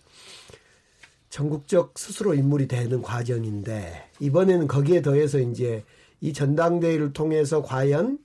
전국적 1.28 1.98
스스로 1.98 2.34
인물이 2.34 2.68
되는 2.68 3.02
과정인데 3.02 4.10
이번에는 4.20 4.68
거기에 4.68 5.02
더해서 5.02 5.38
이제 5.38 5.82
이 6.20 6.32
전당대회를 6.32 7.12
통해서 7.12 7.62
과연 7.62 8.18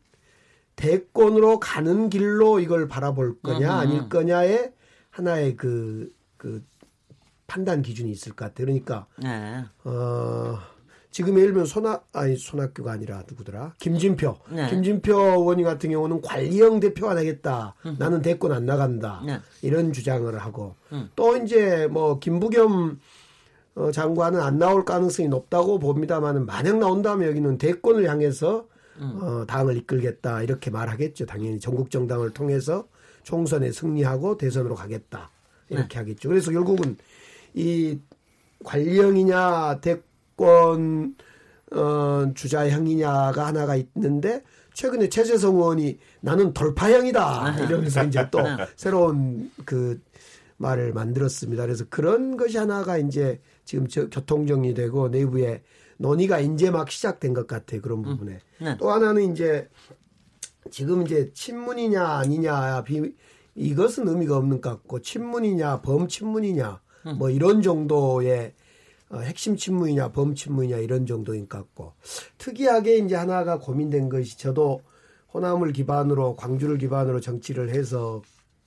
대권으로 0.78 1.59
가는 1.59 2.09
길로 2.09 2.59
이걸 2.59 2.88
바라볼 2.88 3.41
거냐 3.41 3.73
음. 3.73 3.80
아닐 3.80 4.09
거냐의 4.09 4.71
하나의 5.09 5.57
그, 5.57 6.13
그 6.38 6.63
판단 7.47 7.82
기준이 7.82 8.09
있을 8.11 8.34
것 8.34 8.45
같아요. 8.45 8.67
그러니까, 8.67 9.07
네. 9.17 9.65
어, 9.84 10.59
지금 11.09 11.39
예를 11.39 11.47
들면 11.47 11.65
손학, 11.65 12.07
아니, 12.13 12.38
손학규가 12.38 12.91
아니라 12.91 13.23
누구더라? 13.28 13.73
김진표. 13.80 14.38
네. 14.51 14.69
김진표 14.69 15.13
의원이 15.17 15.63
같은 15.63 15.89
경우는 15.89 16.21
관리형 16.21 16.80
대표가 16.80 17.15
되겠다. 17.15 17.73
음. 17.86 17.95
나는 17.97 18.21
대권 18.21 18.51
안 18.51 18.65
나간다. 18.67 19.23
네. 19.25 19.39
이런 19.63 19.91
주장을 19.93 20.38
하고. 20.38 20.75
음. 20.91 21.09
또 21.15 21.36
이제 21.38 21.88
뭐, 21.88 22.19
김부겸 22.19 22.99
어, 23.75 23.91
장관은 23.91 24.41
안 24.41 24.59
나올 24.59 24.86
가능성이 24.86 25.30
높다고 25.30 25.80
봅니다만은 25.80 26.45
만약 26.45 26.78
나온다면 26.78 27.30
여기는 27.30 27.57
대권을 27.57 28.07
향해서 28.09 28.67
음. 28.99 29.19
어, 29.21 29.45
당을 29.45 29.77
이끌겠다 29.77 30.43
이렇게 30.43 30.69
말하겠죠. 30.71 31.25
당연히 31.25 31.59
전국 31.59 31.91
정당을 31.91 32.31
통해서 32.31 32.87
총선에 33.23 33.71
승리하고 33.71 34.37
대선으로 34.37 34.75
가겠다 34.75 35.31
이렇게 35.69 35.95
네. 35.95 35.97
하겠죠. 35.99 36.29
그래서 36.29 36.51
결국은 36.51 36.97
이 37.53 37.99
관령이냐 38.63 39.79
대권 39.81 41.15
어, 41.71 42.31
주자형이냐가 42.33 43.47
하나가 43.47 43.75
있는데 43.75 44.43
최근에 44.73 45.09
최재성 45.09 45.55
의원이 45.55 45.97
나는 46.21 46.53
돌파형이다 46.53 47.55
네. 47.57 47.63
이러면서 47.65 48.03
이제 48.03 48.27
또 48.31 48.41
네. 48.41 48.57
새로운 48.75 49.51
그 49.65 49.99
말을 50.57 50.93
만들었습니다. 50.93 51.63
그래서 51.63 51.85
그런 51.89 52.37
것이 52.37 52.57
하나가 52.57 52.97
이제 52.97 53.41
지금 53.65 53.87
저 53.87 54.07
교통정리되고 54.09 55.09
내부에 55.09 55.63
논의가 55.97 56.39
이제 56.39 56.71
막 56.71 56.89
시작된 56.89 57.33
것 57.33 57.47
같아요. 57.47 57.81
그런 57.81 57.99
음. 57.99 58.03
부분에. 58.03 58.39
음. 58.61 58.65
네. 58.65 58.77
또 58.77 58.91
하나는 58.91 59.31
이제 59.31 59.69
지금 60.71 61.03
이제 61.03 61.31
친문이냐 61.33 62.03
아니냐 62.03 62.83
비, 62.83 63.13
이것은 63.55 64.07
의미가 64.07 64.37
없는 64.37 64.61
것 64.61 64.69
같고 64.69 65.01
친문이냐 65.01 65.81
범친문이냐 65.81 66.81
음. 67.07 67.17
뭐 67.17 67.29
이런 67.29 67.61
정도의 67.61 68.53
어, 69.09 69.19
핵심 69.19 69.55
친문이냐 69.55 70.11
범친문이냐 70.11 70.77
이런 70.77 71.05
정도인 71.05 71.47
것 71.47 71.59
같고 71.59 71.93
특이하게 72.37 72.97
이제 72.97 73.15
하나가 73.15 73.57
고민된 73.57 74.09
것이 74.09 74.37
저도 74.37 74.81
호남을 75.33 75.71
기반으로 75.71 76.35
광주를 76.35 76.77
기반으로 76.77 77.19
정치를 77.19 77.69
해서 77.69 78.21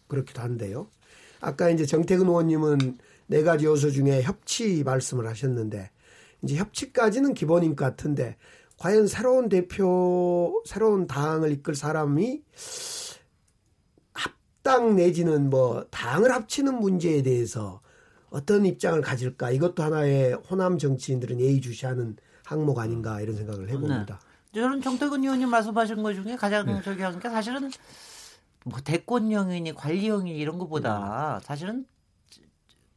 그렇기도 0.09 0.43
한데요. 0.43 0.89
아까 1.41 1.71
이제 1.71 1.87
정태근 1.87 2.27
의원님은 2.27 2.99
네 3.29 3.43
가지 3.43 3.65
요소 3.65 3.91
중에 3.91 4.23
협치 4.23 4.83
말씀을 4.85 5.27
하셨는데 5.27 5.91
이제 6.43 6.57
협치까지는 6.57 7.35
기본인 7.35 7.77
것 7.77 7.85
같은데 7.85 8.37
과연 8.79 9.07
새로운 9.07 9.49
대표, 9.49 10.63
새로운 10.65 11.07
당을 11.07 11.53
이끌 11.53 11.75
사람이 11.75 12.43
합당 14.13 14.97
내지는 14.97 15.51
뭐 15.51 15.85
당을 15.91 16.33
합치는 16.33 16.81
문제에 16.81 17.23
대해서 17.23 17.81
어떤 18.31 18.65
입장을 18.65 19.01
가질까 19.03 19.51
이것도 19.51 19.83
하나의 19.83 20.35
호남 20.35 20.79
정치인들은 20.79 21.41
예의주시하는 21.41 22.17
항목 22.45 22.79
아닌가 22.79 23.21
이런 23.21 23.37
생각을 23.37 23.69
해봅니다. 23.69 24.21
네. 24.53 24.61
저는 24.61 24.81
정태근 24.81 25.23
의원님 25.23 25.51
말씀하신 25.51 26.03
것 26.03 26.15
중에 26.15 26.37
가장 26.37 26.67
네. 26.67 26.81
저기 26.83 27.03
하는 27.03 27.21
게 27.21 27.29
사실은 27.29 27.71
뭐 28.65 28.79
대권형이니 28.81 29.75
관리형이 29.75 30.37
이런 30.37 30.59
것보다 30.59 31.41
사실은 31.43 31.87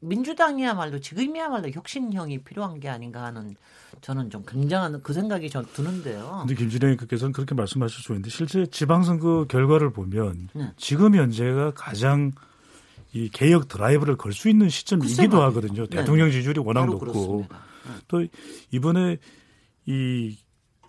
민주당이야말로 0.04 0.99
지금이야말로 0.99 1.70
혁신형이 1.70 2.39
필요한 2.39 2.80
게 2.80 2.89
아닌가 2.89 3.24
하는 3.24 3.56
저는 4.01 4.30
좀 4.30 4.43
굉장한 4.45 5.01
그 5.01 5.14
생각이 5.14 5.49
전 5.49 5.66
드는데요. 5.74 6.39
근데 6.41 6.56
김진영 6.56 6.91
의원께서는 6.91 7.32
그렇게 7.32 7.56
말씀하실 7.56 8.04
수 8.04 8.12
있는데 8.12 8.30
실제 8.30 8.66
지방선거 8.66 9.45
결과를 9.47 9.91
보면 9.91 10.49
네. 10.54 10.72
지금 10.78 11.16
현재가 11.16 11.72
가장 11.74 12.32
이 13.14 13.30
개혁 13.30 13.68
드라이브를 13.68 14.18
걸 14.18 14.34
수 14.34 14.49
있는 14.49 14.70
시점이기도 14.70 15.41
하거든요. 15.43 15.86
네. 15.86 15.97
대통령 15.97 16.32
지지율이 16.32 16.60
워낙 16.60 16.86
높고 16.88 17.45
네. 17.49 17.58
또 18.08 18.26
이번에 18.72 19.18
이 19.86 20.38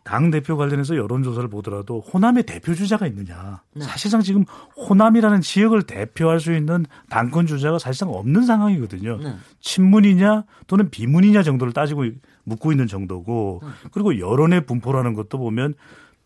당 0.05 0.31
대표 0.31 0.59
관련해서 0.59 0.97
여론조사를 0.97 1.49
보더라도 1.49 2.01
호남의 2.01 2.45
대표 2.45 2.75
주자가 2.75 3.07
있느냐. 3.07 3.63
네. 3.75 3.85
사실상 3.85 4.21
지금 4.21 4.45
호남이라는 4.77 5.41
지역을 5.41 5.85
대표할 5.85 6.41
수 6.41 6.55
있는 6.55 6.85
당권 7.09 7.47
주자가 7.47 7.79
사실상 7.79 8.11
없는 8.11 8.43
상황이거든요. 8.43 9.17
네. 9.17 9.35
친문이냐 9.61 10.45
또는 10.67 10.91
비문이냐 10.91 11.43
정도를 11.43 11.73
따지고 11.73 12.05
묻고 12.45 12.71
있는 12.71 12.87
정도고 12.87 13.63
네. 13.63 13.69
그리고 13.93 14.19
여론의 14.19 14.67
분포라는 14.67 15.15
것도 15.15 15.39
보면 15.39 15.73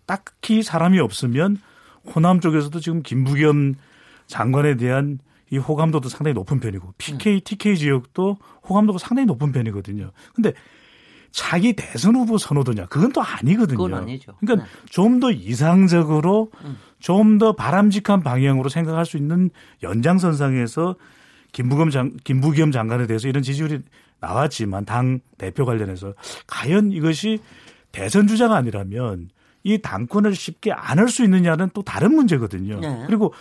딱히 0.07 0.65
사람이 0.65 0.99
없으면 0.99 1.59
호남 2.15 2.41
쪽에서도 2.41 2.81
지금 2.81 3.03
김부겸 3.03 3.75
장관에 4.27 4.77
대한 4.77 5.21
이 5.51 5.57
호감도도 5.57 6.09
상당히 6.09 6.35
높은 6.35 6.59
편이고 6.59 6.95
PK, 6.99 7.41
TK 7.41 7.77
지역도 7.77 8.39
호감도가 8.69 8.99
상당히 8.99 9.27
높은 9.27 9.53
편이거든요. 9.53 10.11
근데 10.35 10.53
자기 11.39 11.73
대선 11.75 12.17
후보 12.17 12.37
선호도냐 12.37 12.87
그건 12.87 13.13
또 13.13 13.23
아니거든요. 13.23 13.79
그건 13.79 13.95
아니죠. 13.95 14.35
그러니까 14.41 14.67
네. 14.67 14.71
좀더 14.91 15.31
이상적으로 15.31 16.51
음. 16.65 16.77
좀더 16.99 17.53
바람직한 17.53 18.25
방향으로 18.25 18.69
생각할 18.69 19.07
수 19.07 19.17
있는 19.17 19.51
연장선상에서 19.85 20.97
김부겸 21.53 21.91
장 21.91 22.17
김부겸 22.25 22.73
장관에 22.73 23.07
대해서 23.07 23.29
이런 23.29 23.45
지지율이 23.45 23.83
나왔지만 24.19 24.85
당 24.85 25.21
대표 25.39 25.65
관련해서 25.65 26.13
과연 26.49 26.91
이것이 26.91 27.39
대선 27.93 28.27
주자가 28.27 28.57
아니라면 28.57 29.31
이 29.63 29.79
당권을 29.79 30.35
쉽게 30.35 30.73
안을 30.73 31.09
수 31.09 31.23
있느냐는 31.23 31.71
또 31.73 31.83
다른 31.83 32.17
문제거든요. 32.17 32.81
네. 32.81 33.05
그리고 33.07 33.33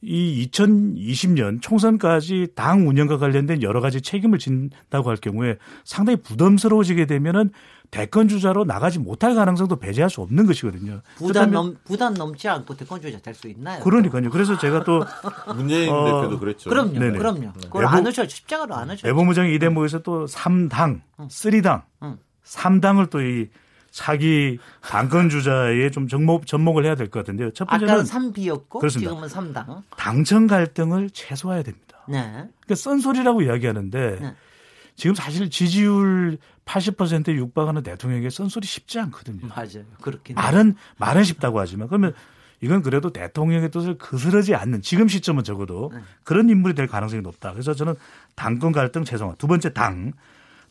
이 0.00 0.48
2020년 0.52 1.60
총선까지 1.60 2.48
당 2.54 2.86
운영과 2.86 3.18
관련된 3.18 3.62
여러 3.62 3.80
가지 3.80 4.00
책임을 4.00 4.38
진다고 4.38 5.10
할 5.10 5.16
경우에 5.16 5.56
상당히 5.84 6.20
부담스러워지게 6.22 7.06
되면은 7.06 7.50
대권 7.90 8.28
주자로 8.28 8.64
나가지 8.64 8.98
못할 8.98 9.34
가능성도 9.34 9.76
배제할 9.76 10.10
수 10.10 10.20
없는 10.20 10.46
것이거든요. 10.46 11.00
부담 11.16 11.50
넘 11.50 11.76
부담 11.84 12.14
넘지 12.14 12.46
않고 12.48 12.76
대권 12.76 13.00
주자 13.00 13.18
될 13.18 13.34
수 13.34 13.48
있나요? 13.48 13.82
그러니까요. 13.82 14.30
그래서 14.30 14.58
제가 14.58 14.84
또 14.84 15.02
문재인 15.56 15.90
어, 15.90 16.04
대표도 16.04 16.38
그랬죠. 16.38 16.70
그럼요. 16.70 16.98
네네. 16.98 17.18
그럼요. 17.18 17.52
그걸 17.54 17.86
안 17.86 18.06
하셔 18.06 18.26
십자가로 18.26 18.74
안 18.74 18.90
하셔. 18.90 19.06
내부무장이 19.06 19.54
이 19.54 19.58
대목에서 19.58 20.00
또 20.00 20.26
3당, 20.26 21.00
응. 21.18 21.28
3당, 21.28 21.82
응. 22.02 22.18
3당을 22.44 23.10
또 23.10 23.20
이 23.20 23.46
사기 23.90 24.58
당권 24.82 25.28
주자에 25.28 25.90
좀 25.90 26.08
접목, 26.08 26.46
접목을 26.46 26.84
해야 26.84 26.94
될 26.94 27.08
것 27.08 27.20
같은데요. 27.20 27.52
첫 27.52 27.64
번째는 27.66 27.94
아까 27.94 28.02
3비였고 28.02 28.78
그렇습니다. 28.80 29.10
지금은 29.10 29.28
3당. 29.28 29.82
당정 29.96 30.46
갈등을 30.46 31.10
최소화해야 31.10 31.62
됩니다. 31.62 31.98
네. 32.08 32.20
그러니까 32.30 32.74
썬소리라고 32.74 33.42
이야기하는데 33.42 34.18
네. 34.20 34.34
지금 34.94 35.14
사실 35.14 35.48
지지율 35.50 36.38
80%에 36.64 37.34
육박하는 37.34 37.82
대통령에게 37.82 38.30
썬소리 38.30 38.66
쉽지 38.66 38.98
않거든요. 39.00 39.46
맞아요. 39.48 39.84
그렇긴 40.00 40.34
말은 40.36 40.74
말은 40.98 41.24
쉽다고 41.24 41.58
하지만 41.60 41.88
그러면 41.88 42.14
이건 42.60 42.82
그래도 42.82 43.10
대통령의 43.12 43.70
뜻을 43.70 43.96
그스르지 43.98 44.54
않는 44.54 44.82
지금 44.82 45.08
시점은 45.08 45.44
적어도 45.44 45.90
네. 45.94 46.00
그런 46.24 46.50
인물이 46.50 46.74
될 46.74 46.86
가능성이 46.88 47.22
높다. 47.22 47.52
그래서 47.52 47.72
저는 47.74 47.94
당권 48.34 48.72
갈등 48.72 49.04
최소화. 49.04 49.34
두 49.36 49.46
번째 49.46 49.72
당 49.72 50.12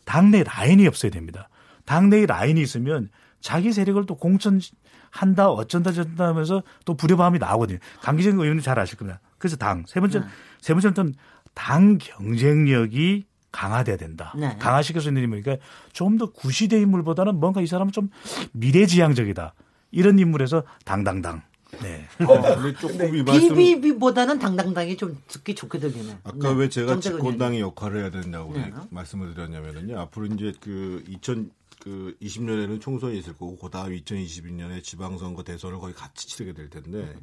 당내 0.05 0.43
라인이 0.43 0.85
없어야 0.87 1.11
됩니다. 1.11 1.49
당내의 1.87 2.27
라인이 2.27 2.61
있으면 2.61 3.09
자기 3.41 3.71
세력을 3.71 4.05
또 4.05 4.15
공천한다 4.15 5.49
어쩐다 5.49 5.91
저쩐다 5.93 6.27
하면서 6.27 6.61
또 6.85 6.95
불협화음이 6.95 7.39
나오거든요. 7.39 7.79
강기정 8.01 8.33
의원님 8.39 8.61
잘 8.61 8.77
아실 8.77 8.97
겁니다. 8.97 9.19
그래서 9.39 9.55
당. 9.55 9.85
세 9.87 9.99
번째, 9.99 10.19
네. 10.19 10.25
세 10.61 10.73
번째는 10.73 11.15
당 11.53 11.97
경쟁력이 11.97 13.25
강화돼야 13.51 13.97
된다. 13.97 14.33
네. 14.37 14.55
강화시킬 14.59 15.01
수 15.01 15.07
있는 15.07 15.23
인물이니까 15.23 15.57
좀 15.93 16.17
더 16.17 16.31
구시대 16.31 16.79
인물보다는 16.81 17.39
뭔가 17.39 17.61
이 17.61 17.67
사람은 17.67 17.91
좀 17.93 18.09
미래지향적이다. 18.53 19.53
이런 19.91 20.19
인물에서 20.19 20.63
당당당. 20.83 21.41
네. 21.81 22.05
어, 22.25 22.41
근데 22.41 22.73
조금 22.79 23.15
이 23.15 23.23
말씀 23.23 23.55
비비보다는 23.55 24.39
당당당이 24.39 24.97
좀 24.97 25.17
듣기 25.27 25.53
좋게 25.55 25.79
들리네. 25.79 26.19
아까 26.23 26.49
네. 26.49 26.55
왜 26.55 26.69
제가 26.69 26.99
집권당의 26.99 27.59
역할을 27.61 28.01
해야 28.01 28.09
된다고 28.09 28.53
네. 28.53 28.71
말씀을 28.89 29.33
드렸냐면요. 29.33 29.99
앞으로 29.99 30.25
이제 30.27 30.53
그 30.61 31.03
2000, 31.07 31.51
그 31.79 32.15
20년에는 32.21 32.81
총선이 32.81 33.17
있을 33.19 33.33
거고 33.33 33.57
그 33.57 33.69
다음 33.69 33.91
2022년에 33.91 34.83
지방선거 34.83 35.43
대선을 35.43 35.79
거의 35.79 35.93
같이 35.93 36.27
치르게 36.27 36.53
될 36.53 36.69
텐데 36.69 37.15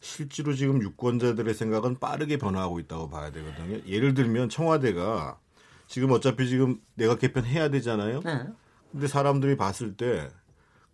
실제로 0.00 0.54
지금 0.54 0.82
유권자들의 0.82 1.54
생각은 1.54 1.98
빠르게 1.98 2.36
변화하고 2.36 2.80
있다고 2.80 3.08
봐야 3.08 3.30
되거든요. 3.32 3.80
예를 3.86 4.14
들면 4.14 4.48
청와대가 4.48 5.38
지금 5.86 6.10
어차피 6.10 6.48
지금 6.48 6.80
내가 6.94 7.16
개편해야 7.16 7.68
되잖아요. 7.70 8.20
네. 8.24 8.46
근데 8.92 9.06
사람들이 9.06 9.56
봤을 9.56 9.96
때 9.96 10.28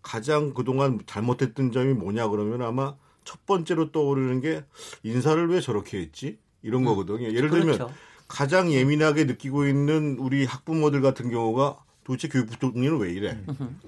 가장 0.01 0.53
그동안 0.53 0.99
잘못했던 1.05 1.71
점이 1.71 1.93
뭐냐 1.93 2.27
그러면 2.27 2.61
아마 2.61 2.95
첫 3.23 3.45
번째로 3.45 3.91
떠오르는 3.91 4.41
게 4.41 4.65
인사를 5.03 5.49
왜 5.49 5.61
저렇게 5.61 5.99
했지? 5.99 6.37
이런 6.61 6.81
음. 6.81 6.85
거거든요. 6.85 7.27
예를 7.27 7.49
들면 7.49 7.77
그렇죠. 7.77 7.93
가장 8.27 8.71
예민하게 8.71 9.25
느끼고 9.25 9.67
있는 9.67 10.17
우리 10.19 10.45
학부모들 10.45 11.01
같은 11.01 11.29
경우가 11.29 11.82
도대체 12.03 12.27
교육부총리는 12.27 12.97
왜 12.97 13.11
이래? 13.11 13.31
음. 13.47 13.79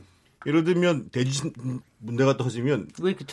예를 0.45 0.63
들면 0.63 1.09
대지 1.09 1.51
문제가 1.99 2.37
터지면 2.37 2.89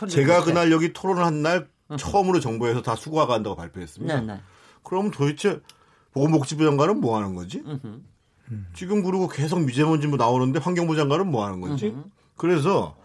제가 0.09 0.45
그날 0.45 0.73
여기 0.73 0.93
토론을 0.93 1.25
한날 1.25 1.69
처음으로 1.99 2.41
정부에서 2.41 2.81
다 2.83 2.97
수고가 2.97 3.27
간다고 3.27 3.55
발표했습니다. 3.55 4.21
네, 4.21 4.27
네. 4.35 4.41
그럼 4.83 5.11
도대체 5.11 5.61
보건복지부 6.13 6.65
장관은 6.65 7.01
뭐 7.01 7.17
하는 7.17 7.35
거지? 7.35 7.63
음. 7.67 8.07
지금 8.75 9.03
그러고 9.03 9.29
계속 9.29 9.61
미제먼지 9.61 10.09
나오는데 10.09 10.59
환경부 10.59 10.97
장관은 10.97 11.31
뭐 11.31 11.45
하는 11.45 11.61
거지? 11.61 11.89
음. 11.89 12.05
그래서 12.37 12.97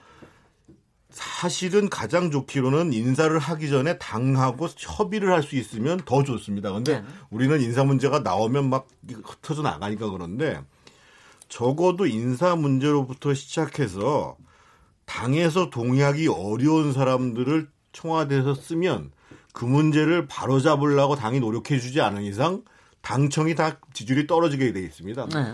사실은 1.09 1.89
가장 1.89 2.31
좋기로는 2.31 2.93
인사를 2.93 3.37
하기 3.37 3.69
전에 3.69 3.97
당하고 3.97 4.67
협의를 4.77 5.31
할 5.31 5.43
수 5.43 5.55
있으면 5.55 5.99
더 6.05 6.23
좋습니다. 6.23 6.71
근데 6.71 7.01
네. 7.01 7.07
우리는 7.29 7.59
인사 7.61 7.83
문제가 7.83 8.19
나오면 8.19 8.69
막 8.69 8.87
흩어져 9.23 9.61
나가니까 9.61 10.09
그런데 10.09 10.61
적어도 11.49 12.05
인사 12.05 12.55
문제로부터 12.55 13.33
시작해서 13.33 14.37
당에서 15.05 15.69
동의하기 15.69 16.27
어려운 16.27 16.93
사람들을 16.93 17.67
청와대에서 17.93 18.55
쓰면 18.55 19.11
그 19.53 19.65
문제를 19.65 20.27
바로잡으려고 20.27 21.15
당이 21.15 21.39
노력해 21.39 21.79
주지 21.79 22.01
않은 22.01 22.23
이상 22.23 22.63
당청이 23.01 23.55
다 23.55 23.79
지지율이 23.93 24.27
떨어지게 24.27 24.73
돼 24.73 24.81
있습니다. 24.81 25.27
네. 25.29 25.53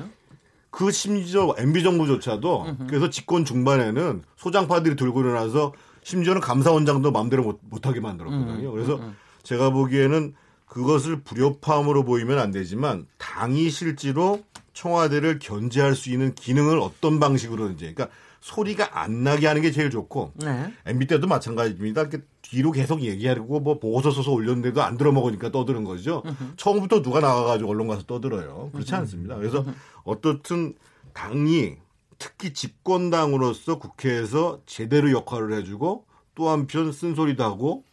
그 0.72 0.92
심지어 0.92 1.54
MB 1.56 1.84
정부조차도 1.84 2.66
으흠. 2.66 2.88
그래서 2.88 3.10
집권 3.10 3.46
중반에는 3.46 4.24
소장파들이 4.38 4.96
들고 4.96 5.22
일어나서 5.22 5.72
심지어는 6.02 6.42
감사원장도 6.42 7.12
마음대로 7.12 7.44
못, 7.44 7.60
못하게 7.62 8.00
만들었거든요. 8.00 8.70
음, 8.70 8.74
그래서 8.74 8.96
음, 8.96 9.16
제가 9.44 9.70
보기에는 9.70 10.34
그것을 10.66 11.22
불협화음으로 11.22 12.04
보이면 12.04 12.40
안 12.40 12.52
되지만 12.52 13.06
당이 13.20 13.70
실제로 13.70 14.42
청와대를 14.74 15.40
견제할 15.40 15.96
수 15.96 16.10
있는 16.10 16.34
기능을 16.36 16.80
어떤 16.80 17.20
방식으로든지 17.20 17.94
그러니까 17.94 18.10
소리가 18.42 19.00
안 19.00 19.24
나게 19.24 19.48
하는 19.48 19.62
게 19.62 19.72
제일 19.72 19.90
좋고 19.90 20.34
네. 20.36 20.74
MB 20.86 21.08
때도 21.08 21.28
마찬가지입니다. 21.28 22.02
이렇게 22.02 22.20
뒤로 22.42 22.72
계속 22.72 23.02
얘기하고 23.02 23.62
뭐 23.62 23.80
보고서 23.80 24.12
써서 24.12 24.32
올렸는데도 24.32 24.82
안 24.84 24.98
들어먹으니까 24.98 25.50
떠드는 25.50 25.86
거죠. 25.86 26.24
으흠. 26.26 26.54
처음부터 26.58 27.02
누가 27.02 27.22
나가가지고 27.22 27.70
언론 27.70 27.88
가서 27.88 28.04
떠들어요. 28.04 28.72
그렇지 28.74 28.94
않습니다. 28.96 29.38
그래서 29.38 29.66
어떻든 30.04 30.76
당이 31.14 31.78
특히 32.18 32.54
집권당으로서 32.54 33.80
국회에서 33.80 34.62
제대로 34.66 35.12
역할을 35.12 35.54
해주고 35.54 36.06
또 36.36 36.50
한편 36.50 36.92
쓴소리도 36.92 37.44
하고 37.44 37.84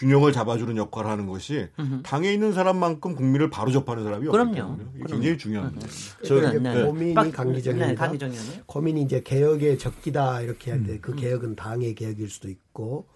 균형을 0.00 0.32
잡아주는 0.32 0.78
역할을 0.78 1.10
하는 1.10 1.26
것이 1.26 1.68
으흠. 1.78 2.02
당에 2.02 2.32
있는 2.32 2.54
사람만큼 2.54 3.14
국민을 3.14 3.50
바로 3.50 3.70
접하는 3.70 4.02
사람이 4.02 4.28
그럼요. 4.28 4.50
없거든요. 4.50 5.06
굉장히 5.06 5.36
중요합니다. 5.36 5.86
저 6.24 6.40
네, 6.40 6.58
네. 6.58 6.84
고민이 6.84 7.14
강기정입니다. 7.32 8.08
네, 8.10 8.62
고민이 8.64 9.02
이제 9.02 9.20
개혁의 9.20 9.78
적기다 9.78 10.40
이렇게 10.40 10.70
할때 10.70 10.92
음. 10.94 10.98
그 11.02 11.14
개혁은 11.14 11.54
당의 11.54 11.94
개혁일 11.94 12.30
수도 12.30 12.48
있고 12.48 13.08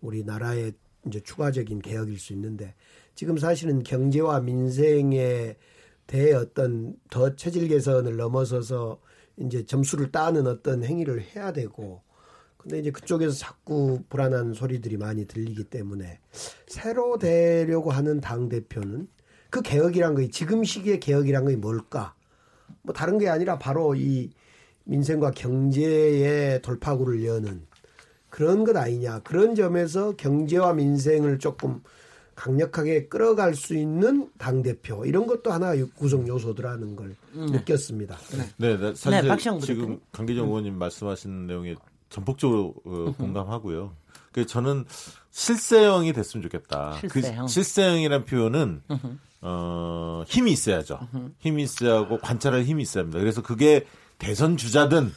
우리나라의 0.00 0.72
이제 1.06 1.20
추가적인 1.20 1.80
개혁일 1.80 2.18
수 2.18 2.32
있는데 2.32 2.74
지금 3.14 3.38
사실은 3.38 3.84
경제와 3.84 4.40
민생에 4.40 5.56
대해 6.08 6.32
어떤 6.32 6.96
더 7.08 7.36
체질 7.36 7.68
개선을 7.68 8.16
넘어서서 8.16 8.98
이제 9.36 9.64
점수를 9.64 10.10
따는 10.10 10.48
어떤 10.48 10.82
행위를 10.82 11.22
해야 11.22 11.52
되고 11.52 12.02
근데 12.62 12.78
이제 12.78 12.90
그쪽에서 12.90 13.34
자꾸 13.34 14.02
불안한 14.08 14.54
소리들이 14.54 14.96
많이 14.96 15.26
들리기 15.26 15.64
때문에 15.64 16.20
새로 16.66 17.18
되려고 17.18 17.90
하는 17.90 18.20
당 18.20 18.48
대표는 18.48 19.08
그 19.50 19.62
개혁이란 19.62 20.14
거 20.14 20.26
지금 20.28 20.64
시기의 20.64 21.00
개혁이란 21.00 21.46
게 21.46 21.56
뭘까? 21.56 22.14
뭐 22.82 22.94
다른 22.94 23.18
게 23.18 23.28
아니라 23.28 23.58
바로 23.58 23.94
이 23.94 24.30
민생과 24.84 25.32
경제의 25.32 26.62
돌파구를 26.62 27.24
여는 27.24 27.66
그런 28.30 28.64
것 28.64 28.76
아니냐. 28.76 29.20
그런 29.20 29.54
점에서 29.54 30.12
경제와 30.16 30.72
민생을 30.72 31.38
조금 31.38 31.82
강력하게 32.34 33.08
끌어갈 33.08 33.54
수 33.54 33.76
있는 33.76 34.30
당 34.38 34.62
대표 34.62 35.04
이런 35.04 35.26
것도 35.26 35.52
하나 35.52 35.74
구성 35.94 36.26
요소들하는 36.26 36.96
걸 36.96 37.14
음. 37.34 37.46
느꼈습니다. 37.46 38.16
네, 38.56 38.78
네 38.78 38.94
사실 38.94 39.28
네, 39.28 39.60
지금 39.60 40.00
강기정 40.12 40.46
의원님 40.46 40.78
말씀하신 40.78 41.46
내용에 41.46 41.74
전폭적으로 42.12 42.74
어, 42.84 43.14
공감하고요. 43.16 43.92
그 44.30 44.46
저는 44.46 44.84
실세형이 45.30 46.12
됐으면 46.12 46.42
좋겠다. 46.42 46.98
실세형. 47.00 47.46
그 47.46 47.48
실세형이란 47.50 48.24
표현은 48.24 48.82
어, 49.40 50.22
힘이 50.26 50.52
있어야죠. 50.52 51.00
힘이 51.40 51.64
있어야 51.64 51.96
하고 51.96 52.18
관찰할 52.18 52.62
힘이 52.64 52.82
있어야 52.82 53.02
합니다. 53.02 53.18
그래서 53.18 53.42
그게 53.42 53.86
대선 54.18 54.56
주자든 54.56 55.12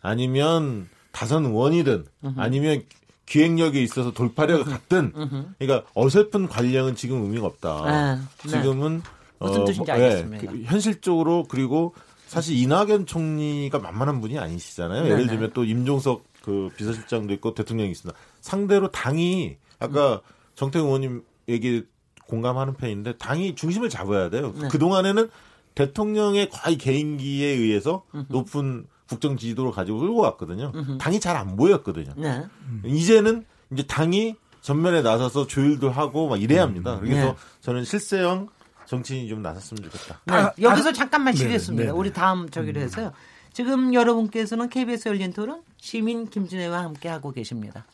아니면 0.00 0.88
다선 1.12 1.44
의원이든 1.44 2.06
아니면 2.36 2.82
기획력에 3.26 3.82
있어서 3.82 4.12
돌파력을 4.12 4.64
갖든 4.64 5.12
그러니까 5.58 5.86
어설픈 5.94 6.48
관령은 6.48 6.96
지금 6.96 7.22
의미가 7.24 7.46
없다. 7.46 7.68
아, 7.70 8.14
네. 8.44 8.48
지금은 8.48 9.02
무슨 9.38 9.60
어, 9.60 9.64
뜻인지 9.64 9.90
알겠습니다. 9.90 10.52
네, 10.52 10.62
현실적으로 10.64 11.44
그리고 11.48 11.94
사실 12.26 12.56
이낙연 12.56 13.06
총리가 13.06 13.78
만만한 13.78 14.20
분이 14.20 14.38
아니시잖아요. 14.38 15.04
예를 15.04 15.26
네, 15.26 15.26
들면 15.26 15.50
또 15.54 15.64
임종석 15.64 16.24
그 16.48 16.70
비서실장도 16.76 17.34
있고 17.34 17.52
대통령이 17.54 17.90
있습니다. 17.90 18.18
상대로 18.40 18.90
당이 18.90 19.58
아까 19.78 20.14
음. 20.14 20.18
정태근 20.54 20.86
의원님 20.86 21.22
얘기 21.50 21.84
공감하는 22.26 22.72
편인데 22.74 23.18
당이 23.18 23.54
중심을 23.54 23.90
잡아야 23.90 24.30
돼요. 24.30 24.54
네. 24.58 24.68
그 24.70 24.78
동안에는 24.78 25.28
대통령의 25.74 26.48
거의 26.48 26.78
개인기에 26.78 27.48
의해서 27.48 28.04
높은 28.28 28.86
국정 29.08 29.36
지지도를 29.36 29.72
가지고 29.72 30.00
끌고 30.00 30.22
갔거든요. 30.22 30.72
당이 30.98 31.20
잘 31.20 31.36
안 31.36 31.56
보였거든요. 31.56 32.14
네. 32.16 32.44
이제는 32.84 33.44
이제 33.72 33.82
당이 33.82 34.36
전면에 34.62 35.02
나서서 35.02 35.46
조율도 35.46 35.90
하고 35.90 36.28
막 36.28 36.42
이래야 36.42 36.62
합니다. 36.62 36.98
그래서 36.98 37.26
네. 37.26 37.34
저는 37.60 37.84
실세형 37.84 38.48
정치인이 38.86 39.28
좀 39.28 39.42
나섰으면 39.42 39.82
좋겠다. 39.84 40.20
네. 40.24 40.34
아, 40.34 40.52
여기서 40.60 40.88
아, 40.88 40.92
잠깐만 40.92 41.34
쉬겠습니다. 41.34 41.92
우리 41.92 42.12
다음 42.12 42.48
저기로 42.48 42.80
해서요. 42.80 43.12
지금 43.52 43.94
여러분께서는 43.94 44.68
KBS 44.68 45.08
열린 45.08 45.32
토론 45.32 45.62
시민 45.76 46.28
김진애와 46.28 46.82
함께 46.82 47.08
하고 47.08 47.32
계십니다. 47.32 47.86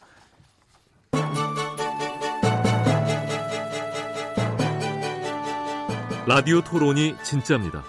라디오 6.27 6.63
토론이 6.63 7.17
진짜입니다. 7.23 7.85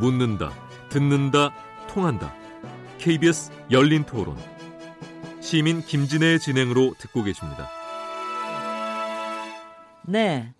묻는다, 0.00 0.50
듣는다, 0.88 1.54
통한다. 1.88 2.34
KBS 2.98 3.52
열린 3.70 4.04
토론. 4.04 4.36
시민 5.40 5.80
김진애의 5.80 6.40
진행으로 6.40 6.94
듣고 6.98 7.22
계십니다. 7.22 7.68
네. 10.02 10.52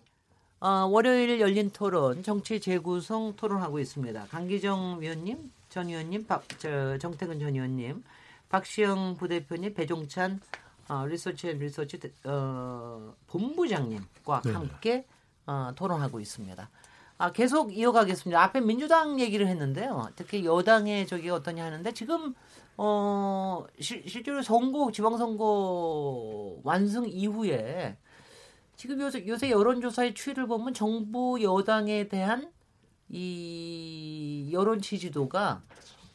어, 0.60 0.86
월요일 0.90 1.40
열린 1.40 1.70
토론 1.70 2.22
정치 2.22 2.60
재구성 2.60 3.34
토론하고 3.36 3.80
있습니다. 3.80 4.26
강기정 4.30 4.98
위원님, 5.00 5.50
전 5.68 5.88
의원님, 5.88 6.26
박, 6.26 6.46
저, 6.58 6.98
정태근 6.98 7.40
전 7.40 7.54
의원님, 7.54 8.02
박시영 8.48 9.16
부대표님, 9.16 9.74
배종찬 9.74 10.40
어, 10.88 11.04
리서치 11.06 11.48
앤 11.48 11.58
리서치 11.58 12.00
어, 12.24 13.14
본부장님과 13.26 14.42
네. 14.44 14.52
함께 14.52 15.06
어, 15.46 15.72
토론하고 15.76 16.18
있습니다. 16.20 16.70
아, 17.18 17.32
계속 17.32 17.76
이어가겠습니다. 17.76 18.40
앞에 18.42 18.60
민주당 18.60 19.20
얘기를 19.20 19.46
했는데요. 19.48 20.08
특히 20.16 20.44
여당의 20.44 21.06
저기 21.06 21.28
어떠냐 21.28 21.64
하는데 21.64 21.92
지금 21.92 22.34
어 22.76 23.66
실, 23.80 24.08
실제로 24.08 24.40
선거 24.40 24.92
지방선거 24.92 26.60
완승 26.62 27.08
이후에 27.08 27.96
지금 28.76 29.00
요새 29.00 29.26
요새 29.26 29.50
여론조사의 29.50 30.14
추이를 30.14 30.46
보면 30.46 30.74
정부 30.74 31.42
여당에 31.42 32.06
대한 32.06 32.52
이 33.10 34.50
여론 34.52 34.80
지지도가 34.80 35.62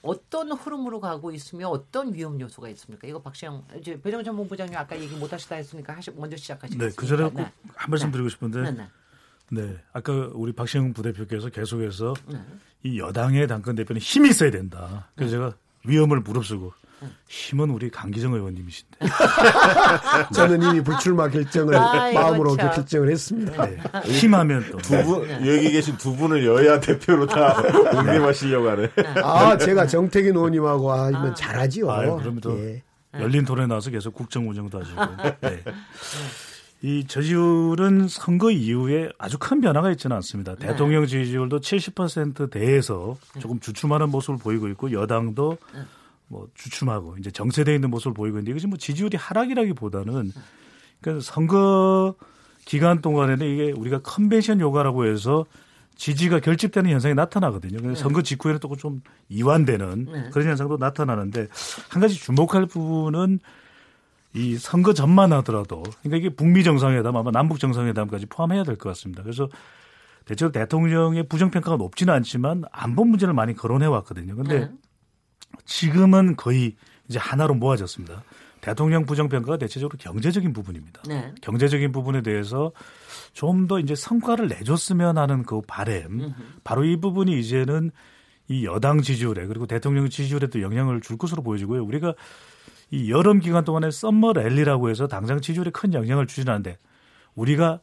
어떤 0.04 0.52
흐름으로 0.52 1.00
가고 1.00 1.32
있으며 1.32 1.70
어떤 1.70 2.14
위험 2.14 2.40
요소가 2.40 2.70
있습니까? 2.70 3.08
이거 3.08 3.22
박시영 3.22 3.66
이제 3.80 4.00
배정전 4.02 4.36
본부장님 4.36 4.76
아까 4.76 5.00
얘기 5.00 5.16
못 5.16 5.32
하시다 5.32 5.56
했으니까 5.56 5.96
하시, 5.96 6.12
먼저 6.12 6.36
시작하시겠습니다. 6.36 6.90
네, 6.90 6.96
그 6.96 7.06
전에 7.08 7.30
네. 7.34 7.52
한 7.74 7.90
말씀 7.90 8.12
드리고 8.12 8.30
싶은데 8.30 8.62
네, 8.64 8.72
네. 8.72 8.88
네, 9.50 9.78
아까 9.94 10.30
우리 10.34 10.52
박시영 10.52 10.94
부대표께서 10.94 11.50
계속해서 11.50 12.14
네. 12.28 12.42
이 12.84 13.00
여당의 13.00 13.48
당권 13.48 13.76
대표는 13.76 14.02
힘이 14.02 14.30
있어야 14.30 14.52
된다. 14.52 15.10
그래서 15.16 15.32
네. 15.32 15.38
제가 15.38 15.58
위험을 15.86 16.20
무릅쓰고 16.20 16.74
힘은 17.28 17.70
우리 17.70 17.90
강기정 17.90 18.34
의원님이신데. 18.34 18.98
저는 20.34 20.62
이미 20.64 20.82
불출마 20.82 21.30
결정을 21.30 21.76
아, 21.76 22.12
마음으로 22.12 22.56
참. 22.58 22.72
결정을 22.72 23.12
했습니다. 23.12 23.66
네. 23.66 23.78
힘하면 24.06 24.66
또. 24.72 24.78
두 24.80 25.04
분, 25.04 25.30
여기 25.46 25.72
계신 25.72 25.98
두 25.98 26.16
분을 26.16 26.46
여야 26.46 26.80
대표로 26.80 27.28
다 27.28 27.62
응림하시려고 27.94 28.70
하네. 28.70 28.90
아, 29.24 29.58
제가 29.58 29.88
정태균 29.88 30.36
의원님하고 30.36 30.92
하면 30.92 31.32
아. 31.32 31.34
잘하지요. 31.34 31.92
아유, 31.92 32.18
그러면 32.20 32.42
또 32.42 32.58
예. 32.60 32.84
열린 33.20 33.46
토론에 33.46 33.68
나와서 33.68 33.90
계속 33.92 34.14
국정 34.14 34.50
운영도 34.50 34.80
하시고. 34.80 35.02
네. 35.42 35.64
이 36.82 37.06
저지율은 37.08 38.10
선거 38.10 38.52
이후에 38.52 39.10
아주 39.18 39.38
큰 39.40 39.62
변화가 39.62 39.90
있지는 39.92 40.18
않습니다. 40.18 40.56
네. 40.56 40.68
대통령 40.68 41.06
지지율도 41.06 41.62
70%대에서 41.62 43.16
조금 43.40 43.60
주춤하는 43.62 44.10
모습을 44.10 44.38
보이고 44.38 44.68
있고 44.68 44.92
여당도 44.92 45.58
네. 45.74 45.80
뭐 46.28 46.48
주춤하고 46.56 47.18
이제 47.18 47.32
정체되어 47.32 47.76
있는 47.76 47.90
모습을 47.90 48.14
보이고 48.14 48.38
있는데 48.38 48.52
이것이 48.52 48.68
뭐 48.68 48.78
지지율이 48.78 49.18
하락이라기보다는 49.18 50.32
그러니까 51.02 51.24
선거 51.24 52.16
기간 52.66 53.02
동안에는 53.02 53.46
이게 53.48 53.72
우리가 53.72 54.00
컨벤션 54.02 54.60
요가라고 54.60 55.06
해서 55.06 55.46
지지가 55.96 56.40
결집되는 56.40 56.90
현상이 56.90 57.14
나타나거든요. 57.14 57.78
그래서 57.78 57.94
네. 57.94 57.96
선거 57.96 58.22
직후에는 58.24 58.60
또 58.60 58.76
좀 58.76 59.02
이완되는 59.30 60.06
네. 60.12 60.30
그런 60.32 60.48
현상도 60.48 60.78
나타나는데 60.78 61.48
한 61.90 62.02
가지 62.02 62.16
주목할 62.16 62.66
부분은 62.66 63.40
이 64.34 64.58
선거 64.58 64.94
전만 64.94 65.32
하더라도 65.34 65.84
그러니까 66.02 66.18
이게 66.18 66.30
북미 66.30 66.64
정상회담 66.64 67.16
아마 67.16 67.30
남북 67.32 67.60
정상회담까지 67.60 68.26
포함해야 68.26 68.64
될 68.64 68.78
것 68.78 68.90
같습니다. 68.90 69.22
그래서 69.22 69.48
대체로 70.26 70.52
대통령의 70.52 71.28
부정평가가 71.28 71.78
높지는 71.78 72.14
않지만 72.14 72.64
안보 72.72 73.04
문제를 73.06 73.34
많이 73.34 73.54
거론해 73.54 73.86
왔거든요. 73.86 74.36
근데 74.36 74.60
네. 74.62 74.72
지금은 75.66 76.36
거의 76.36 76.76
이제 77.10 77.20
하나로 77.20 77.56
모아졌습니다. 77.56 78.24
대통령 78.62 79.06
부정평가가 79.06 79.58
대체적으로 79.58 79.98
경제적인 80.00 80.54
부분입니다. 80.54 81.02
네. 81.06 81.34
경제적인 81.42 81.92
부분에 81.92 82.22
대해서 82.22 82.72
좀 83.34 83.68
더 83.68 83.80
이제 83.80 83.94
성과를 83.94 84.48
내줬으면 84.48 85.18
하는 85.18 85.44
그 85.44 85.62
바램, 85.68 86.22
음흠. 86.22 86.34
바로 86.64 86.86
이 86.86 86.96
부분이 86.98 87.38
이제는 87.40 87.92
이 88.48 88.66
여당 88.66 89.02
지지율에 89.02 89.48
그리고 89.48 89.68
대통령 89.68 90.10
지지율에도 90.10 90.62
영향을 90.62 91.02
줄 91.02 91.18
것으로 91.18 91.44
보여지고요. 91.44 91.84
우리가 91.84 92.14
이 92.92 93.12
여름 93.12 93.40
기간 93.40 93.66
동안에 93.66 93.92
썸머 93.92 94.34
랠리라고 94.34 94.90
해서 94.90 95.08
당장 95.08 95.42
지지율에 95.42 95.72
큰 95.72 95.94
영향을 95.94 96.28
주지는 96.28 96.54
않는데 96.54 96.78
우리가 97.36 97.82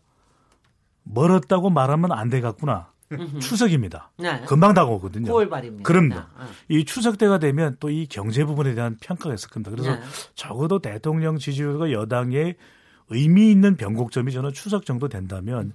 멀었다고 1.02 1.70
말하면 1.70 2.12
안 2.12 2.28
되겠구나. 2.30 2.92
추석입니다. 3.40 4.10
네. 4.18 4.40
금방 4.46 4.74
다가오거든요. 4.74 5.32
9월 5.32 5.48
말입니다. 5.48 5.82
그럼요. 5.82 6.14
네. 6.14 6.22
이 6.68 6.84
추석 6.84 7.18
때가 7.18 7.38
되면 7.38 7.76
또 7.80 7.90
이 7.90 8.06
경제 8.06 8.44
부분에 8.44 8.74
대한 8.74 8.96
평가가 9.00 9.34
있을 9.34 9.48
겁니다. 9.50 9.70
그래서 9.70 9.96
네. 9.96 10.00
적어도 10.36 10.78
대통령 10.78 11.38
지지율과 11.38 11.90
여당의 11.90 12.54
의미 13.08 13.50
있는 13.50 13.76
변곡점이 13.76 14.30
저는 14.30 14.52
추석 14.52 14.86
정도 14.86 15.08
된다면 15.08 15.72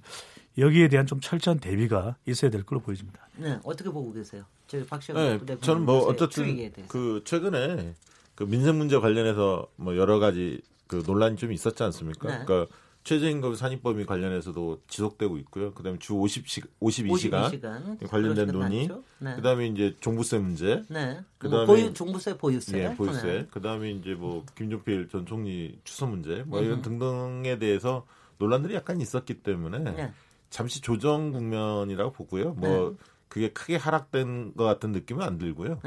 여기에 0.56 0.88
대한 0.88 1.06
좀 1.06 1.20
철저한 1.20 1.60
대비가 1.60 2.16
있어야 2.26 2.50
될 2.50 2.62
걸로 2.62 2.80
보여집니다. 2.80 3.28
네, 3.36 3.58
어떻게 3.64 3.90
보고 3.90 4.10
계세요? 4.14 4.44
저 4.66 4.82
박시영 4.86 5.44
네, 5.44 5.58
저는 5.60 5.84
뭐 5.84 6.06
어쨌든 6.06 6.72
그 6.88 7.22
최근에 7.26 7.94
그 8.34 8.44
민생 8.44 8.78
문제 8.78 8.98
관련해서 8.98 9.66
뭐 9.76 9.96
여러 9.98 10.18
가지 10.18 10.62
그 10.86 11.02
논란이 11.06 11.36
좀 11.36 11.52
있었지 11.52 11.82
않습니까? 11.82 12.38
네. 12.38 12.44
그러니까 12.46 12.74
최저임금 13.06 13.54
산입범위 13.54 14.04
관련해서도 14.04 14.82
지속되고 14.88 15.38
있고요. 15.38 15.72
그다음에 15.74 15.96
주 16.00 16.14
50시 16.14 16.66
52시간, 16.80 17.60
52시간 17.60 18.08
관련된 18.08 18.48
논의. 18.48 18.88
네. 19.20 19.36
그다음에 19.36 19.68
이제 19.68 19.94
종부세 20.00 20.38
문제. 20.38 20.82
네. 20.88 21.20
그다음에 21.38 21.66
뭐 21.66 21.76
보유, 21.76 21.94
종부세 21.94 22.36
보유세. 22.36 22.78
예, 22.78 22.94
보유세. 22.96 23.22
네. 23.22 23.46
그다음에 23.48 23.92
이제 23.92 24.14
뭐 24.14 24.44
김종필 24.56 25.08
전 25.08 25.24
총리 25.24 25.78
추서 25.84 26.06
문제 26.06 26.42
뭐 26.46 26.60
이런 26.60 26.78
음. 26.78 26.82
등등에 26.82 27.60
대해서 27.60 28.04
논란들이 28.38 28.74
약간 28.74 29.00
있었기 29.00 29.34
때문에 29.34 29.78
네. 29.78 30.12
잠시 30.50 30.80
조정 30.80 31.30
국면이라고 31.30 32.10
보고요. 32.10 32.54
뭐 32.54 32.90
네. 32.90 32.96
그게 33.28 33.52
크게 33.52 33.76
하락된 33.76 34.54
것 34.54 34.64
같은 34.64 34.90
느낌은 34.90 35.24
안 35.24 35.38
들고요. 35.38 35.80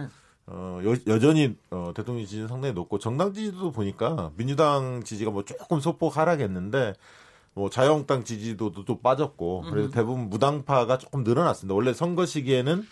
네. 0.49 0.55
어, 0.55 0.81
여, 1.07 1.19
전히 1.19 1.55
어, 1.69 1.91
대통령 1.95 2.25
지지는 2.25 2.47
상당히 2.47 2.73
높고 2.73 2.99
정당 2.99 3.33
지지도 3.33 3.71
보니까 3.71 4.31
민주당 4.35 5.03
지지가 5.03 5.31
뭐 5.31 5.43
조금 5.45 5.79
소폭 5.79 6.17
하락했는데 6.17 6.95
뭐 7.53 7.69
자유한국당 7.69 8.23
지지도도 8.23 8.85
또 8.85 8.99
빠졌고 8.99 9.65
그래서 9.69 9.89
대부분 9.89 10.29
무당파가 10.29 10.97
조금 10.97 11.23
늘어났습니다. 11.23 11.75
원래 11.75 11.93
선거 11.93 12.25
시기에는 12.25 12.85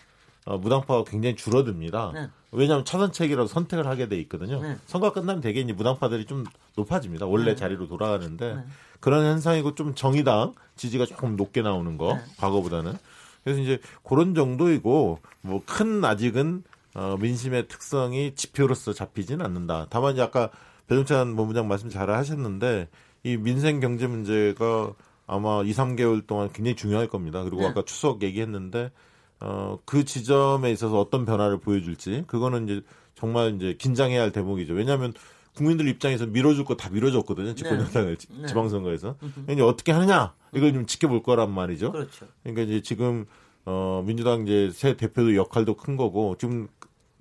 어, 0.46 0.58
무당파가 0.58 1.04
굉장히 1.04 1.36
줄어듭니다. 1.36 2.12
네. 2.14 2.28
왜냐하면 2.52 2.84
차선책이라도 2.84 3.48
선택을 3.48 3.86
하게 3.86 4.08
돼 4.08 4.16
있거든요. 4.20 4.62
네. 4.62 4.76
선거 4.86 5.12
끝나면 5.12 5.40
대개 5.42 5.60
이제 5.60 5.72
무당파들이 5.72 6.24
좀 6.26 6.44
높아집니다. 6.76 7.26
원래 7.26 7.46
네. 7.52 7.56
자리로 7.56 7.88
돌아가는데 7.88 8.54
네. 8.54 8.64
그런 9.00 9.24
현상이고 9.24 9.74
좀 9.74 9.94
정의당 9.94 10.54
지지가 10.76 11.06
조금 11.06 11.36
높게 11.36 11.60
나오는 11.62 11.98
거 11.98 12.14
네. 12.14 12.20
과거보다는 12.38 12.94
그래서 13.44 13.60
이제 13.60 13.78
그런 14.02 14.34
정도이고 14.34 15.18
뭐 15.42 15.62
큰 15.66 16.04
아직은 16.04 16.62
어, 16.98 17.16
민심의 17.20 17.68
특성이 17.68 18.34
지표로서 18.34 18.92
잡히지는 18.92 19.44
않는다. 19.46 19.86
다만 19.88 20.14
이제 20.14 20.22
아까 20.22 20.50
배종찬 20.88 21.36
본부장 21.36 21.68
말씀 21.68 21.88
잘 21.90 22.10
하셨는데 22.10 22.88
이 23.22 23.36
민생 23.36 23.78
경제 23.78 24.08
문제가 24.08 24.94
아마 25.28 25.62
2, 25.62 25.70
3개월 25.72 26.26
동안 26.26 26.50
굉장히 26.52 26.74
중요할 26.74 27.06
겁니다. 27.06 27.44
그리고 27.44 27.60
네. 27.62 27.68
아까 27.68 27.82
추석 27.84 28.22
얘기했는데 28.24 28.90
어, 29.38 29.78
그 29.84 30.04
지점에 30.04 30.72
있어서 30.72 30.98
어떤 30.98 31.24
변화를 31.24 31.58
보여줄지 31.60 32.24
그거는 32.26 32.64
이제 32.64 32.80
정말 33.14 33.54
이제 33.54 33.74
긴장해야 33.78 34.20
할 34.20 34.32
대목이죠. 34.32 34.74
왜냐하면 34.74 35.12
국민들 35.54 35.86
입장에서 35.86 36.26
밀어줄 36.26 36.64
거 36.64 36.74
다 36.74 36.90
밀어줬거든요. 36.90 37.54
집권 37.54 37.80
여당을 37.80 38.16
네. 38.16 38.46
지방선거에서. 38.48 39.16
그러니까 39.46 39.66
어떻게 39.68 39.92
하느냐 39.92 40.34
이걸 40.52 40.72
좀 40.72 40.84
지켜볼 40.86 41.22
거란 41.22 41.52
말이죠. 41.52 41.92
그렇죠. 41.92 42.26
그러니까 42.42 42.62
이제 42.62 42.80
지금 42.82 43.24
어, 43.70 44.02
민주당 44.06 44.42
이제 44.44 44.70
새 44.72 44.96
대표도 44.96 45.36
역할도 45.36 45.76
큰 45.76 45.96
거고 45.96 46.36
지금 46.38 46.68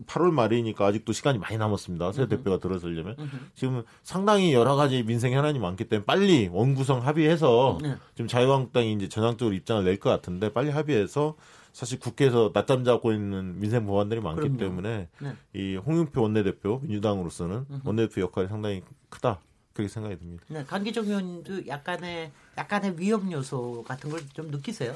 8월 0.06 0.32
말이니까 0.32 0.86
아직도 0.86 1.12
시간이 1.14 1.40
많이 1.40 1.58
남았습니다. 1.58 2.12
새 2.12 2.28
대표가 2.28 2.60
들어서려면 2.60 3.16
지금 3.56 3.84
상당히 4.04 4.54
여러 4.54 4.76
가지 4.76 5.04
민생 5.04 5.34
현안이 5.34 5.58
많기 5.60 5.86
때문에 5.86 6.06
빨리 6.06 6.48
원구성 6.52 7.06
합의해서 7.06 7.80
네. 7.82 7.96
지금 8.16 8.28
자유한국당이 8.28 8.94
이제 8.94 9.10
전향적으로 9.10 9.56
입장을 9.56 9.84
낼 9.84 9.98
것 10.00 10.10
같은데 10.12 10.54
빨리 10.54 10.70
합의해서 10.70 11.36
사실 11.74 12.00
국회에서 12.00 12.52
낮잠 12.54 12.84
자고 12.84 13.12
있는 13.12 13.60
민생 13.60 13.86
법안들이 13.86 14.22
많기 14.22 14.42
그럼요. 14.42 14.58
때문에 14.58 15.08
네. 15.20 15.34
이 15.54 15.76
홍영표 15.76 16.22
원내대표 16.22 16.80
민주당으로서는 16.84 17.66
원내대표 17.84 18.22
역할이 18.22 18.48
상당히 18.48 18.82
크다 19.10 19.40
그렇게 19.74 19.92
생각이 19.92 20.18
듭니다. 20.18 20.44
네, 20.48 20.64
강기정 20.66 21.06
의원도 21.06 21.68
약간의 21.68 22.32
약간의 22.58 23.00
위험 23.00 23.32
요소 23.32 23.84
같은 23.88 24.10
걸 24.10 24.20
좀 24.34 24.50
느끼세요? 24.50 24.96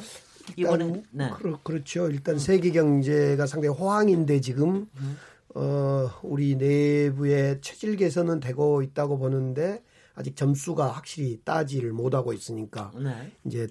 이번에 0.56 1.04
네. 1.12 1.30
그렇, 1.64 1.84
죠 1.84 2.10
일단 2.10 2.38
세계 2.38 2.72
경제가 2.72 3.46
상당히 3.48 3.76
호황인데 3.76 4.42
지금 4.42 4.88
음. 4.98 5.18
어, 5.56 6.10
우리 6.24 6.56
내부의 6.56 7.60
체질 7.62 7.96
개선은 7.98 8.40
되고 8.40 8.82
있다고 8.82 9.18
보는데 9.18 9.84
아직 10.16 10.36
점수가 10.36 10.88
확실히 10.88 11.40
따지를 11.44 11.92
못하고 11.92 12.34
있으니까 12.34 12.92
네. 13.02 13.32
이제 13.46 13.68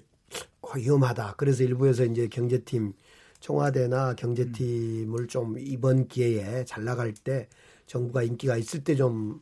위험하다. 0.75 1.35
그래서 1.37 1.63
일부에서 1.63 2.05
이제 2.05 2.27
경제팀 2.27 2.93
청와대나 3.39 4.15
경제팀을 4.15 5.27
좀 5.27 5.57
이번 5.57 6.07
기회에 6.07 6.65
잘 6.65 6.83
나갈 6.83 7.13
때 7.13 7.47
정부가 7.87 8.23
인기가 8.23 8.57
있을 8.57 8.83
때 8.83 8.95
좀 8.95 9.41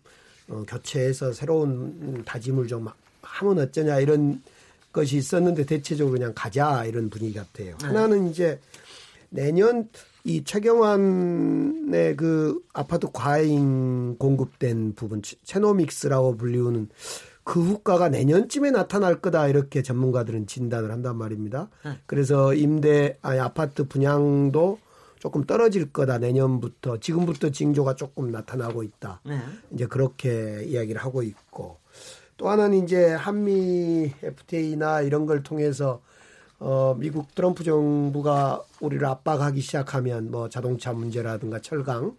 어, 0.50 0.64
교체해서 0.68 1.32
새로운 1.32 2.24
다짐을 2.26 2.68
좀 2.68 2.88
하면 3.22 3.60
어쩌냐 3.60 4.00
이런 4.00 4.42
것이 4.92 5.18
있었는데 5.18 5.66
대체적으로 5.66 6.18
그냥 6.18 6.34
가자 6.36 6.86
이런 6.86 7.10
분위기 7.10 7.34
같아요. 7.34 7.78
네. 7.78 7.88
하나는 7.88 8.30
이제 8.30 8.60
내년 9.30 9.90
이 10.24 10.44
최경환의 10.44 12.16
그 12.18 12.60
아파트 12.74 13.08
과잉 13.12 14.18
공급된 14.18 14.94
부분 14.96 15.22
체노믹스라고 15.44 16.36
불리우는 16.38 16.90
그 17.44 17.64
후과가 17.64 18.10
내년쯤에 18.10 18.70
나타날 18.70 19.22
거다 19.22 19.48
이렇게 19.48 19.82
전문가들은 19.82 20.46
진단을 20.46 20.92
한단 20.92 21.18
말입니다. 21.18 21.70
네. 21.84 21.94
그래서 22.06 22.54
임대 22.54 23.18
아니 23.22 23.40
아파트 23.40 23.88
분양도 23.88 24.78
조금 25.18 25.44
떨어질 25.46 25.92
거다 25.92 26.20
내년부터 26.20 27.00
지금부터 27.00 27.50
징조가 27.50 27.96
조금 27.96 28.32
나타나고 28.32 28.84
있다. 28.84 29.22
네. 29.26 29.40
이제 29.74 29.88
그렇게 29.88 30.64
이야기를 30.66 31.02
하고 31.02 31.24
있고 31.24 31.79
또 32.40 32.50
하나는 32.50 32.86
이제 32.86 33.12
한미 33.12 34.14
FTA나 34.24 35.02
이런 35.02 35.26
걸 35.26 35.44
통해서 35.44 36.02
어, 36.58 36.96
미국 36.98 37.36
트럼프 37.36 37.66
정부가 37.66 38.64
우리를 38.80 39.06
압박하기 39.06 39.60
시작하면 39.60 40.32
뭐 40.32 40.48
자동차 40.48 40.94
문제라든가 40.94 41.60
철강 41.60 42.16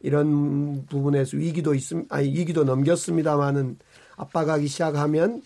이런 0.00 0.86
부분에서 0.86 1.36
위기도 1.36 1.74
있음, 1.74 2.06
아니 2.08 2.28
위기도 2.28 2.64
넘겼습니다만은 2.64 3.78
압박하기 4.16 4.66
시작하면 4.68 5.42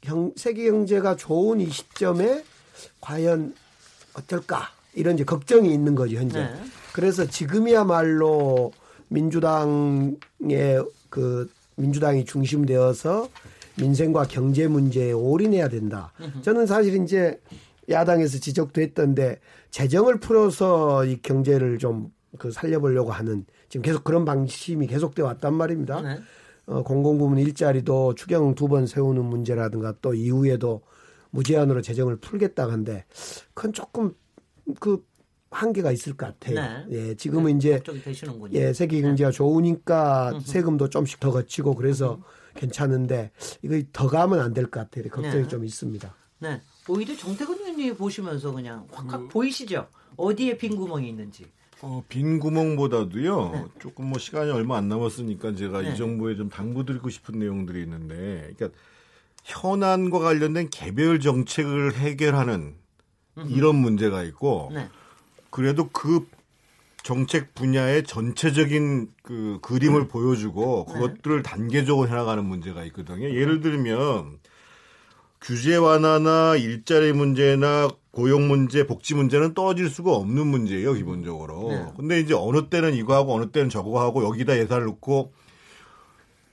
경, 0.00 0.32
세계 0.36 0.70
경제가 0.70 1.16
좋은 1.16 1.60
이 1.60 1.68
시점에 1.68 2.42
과연 3.02 3.54
어떨까 4.14 4.70
이런 4.94 5.16
이제 5.16 5.24
걱정이 5.24 5.70
있는 5.72 5.94
거죠 5.94 6.16
현재. 6.16 6.44
네. 6.44 6.54
그래서 6.94 7.26
지금이야말로 7.26 8.72
민주당의 9.08 10.16
그 11.10 11.50
민주당이 11.76 12.24
중심되어서 12.24 13.28
민생과 13.78 14.24
경제 14.24 14.68
문제에 14.68 15.12
올인해야 15.12 15.68
된다. 15.68 16.12
저는 16.42 16.66
사실 16.66 17.02
이제 17.02 17.40
야당에서 17.90 18.38
지적됐던데 18.38 19.40
재정을 19.70 20.18
풀어서 20.20 21.04
이 21.04 21.20
경제를 21.22 21.78
좀 21.78 22.14
그 22.38 22.50
살려보려고 22.50 23.12
하는 23.12 23.46
지금 23.68 23.82
계속 23.82 24.04
그런 24.04 24.24
방침이 24.24 24.86
계속돼 24.86 25.22
왔단 25.22 25.54
말입니다. 25.54 26.00
네. 26.00 26.18
어, 26.66 26.82
공공부문 26.82 27.38
일자리도 27.38 28.14
추경 28.14 28.54
두 28.54 28.68
번 28.68 28.86
세우는 28.86 29.24
문제라든가 29.24 29.94
또 30.00 30.14
이후에도 30.14 30.82
무제한으로 31.30 31.82
재정을 31.82 32.16
풀겠다 32.16 32.70
한데 32.70 33.04
그건 33.52 33.72
조금 33.72 34.14
그 34.80 35.04
한계가 35.54 35.92
있을 35.92 36.16
것 36.16 36.26
같아요. 36.26 36.86
네. 36.86 36.86
예, 36.90 37.14
지금은 37.14 37.58
네. 37.58 37.58
이제 37.58 37.82
예, 38.52 38.72
세계 38.72 39.00
경제가 39.00 39.30
네. 39.30 39.36
좋으니까 39.36 40.40
세금도 40.44 40.90
좀씩 40.90 41.20
더 41.20 41.30
거치고 41.30 41.74
그래서 41.76 42.20
괜찮은데 42.56 43.30
이거 43.62 43.80
더 43.92 44.08
가면 44.08 44.40
안 44.40 44.52
될 44.52 44.64
것 44.70 44.80
같아요. 44.80 45.08
걱정이 45.10 45.42
네. 45.44 45.48
좀 45.48 45.64
있습니다. 45.64 46.14
네. 46.40 46.60
오히려 46.88 47.16
정태근 47.16 47.58
의원님 47.58 47.96
보시면서 47.96 48.52
그냥 48.52 48.86
확확 48.92 49.20
음. 49.20 49.28
보이시죠? 49.28 49.86
어디에 50.16 50.56
빈 50.58 50.76
구멍이 50.76 51.08
있는지. 51.08 51.46
어, 51.82 52.02
빈 52.08 52.38
구멍보다도요. 52.38 53.50
네. 53.52 53.64
조금 53.78 54.06
뭐 54.06 54.18
시간이 54.18 54.50
얼마 54.50 54.76
안 54.76 54.88
남았으니까 54.88 55.54
제가 55.54 55.82
네. 55.82 55.92
이 55.92 55.96
정부에 55.96 56.36
좀 56.36 56.48
당부드리고 56.48 57.10
싶은 57.10 57.38
내용들이 57.38 57.82
있는데, 57.82 58.52
그러니까 58.56 58.78
현안과 59.44 60.18
관련된 60.20 60.70
개별 60.70 61.20
정책을 61.20 61.94
해결하는 61.94 62.74
이런 63.48 63.76
문제가 63.76 64.22
있고, 64.22 64.70
네. 64.72 64.88
그래도 65.54 65.88
그 65.90 66.26
정책 67.04 67.54
분야의 67.54 68.02
전체적인 68.02 69.12
그 69.22 69.60
그림을 69.62 70.00
음. 70.00 70.08
보여주고 70.08 70.86
네. 70.88 70.92
그것들을 70.94 71.44
단계적으로 71.44 72.08
해나가는 72.08 72.44
문제가 72.44 72.82
있거든요. 72.86 73.28
예를 73.28 73.60
들면 73.60 74.40
규제 75.40 75.76
완화나 75.76 76.56
일자리 76.56 77.12
문제나 77.12 77.88
고용 78.10 78.48
문제, 78.48 78.84
복지 78.84 79.14
문제는 79.14 79.54
떨어질 79.54 79.90
수가 79.90 80.10
없는 80.10 80.44
문제예요, 80.44 80.94
기본적으로. 80.94 81.68
네. 81.68 81.86
근데 81.96 82.18
이제 82.18 82.34
어느 82.34 82.68
때는 82.68 82.94
이거 82.94 83.14
하고 83.14 83.32
어느 83.34 83.52
때는 83.52 83.68
저거 83.68 84.00
하고 84.00 84.24
여기다 84.24 84.58
예산을 84.58 84.86
넣고 84.86 85.32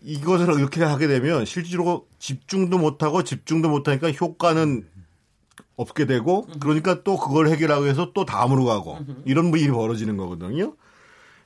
이것을 0.04 0.60
이렇게 0.60 0.84
하게 0.84 1.08
되면 1.08 1.45
실제로 1.45 2.06
집중도 2.20 2.78
못하고 2.78 3.24
집중도 3.24 3.68
못하니까 3.68 4.12
효과는 4.12 4.86
없게 5.76 6.05
되고 6.05 6.47
그러니까 6.59 7.03
또 7.03 7.18
그걸 7.18 7.47
해결하기 7.49 7.84
위해서 7.84 8.12
또 8.14 8.26
다음으로 8.26 8.66
가고 8.66 8.97
이런 9.26 9.49
뭐 9.49 9.57
일이 9.57 9.72
벌어지는 9.72 10.18
거거든요. 10.18 10.74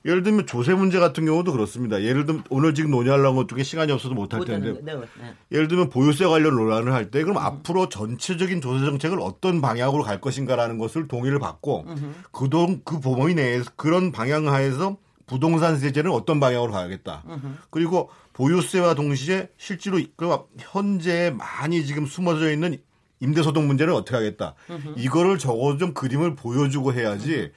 예를 0.06 0.22
들면 0.22 0.46
조세 0.46 0.76
문제 0.76 1.00
같은 1.00 1.26
경우도 1.26 1.52
그렇습니다. 1.52 2.04
예를 2.04 2.26
들면 2.28 2.44
오늘 2.52 2.76
지금 2.76 2.92
논의하려는 2.92 3.36
것 3.36 3.48
중에 3.48 3.64
시간이 3.64 3.92
없어서 3.92 4.14
못할 4.14 4.46
텐데 4.46 4.80
네, 4.84 4.94
네. 4.94 5.34
예를 5.52 5.68
들면 5.68 5.90
보유세 5.90 6.26
관련 6.26 6.56
논란을 6.56 6.94
할 6.94 7.10
때 7.10 7.24
그럼 7.24 7.38
음. 7.38 7.42
앞으로 7.42 7.90
전체적인 7.90 8.62
조세 8.62 8.86
정책을 8.86 9.20
어떤 9.20 9.62
방향으로 9.62 10.04
갈 10.04 10.22
것인가라는 10.22 10.78
것을 10.78 11.08
동의를 11.08 11.40
받고 11.40 11.86
그동 12.32 12.82
그 12.86 13.00
범위 13.00 13.34
내에서 13.34 13.72
그런 13.76 14.12
방향 14.12 14.48
하에서 14.48 14.98
부동산 15.26 15.76
세제는 15.80 16.12
어떤 16.12 16.40
방향으로 16.40 16.72
가야겠다. 16.72 17.24
그리고 17.72 18.12
보유세와 18.34 18.94
동시에 18.94 19.50
실제로 19.58 20.00
그 20.16 20.30
현재 20.60 21.34
많이 21.36 21.84
지금 21.84 22.06
숨어져 22.06 22.52
있는 22.52 22.78
임대소득 23.20 23.64
문제는 23.64 23.94
어떻게 23.94 24.16
하겠다. 24.16 24.56
으흠. 24.70 24.96
이거를 24.98 25.38
적어도 25.38 25.78
좀 25.78 25.94
그림을 25.94 26.36
보여주고 26.36 26.94
해야지 26.94 27.52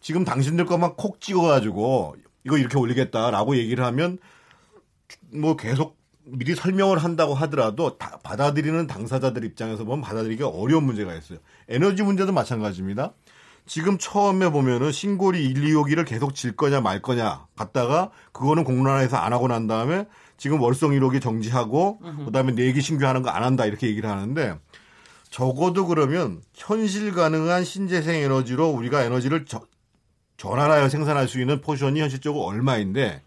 지금 0.00 0.24
당신들 0.24 0.66
것만 0.66 0.94
콕 0.96 1.20
찍어가지고 1.20 2.16
이거 2.44 2.58
이렇게 2.58 2.78
올리겠다라고 2.78 3.56
얘기를 3.56 3.84
하면 3.84 4.18
뭐 5.32 5.56
계속 5.56 5.98
미리 6.24 6.54
설명을 6.54 6.98
한다고 6.98 7.34
하더라도 7.34 7.98
다 7.98 8.18
받아들이는 8.22 8.86
당사자들 8.86 9.44
입장에서 9.44 9.84
보면 9.84 10.00
받아들이기가 10.02 10.48
어려운 10.48 10.84
문제가 10.84 11.14
있어요. 11.14 11.38
에너지 11.68 12.02
문제도 12.02 12.30
마찬가지입니다. 12.32 13.12
지금 13.66 13.98
처음에 13.98 14.48
보면은 14.50 14.90
신고리 14.90 15.44
1, 15.44 15.54
2호기를 15.74 16.06
계속 16.06 16.34
질 16.34 16.56
거냐 16.56 16.80
말 16.80 17.02
거냐 17.02 17.46
갔다가 17.56 18.10
그거는 18.32 18.64
공론화에서 18.64 19.16
안 19.16 19.32
하고 19.32 19.48
난 19.48 19.66
다음에 19.66 20.06
지금 20.36 20.60
월성 20.60 20.90
1호기 20.92 21.20
정지하고 21.20 22.00
그다음에 22.24 22.52
4기 22.54 22.80
신규하는 22.80 23.22
거 23.22 23.30
안 23.30 23.42
한다 23.44 23.66
이렇게 23.66 23.86
얘기를 23.88 24.08
하는데 24.08 24.58
적어도 25.30 25.86
그러면 25.86 26.42
현실 26.54 27.12
가능한 27.12 27.64
신재생 27.64 28.16
에너지로 28.16 28.68
우리가 28.68 29.04
에너지를 29.04 29.46
저, 29.46 29.62
전환하여 30.36 30.88
생산할 30.88 31.28
수 31.28 31.40
있는 31.40 31.60
포션이 31.60 32.00
현실적으로 32.00 32.44
얼마인데 32.44 33.22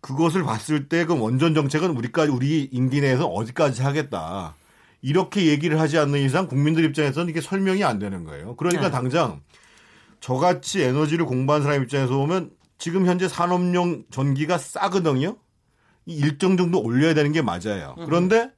그것을 0.00 0.44
봤을 0.44 0.88
때 0.88 1.04
그 1.04 1.18
원전 1.18 1.54
정책은 1.54 1.96
우리까지 1.96 2.30
우리 2.30 2.68
임기 2.70 3.00
내에서 3.00 3.26
어디까지 3.26 3.82
하겠다. 3.82 4.54
이렇게 5.02 5.46
얘기를 5.46 5.80
하지 5.80 5.98
않는 5.98 6.20
이상 6.20 6.46
국민들 6.46 6.84
입장에서는 6.84 7.28
이게 7.28 7.40
설명이 7.40 7.84
안 7.84 7.98
되는 7.98 8.24
거예요. 8.24 8.56
그러니까 8.56 8.84
네. 8.84 8.90
당장 8.90 9.40
저같이 10.20 10.82
에너지를 10.82 11.24
공부한 11.24 11.62
사람 11.62 11.82
입장에서 11.82 12.16
보면 12.16 12.50
지금 12.78 13.06
현재 13.06 13.28
산업용 13.28 14.04
전기가 14.10 14.58
싸거든요. 14.58 15.36
일정 16.06 16.56
정도 16.56 16.80
올려야 16.80 17.14
되는 17.14 17.32
게 17.32 17.42
맞아요. 17.42 17.94
그런데 18.04 18.50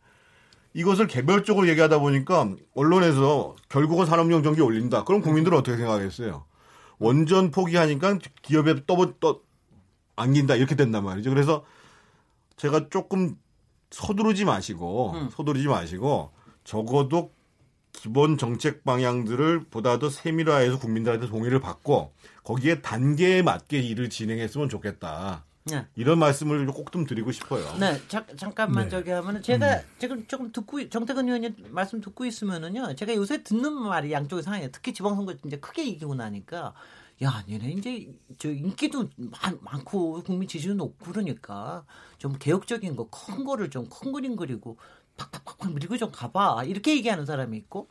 이것을 0.72 1.06
개별적으로 1.06 1.68
얘기하다 1.68 1.98
보니까 1.98 2.54
언론에서 2.74 3.56
결국은 3.68 4.06
산업용 4.06 4.42
전기 4.42 4.60
올린다. 4.60 5.04
그럼 5.04 5.20
국민들은 5.20 5.58
어떻게 5.58 5.76
생각하겠어요? 5.76 6.44
원전 6.98 7.50
포기하니까 7.50 8.18
기업에 8.42 8.86
떠, 8.86 9.14
떠, 9.18 9.40
안긴다. 10.16 10.54
이렇게 10.56 10.76
된단 10.76 11.04
말이죠. 11.04 11.30
그래서 11.30 11.64
제가 12.56 12.88
조금 12.90 13.36
서두르지 13.90 14.44
마시고, 14.44 15.12
음. 15.12 15.30
서두르지 15.32 15.66
마시고, 15.66 16.30
적어도 16.62 17.32
기본 17.92 18.38
정책 18.38 18.84
방향들을 18.84 19.64
보다 19.70 19.98
더 19.98 20.10
세밀화해서 20.10 20.78
국민들한테 20.78 21.26
동의를 21.26 21.60
받고, 21.60 22.12
거기에 22.44 22.82
단계에 22.82 23.42
맞게 23.42 23.80
일을 23.80 24.10
진행했으면 24.10 24.68
좋겠다. 24.68 25.44
네. 25.64 25.86
이런 25.94 26.18
말씀을 26.18 26.66
꼭 26.66 26.90
좀 26.90 27.04
드리고 27.06 27.32
싶어요. 27.32 27.64
네, 27.78 28.00
자, 28.08 28.24
잠깐만 28.36 28.84
네. 28.84 28.90
저기 28.90 29.10
하면은 29.10 29.42
제가 29.42 29.76
음. 29.76 29.80
지금 29.98 30.26
조금 30.26 30.52
듣고 30.52 30.88
정태근 30.88 31.26
의원님 31.26 31.54
말씀 31.70 32.00
듣고 32.00 32.24
있으면은요, 32.24 32.94
제가 32.96 33.14
요새 33.14 33.42
듣는 33.42 33.72
말이 33.74 34.10
양쪽의 34.12 34.42
상황이에요. 34.42 34.70
특히 34.72 34.92
지방선거 34.94 35.34
이제 35.46 35.58
크게 35.58 35.84
이기고 35.84 36.14
나니까. 36.14 36.74
야, 37.22 37.44
얘네 37.50 37.72
이제 37.72 38.10
저 38.38 38.48
인기도 38.50 39.10
많, 39.16 39.84
고 39.84 40.22
국민 40.22 40.48
지지도 40.48 40.72
높고 40.74 41.12
그러니까 41.12 41.84
좀 42.18 42.32
개혁적인 42.38 42.96
거 42.96 43.10
큰 43.10 43.44
거를 43.44 43.68
좀 43.68 43.90
큰 43.90 44.10
그림 44.12 44.36
그리고 44.36 44.78
팍팍팍팍 45.18 45.74
밀고 45.74 45.98
좀 45.98 46.10
가봐 46.10 46.64
이렇게 46.64 46.92
얘기하는 46.96 47.26
사람이 47.26 47.58
있고 47.58 47.88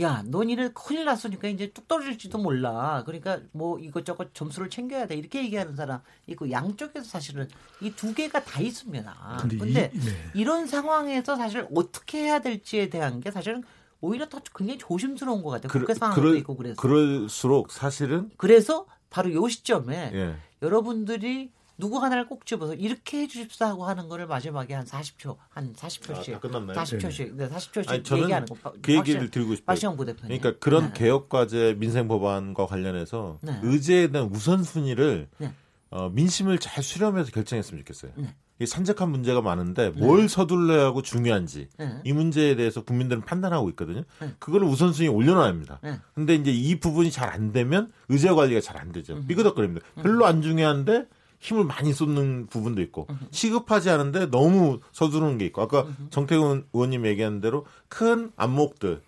야, 0.00 0.22
논의를 0.26 0.72
큰일 0.72 1.04
났으니까 1.04 1.48
이제 1.48 1.70
뚝 1.72 1.86
떨어질지도 1.88 2.38
몰라. 2.38 3.02
그러니까 3.04 3.40
뭐 3.52 3.78
이것저것 3.78 4.34
점수를 4.34 4.70
챙겨야 4.70 5.06
돼. 5.06 5.14
이렇게 5.16 5.42
얘기하는 5.44 5.76
사람 5.76 6.00
있고 6.26 6.50
양쪽에서 6.50 7.04
사실은 7.04 7.48
이 7.80 7.90
두 7.90 8.14
개가 8.14 8.44
다 8.44 8.60
있습니다. 8.60 9.38
근데, 9.40 9.58
근데 9.58 9.90
이, 9.94 9.98
네. 9.98 10.10
이런 10.34 10.66
상황에서 10.66 11.36
사실 11.36 11.66
어떻게 11.74 12.22
해야 12.22 12.38
될지에 12.40 12.88
대한 12.88 13.20
게 13.20 13.30
사실은 13.30 13.62
오히려 14.00 14.28
더 14.28 14.40
굉장히 14.56 14.78
조심스러운 14.78 15.42
것 15.42 15.50
같아요. 15.50 15.68
국회 15.70 15.92
상황도 15.92 16.34
있고 16.36 16.56
그래서. 16.56 16.80
그럴수록 16.80 17.70
사실은 17.70 18.30
그래서 18.38 18.86
바로 19.10 19.32
요 19.34 19.48
시점에 19.48 20.10
예. 20.14 20.36
여러분들이 20.62 21.50
누구 21.80 21.98
하나를 21.98 22.26
꼭 22.28 22.46
집어서 22.46 22.74
이렇게 22.74 23.22
해주십사 23.22 23.66
하고 23.68 23.86
하는 23.86 24.08
거를 24.08 24.26
마지막에 24.26 24.74
한 24.74 24.84
40초, 24.84 25.36
한 25.48 25.72
40초씩. 25.74 26.34
아, 26.34 26.38
끝났나요? 26.38 26.78
40초씩, 26.78 27.34
네, 27.34 27.48
40초씩 27.48 27.90
아니, 27.90 28.02
저는 28.02 28.22
얘기하는 28.24 28.46
거. 28.46 28.72
그 28.82 28.94
얘기를 28.94 29.30
드리고 29.30 29.54
싶어요. 29.56 29.66
박시영 29.66 29.96
부대표님. 29.96 30.38
그러니까 30.40 30.60
그런 30.64 30.92
네. 30.92 30.92
개혁과제 30.94 31.76
민생 31.78 32.06
법안과 32.06 32.66
관련해서 32.66 33.38
네. 33.40 33.58
의제에 33.62 34.08
대한 34.08 34.28
우선순위를 34.32 35.28
네. 35.38 35.52
어, 35.90 36.08
민심을 36.10 36.58
잘 36.58 36.84
수렴해서 36.84 37.32
결정했으면 37.32 37.80
좋겠어요. 37.82 38.12
네. 38.16 38.34
이 38.62 38.66
산적한 38.66 39.10
문제가 39.10 39.40
많은데 39.40 39.90
네. 39.90 40.00
뭘 40.04 40.28
서둘러야 40.28 40.84
하고 40.84 41.00
중요한지 41.00 41.68
네. 41.78 41.94
이 42.04 42.12
문제에 42.12 42.56
대해서 42.56 42.82
국민들은 42.84 43.22
판단하고 43.22 43.70
있거든요. 43.70 44.02
네. 44.20 44.34
그거를 44.38 44.68
우선순위 44.68 45.08
올려놔야 45.08 45.48
합니다. 45.48 45.80
네. 45.82 45.98
근데 46.14 46.34
이제 46.34 46.52
이 46.52 46.78
부분이 46.78 47.10
잘 47.10 47.30
안 47.30 47.52
되면 47.52 47.90
의제 48.10 48.28
관리가 48.30 48.60
잘 48.60 48.76
안 48.76 48.92
되죠. 48.92 49.14
음. 49.14 49.26
삐그덕거립니다. 49.26 49.86
별로 50.02 50.26
안 50.26 50.42
중요한데 50.42 51.06
힘을 51.40 51.64
많이 51.64 51.92
쏟는 51.92 52.46
부분도 52.48 52.80
있고 52.82 53.06
시급하지 53.30 53.90
않은데 53.90 54.26
너무 54.30 54.80
서두르는 54.92 55.38
게 55.38 55.46
있고 55.46 55.62
아까 55.62 55.86
정태근 56.10 56.66
의원님 56.72 57.06
얘기한 57.06 57.40
대로 57.40 57.66
큰 57.88 58.30
안목들 58.36 59.02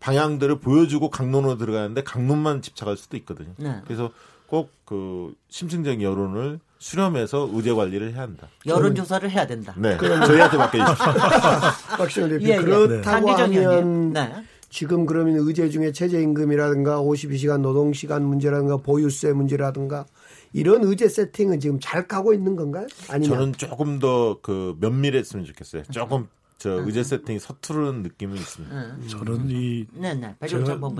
방향들을 0.00 0.60
보여주고 0.60 1.10
강론으로 1.10 1.56
들어가는데 1.58 2.02
강론만 2.02 2.62
집착할 2.62 2.96
수도 2.96 3.16
있거든요. 3.18 3.52
네. 3.58 3.80
그래서 3.86 4.10
꼭 4.46 4.76
그 4.86 5.34
심층적 5.48 6.00
여론을 6.00 6.60
수렴해서 6.78 7.50
의제 7.52 7.72
관리를 7.72 8.12
해야 8.14 8.22
한다. 8.22 8.46
여론 8.66 8.94
조사를 8.94 9.28
해야 9.28 9.46
된다. 9.46 9.74
네. 9.76 9.98
저희한테 9.98 10.56
맡겨주십시오. 10.56 11.12
박시영 11.98 12.28
대표. 12.28 12.44
예, 12.44 12.50
예. 12.52 12.56
그렇다고 12.56 13.30
하면 13.30 14.12
네. 14.12 14.32
지금 14.68 15.06
그러면 15.06 15.36
의제 15.38 15.68
중에 15.70 15.92
최저임금이라든가 15.92 17.00
52시간 17.00 17.60
노동시간 17.60 18.24
문제라든가 18.24 18.78
보유세 18.78 19.32
문제라든가 19.32 20.06
이런 20.52 20.84
의제 20.84 21.08
세팅은 21.08 21.60
지금 21.60 21.78
잘 21.80 22.06
가고 22.08 22.32
있는 22.34 22.56
건가요? 22.56 22.86
아니면 23.08 23.36
저는 23.38 23.52
조금 23.54 23.98
더 23.98 24.38
그 24.42 24.76
면밀했으면 24.80 25.44
좋겠어요. 25.44 25.82
조금 25.90 26.28
저 26.58 26.70
의제 26.84 27.02
세팅이 27.02 27.38
서투른 27.38 28.02
느낌은 28.02 28.36
있습니다. 28.36 29.08
저는 29.08 29.50
이 29.50 29.86
네, 29.92 30.14
네. 30.14 30.34
제가 30.46 30.76
뭐 30.76 30.94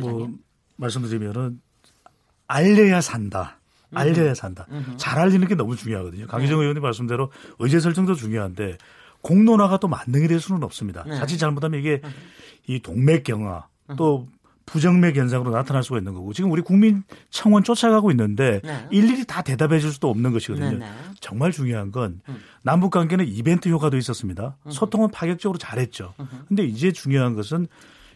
말씀드리면은 0.77 1.61
알려야 2.47 3.01
산다. 3.01 3.59
알려야 3.93 4.35
산다. 4.35 4.67
잘 4.97 5.19
알리는 5.19 5.47
게 5.49 5.55
너무 5.55 5.77
중요하거든요. 5.77 6.27
강기정 6.27 6.59
네. 6.59 6.63
의원님 6.63 6.83
말씀대로 6.83 7.31
의제 7.59 7.81
설정도 7.81 8.15
중요한데 8.15 8.77
공론화가 9.27 9.79
또 9.79 9.89
만능이 9.89 10.29
될 10.29 10.39
수는 10.39 10.63
없습니다. 10.63 11.03
네. 11.05 11.17
자칫 11.17 11.37
잘못하면 11.37 11.81
이게 11.81 12.01
이 12.69 12.81
동맥경화 12.81 13.67
또 13.97 14.29
부정맥 14.67 15.17
현상으로 15.17 15.51
나타날 15.51 15.83
수가 15.83 15.99
있는 15.99 16.15
거고 16.15 16.33
지금 16.33 16.51
우리 16.53 16.63
국민 16.63 17.03
청원 17.31 17.65
쫓아가고 17.65 18.13
있는데 18.13 18.61
네. 18.63 18.87
일일이 18.93 19.25
다 19.25 19.43
대답해 19.43 19.81
줄 19.81 19.93
수도 19.93 20.11
없는 20.11 20.33
것이거든요. 20.33 20.71
네, 20.71 20.79
네. 20.79 20.87
정말 21.21 21.51
중요한 21.51 21.91
건 21.91 22.21
음. 22.29 22.37
남북 22.63 22.91
관계는 22.91 23.27
이벤트 23.27 23.69
효과도 23.69 23.97
있었습니다. 23.97 24.57
음. 24.65 24.71
소통은 24.71 25.11
파격적으로 25.11 25.59
잘했죠. 25.59 26.15
음. 26.21 26.27
근데 26.47 26.65
이제 26.65 26.93
중요한 26.93 27.35
것은 27.35 27.67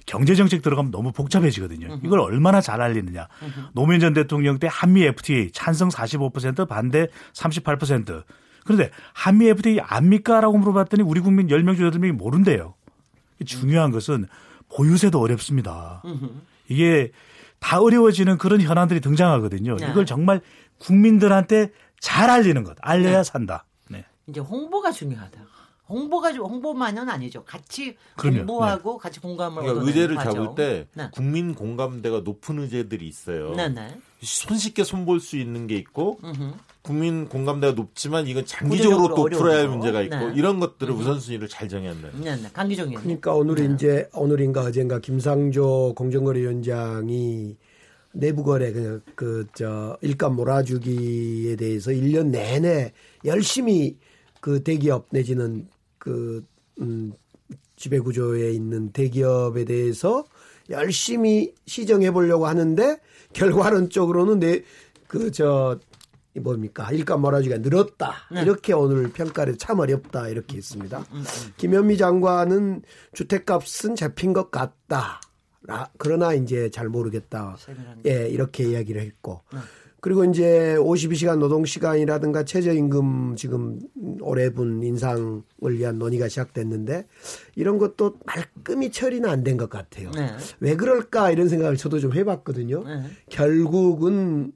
경제 0.07 0.37
정책 0.37 0.63
들어가면 0.63 0.93
너무 0.93 1.13
복잡해지거든요. 1.13 2.01
이걸 2.05 2.21
얼마나 2.21 2.61
잘 2.61 2.81
알리느냐. 2.81 3.29
노무현 3.75 4.01
전 4.01 4.13
대통령 4.13 4.59
때 4.59 4.69
한미 4.71 5.05
FTA 5.05 5.51
찬성 5.53 5.89
45% 5.89 6.67
반대 6.67 7.07
38%. 7.33 8.25
그런데 8.71 8.91
한미 9.13 9.49
FTA 9.49 9.81
압니까 9.81 10.41
라고 10.41 10.57
물어봤더니 10.57 11.03
우리 11.03 11.21
국민 11.21 11.49
10명 11.49 11.77
중 11.77 11.91
8명이 11.91 12.13
모른대요. 12.13 12.75
중요한 13.45 13.91
것은 13.91 14.29
보유세도 14.69 15.19
어렵습니다. 15.21 16.03
이게 16.69 17.11
다 17.59 17.81
어려워지는 17.81 18.39
그런 18.39 18.61
현안들이 18.61 19.01
등장하거든요. 19.01 19.77
네. 19.77 19.91
이걸 19.91 20.07
정말 20.07 20.41
국민들한테 20.79 21.73
잘 21.99 22.31
알리는 22.31 22.63
것, 22.63 22.77
알려야 22.81 23.19
네. 23.19 23.25
산다. 23.25 23.65
네. 23.89 24.05
이제 24.29 24.41
홍보가 24.41 24.93
중요하다. 24.93 25.41
홍보가 25.89 26.31
홍보만은 26.35 27.09
아니죠. 27.09 27.43
같이 27.45 27.97
그럼요. 28.17 28.39
홍보하고 28.39 28.93
네. 28.93 28.99
같이 29.03 29.21
공감을 29.21 29.63
그러니까 29.63 29.85
의제를. 29.85 30.17
잡을 30.17 30.55
때 30.55 30.87
네. 30.95 31.09
국민 31.13 31.55
공감대가 31.57 32.21
높은 32.21 32.61
의제들이 32.61 33.09
있어요. 33.09 33.53
네, 33.57 33.69
네. 33.69 33.99
손쉽게 34.23 34.85
손볼 34.85 35.21
수 35.21 35.37
있는 35.37 35.67
게 35.67 35.77
있고 35.77 36.19
음흠. 36.23 36.53
국민 36.83 37.29
공감대가 37.29 37.75
높지만 37.75 38.27
이건 38.27 38.45
장기적으로 38.47 39.15
또 39.15 39.25
풀어야 39.25 39.61
할 39.61 39.69
문제가 39.69 40.03
있고 40.03 40.17
네. 40.17 40.33
이런 40.35 40.61
것들을 40.61 40.93
음. 40.93 40.99
우선순위를 40.99 41.49
잘 41.49 41.69
정해야 41.69 41.91
한다. 41.91 42.09
네, 42.15 42.37
네. 42.37 42.49
강기정이. 42.53 42.95
그러니까 42.95 43.35
오늘 43.35 43.57
네. 43.57 43.75
이제 43.75 44.09
오늘인가 44.15 44.63
어젠가 44.63 44.99
김상조 44.99 45.95
공정거래위원장이 45.97 47.57
내부거래 48.13 48.73
그, 48.73 49.03
그, 49.15 49.47
저, 49.55 49.97
일감 50.01 50.35
몰아주기에 50.37 51.57
대해서 51.57 51.91
1년 51.93 52.31
내내 52.31 52.93
열심히 53.25 53.99
그 54.41 54.63
대기업 54.63 55.07
내지는 55.11 55.69
그, 55.99 56.45
음, 56.81 57.13
지배구조에 57.77 58.53
있는 58.53 58.91
대기업에 58.91 59.65
대해서 59.65 60.25
열심히 60.69 61.55
시정해 61.67 62.11
보려고 62.11 62.47
하는데 62.47 62.99
결과론적으로는 63.33 64.41
내, 64.41 64.63
그, 65.07 65.31
저, 65.31 65.79
뭡니까 66.39 66.91
일감 66.93 67.23
몰아주기가 67.23 67.59
늘었다 67.59 68.15
네. 68.31 68.43
이렇게 68.43 68.73
오늘 68.73 69.11
평가를 69.11 69.59
참 69.59 69.81
어렵다 69.81 70.29
이렇게 70.29 70.59
했습니다. 70.59 70.99
음, 70.99 71.05
음, 71.13 71.19
음. 71.19 71.53
김현미 71.57 71.97
장관은 71.97 72.83
주택값은 73.15 73.97
잡힌 73.97 74.33
것 74.33 74.51
같다. 74.51 75.21
그러나 75.99 76.33
이제 76.33 76.71
잘 76.71 76.89
모르겠다. 76.89 77.57
예 78.07 78.29
이렇게 78.29 78.65
이야기를 78.65 79.03
했고 79.03 79.43
네. 79.53 79.59
그리고 80.01 80.25
이제 80.25 80.77
52시간 80.79 81.39
노동 81.39 81.65
시간이라든가 81.65 82.45
최저임금 82.45 83.37
지금 83.37 83.79
올해분 84.21 84.83
인상을 84.83 85.43
위한 85.71 85.99
논의가 85.99 86.29
시작됐는데 86.29 87.07
이런 87.57 87.79
것도 87.79 88.15
말끔히 88.25 88.91
처리는 88.91 89.29
안 89.29 89.45
된 89.45 89.57
것 89.57 89.69
같아요. 89.69 90.11
네. 90.13 90.31
왜 90.61 90.77
그럴까 90.77 91.31
이런 91.33 91.49
생각을 91.49 91.77
저도 91.77 91.99
좀 92.01 92.15
해봤거든요. 92.15 92.83
네. 92.85 93.03
결국은 93.29 94.53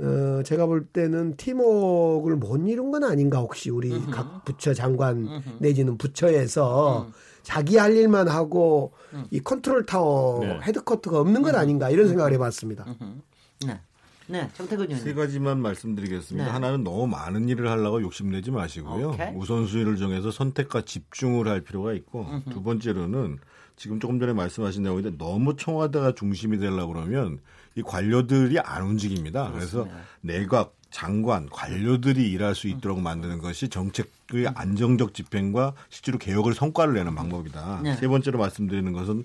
어, 0.00 0.42
제가 0.44 0.66
볼 0.66 0.86
때는 0.86 1.36
팀웍을 1.36 2.36
못 2.36 2.56
이룬 2.68 2.90
건 2.92 3.02
아닌가 3.04 3.38
혹시 3.38 3.68
우리 3.70 3.90
으흠. 3.92 4.10
각 4.12 4.44
부처 4.44 4.72
장관 4.72 5.26
으흠. 5.26 5.42
내지는 5.58 5.98
부처에서 5.98 7.06
음. 7.08 7.12
자기 7.42 7.76
할 7.76 7.96
일만 7.96 8.28
하고 8.28 8.92
음. 9.12 9.24
이 9.30 9.40
컨트롤 9.40 9.86
타워 9.86 10.40
네. 10.40 10.58
headquarter가 10.62 11.18
없는 11.20 11.42
건 11.42 11.54
아닌가 11.56 11.90
이런 11.90 12.06
생각을 12.08 12.32
해봤습니다. 12.34 12.86
네. 13.66 13.80
네, 14.28 14.48
정태근 14.54 14.84
의원님. 14.84 15.04
세 15.04 15.14
가지만 15.14 15.60
말씀드리겠습니다. 15.60 16.44
네. 16.46 16.50
하나는 16.50 16.84
너무 16.84 17.06
많은 17.06 17.48
일을 17.48 17.68
하려고 17.70 18.02
욕심내지 18.02 18.50
마시고요. 18.50 19.10
오케이. 19.10 19.34
우선순위를 19.34 19.96
정해서 19.96 20.30
선택과 20.30 20.82
집중을 20.82 21.48
할 21.48 21.62
필요가 21.62 21.92
있고 21.94 22.26
음흠. 22.30 22.50
두 22.50 22.62
번째로는 22.62 23.38
지금 23.76 24.00
조금 24.00 24.18
전에 24.20 24.32
말씀하신 24.32 24.82
대로 24.82 25.00
너무 25.16 25.56
청와대가 25.56 26.12
중심이 26.12 26.58
되려고 26.58 26.92
그러면 26.92 27.40
이 27.74 27.82
관료들이 27.82 28.58
안 28.58 28.82
움직입니다. 28.82 29.50
그렇습니다. 29.52 29.90
그래서 29.90 30.04
내각 30.20 30.74
장관 30.90 31.48
관료들이 31.48 32.30
일할 32.30 32.54
수 32.54 32.66
있도록 32.66 33.00
만드는 33.00 33.38
것이 33.38 33.68
정책의 33.68 34.48
안정적 34.54 35.14
집행과 35.14 35.74
실제로 35.90 36.18
개혁을 36.18 36.54
성과를 36.54 36.94
내는 36.94 37.14
방법이다. 37.14 37.80
네. 37.82 37.94
세 37.96 38.08
번째로 38.08 38.38
말씀드리는 38.38 38.92
것은 38.92 39.24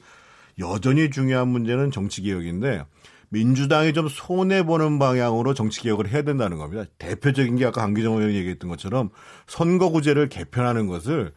여전히 0.59 1.09
중요한 1.09 1.47
문제는 1.47 1.89
정치 1.91 2.21
개혁인데 2.21 2.85
민주당이 3.33 3.93
좀 3.93 4.07
손해 4.07 4.63
보는 4.63 4.99
방향으로 4.99 5.55
정치 5.55 5.81
개혁을 5.81 6.07
해야 6.07 6.21
된다는 6.21 6.57
겁니다. 6.57 6.85
대표적인 6.99 7.55
게 7.55 7.65
아까 7.65 7.81
강기정 7.81 8.13
의원이 8.13 8.35
얘기했던 8.35 8.69
것처럼 8.69 9.09
선거구제를 9.47 10.29
개편하는 10.29 10.85
것을 10.85 11.33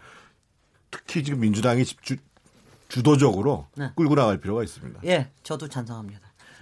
특히 0.91 1.25
지금 1.25 1.41
민주당이 1.41 1.87
집주, 1.87 2.17
주도적으로 2.89 3.67
네. 3.77 3.91
끌고 3.97 4.15
나갈 4.15 4.39
필요가 4.39 4.63
있습니다. 4.63 5.01
예, 5.07 5.31
저도 5.43 5.69
찬성합니다. 5.69 6.21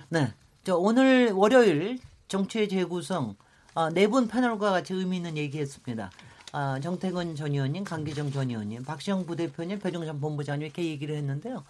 네, 0.09 0.33
저 0.63 0.77
오늘 0.77 1.33
월요일 1.33 1.99
정치의 2.29 2.69
재구성 2.69 3.35
어, 3.75 3.91
네분 3.91 4.29
패널과 4.29 4.71
같이 4.71 4.95
의미 4.95 5.17
있는 5.17 5.37
얘기했습니다. 5.37 6.13
어, 6.53 6.79
정태근 6.81 7.35
전 7.35 7.51
의원님, 7.51 7.83
강기정 7.83 8.31
전 8.31 8.51
의원님, 8.51 8.85
박시영 8.85 9.27
부대표님, 9.27 9.81
배종찬 9.81 10.21
본부장님 10.21 10.65
이렇게 10.65 10.85
얘기를 10.85 11.17
했는데요. 11.17 11.65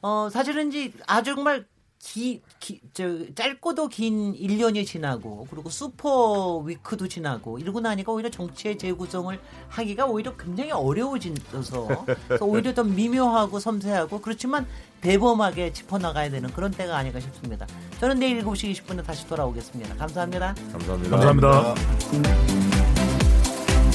어, 0.00 0.28
사실은 0.30 0.68
이제 0.68 0.92
아주 1.08 1.34
정말 1.34 1.66
기, 2.02 2.40
기, 2.58 2.80
저, 2.94 3.04
짧고도 3.34 3.88
긴 3.88 4.32
1년이 4.34 4.86
지나고, 4.86 5.46
그리고 5.50 5.68
슈퍼 5.68 6.56
위크도 6.58 7.08
지나고, 7.08 7.58
이러고 7.58 7.80
나니까 7.80 8.10
오히려 8.10 8.30
정치의 8.30 8.78
재구성을 8.78 9.38
하기가 9.68 10.06
오히려 10.06 10.34
굉장히 10.36 10.72
어려워져서, 10.72 12.06
오히려 12.40 12.72
더 12.72 12.84
미묘하고 12.84 13.60
섬세하고, 13.60 14.22
그렇지만 14.22 14.66
대범하게 15.02 15.74
짚어나가야 15.74 16.30
되는 16.30 16.50
그런 16.52 16.70
때가 16.70 16.96
아닐까 16.96 17.20
싶습니다. 17.20 17.66
저는 18.00 18.18
내일 18.18 18.42
7시 18.42 18.72
20분에 18.72 19.04
다시 19.04 19.26
돌아오겠습니다. 19.26 19.96
감사합니다. 19.96 20.54
감사합니다. 20.72 21.16
감사합니다. 21.16 21.74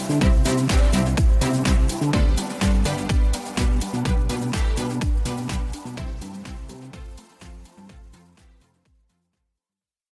감사합니다. 0.06 0.95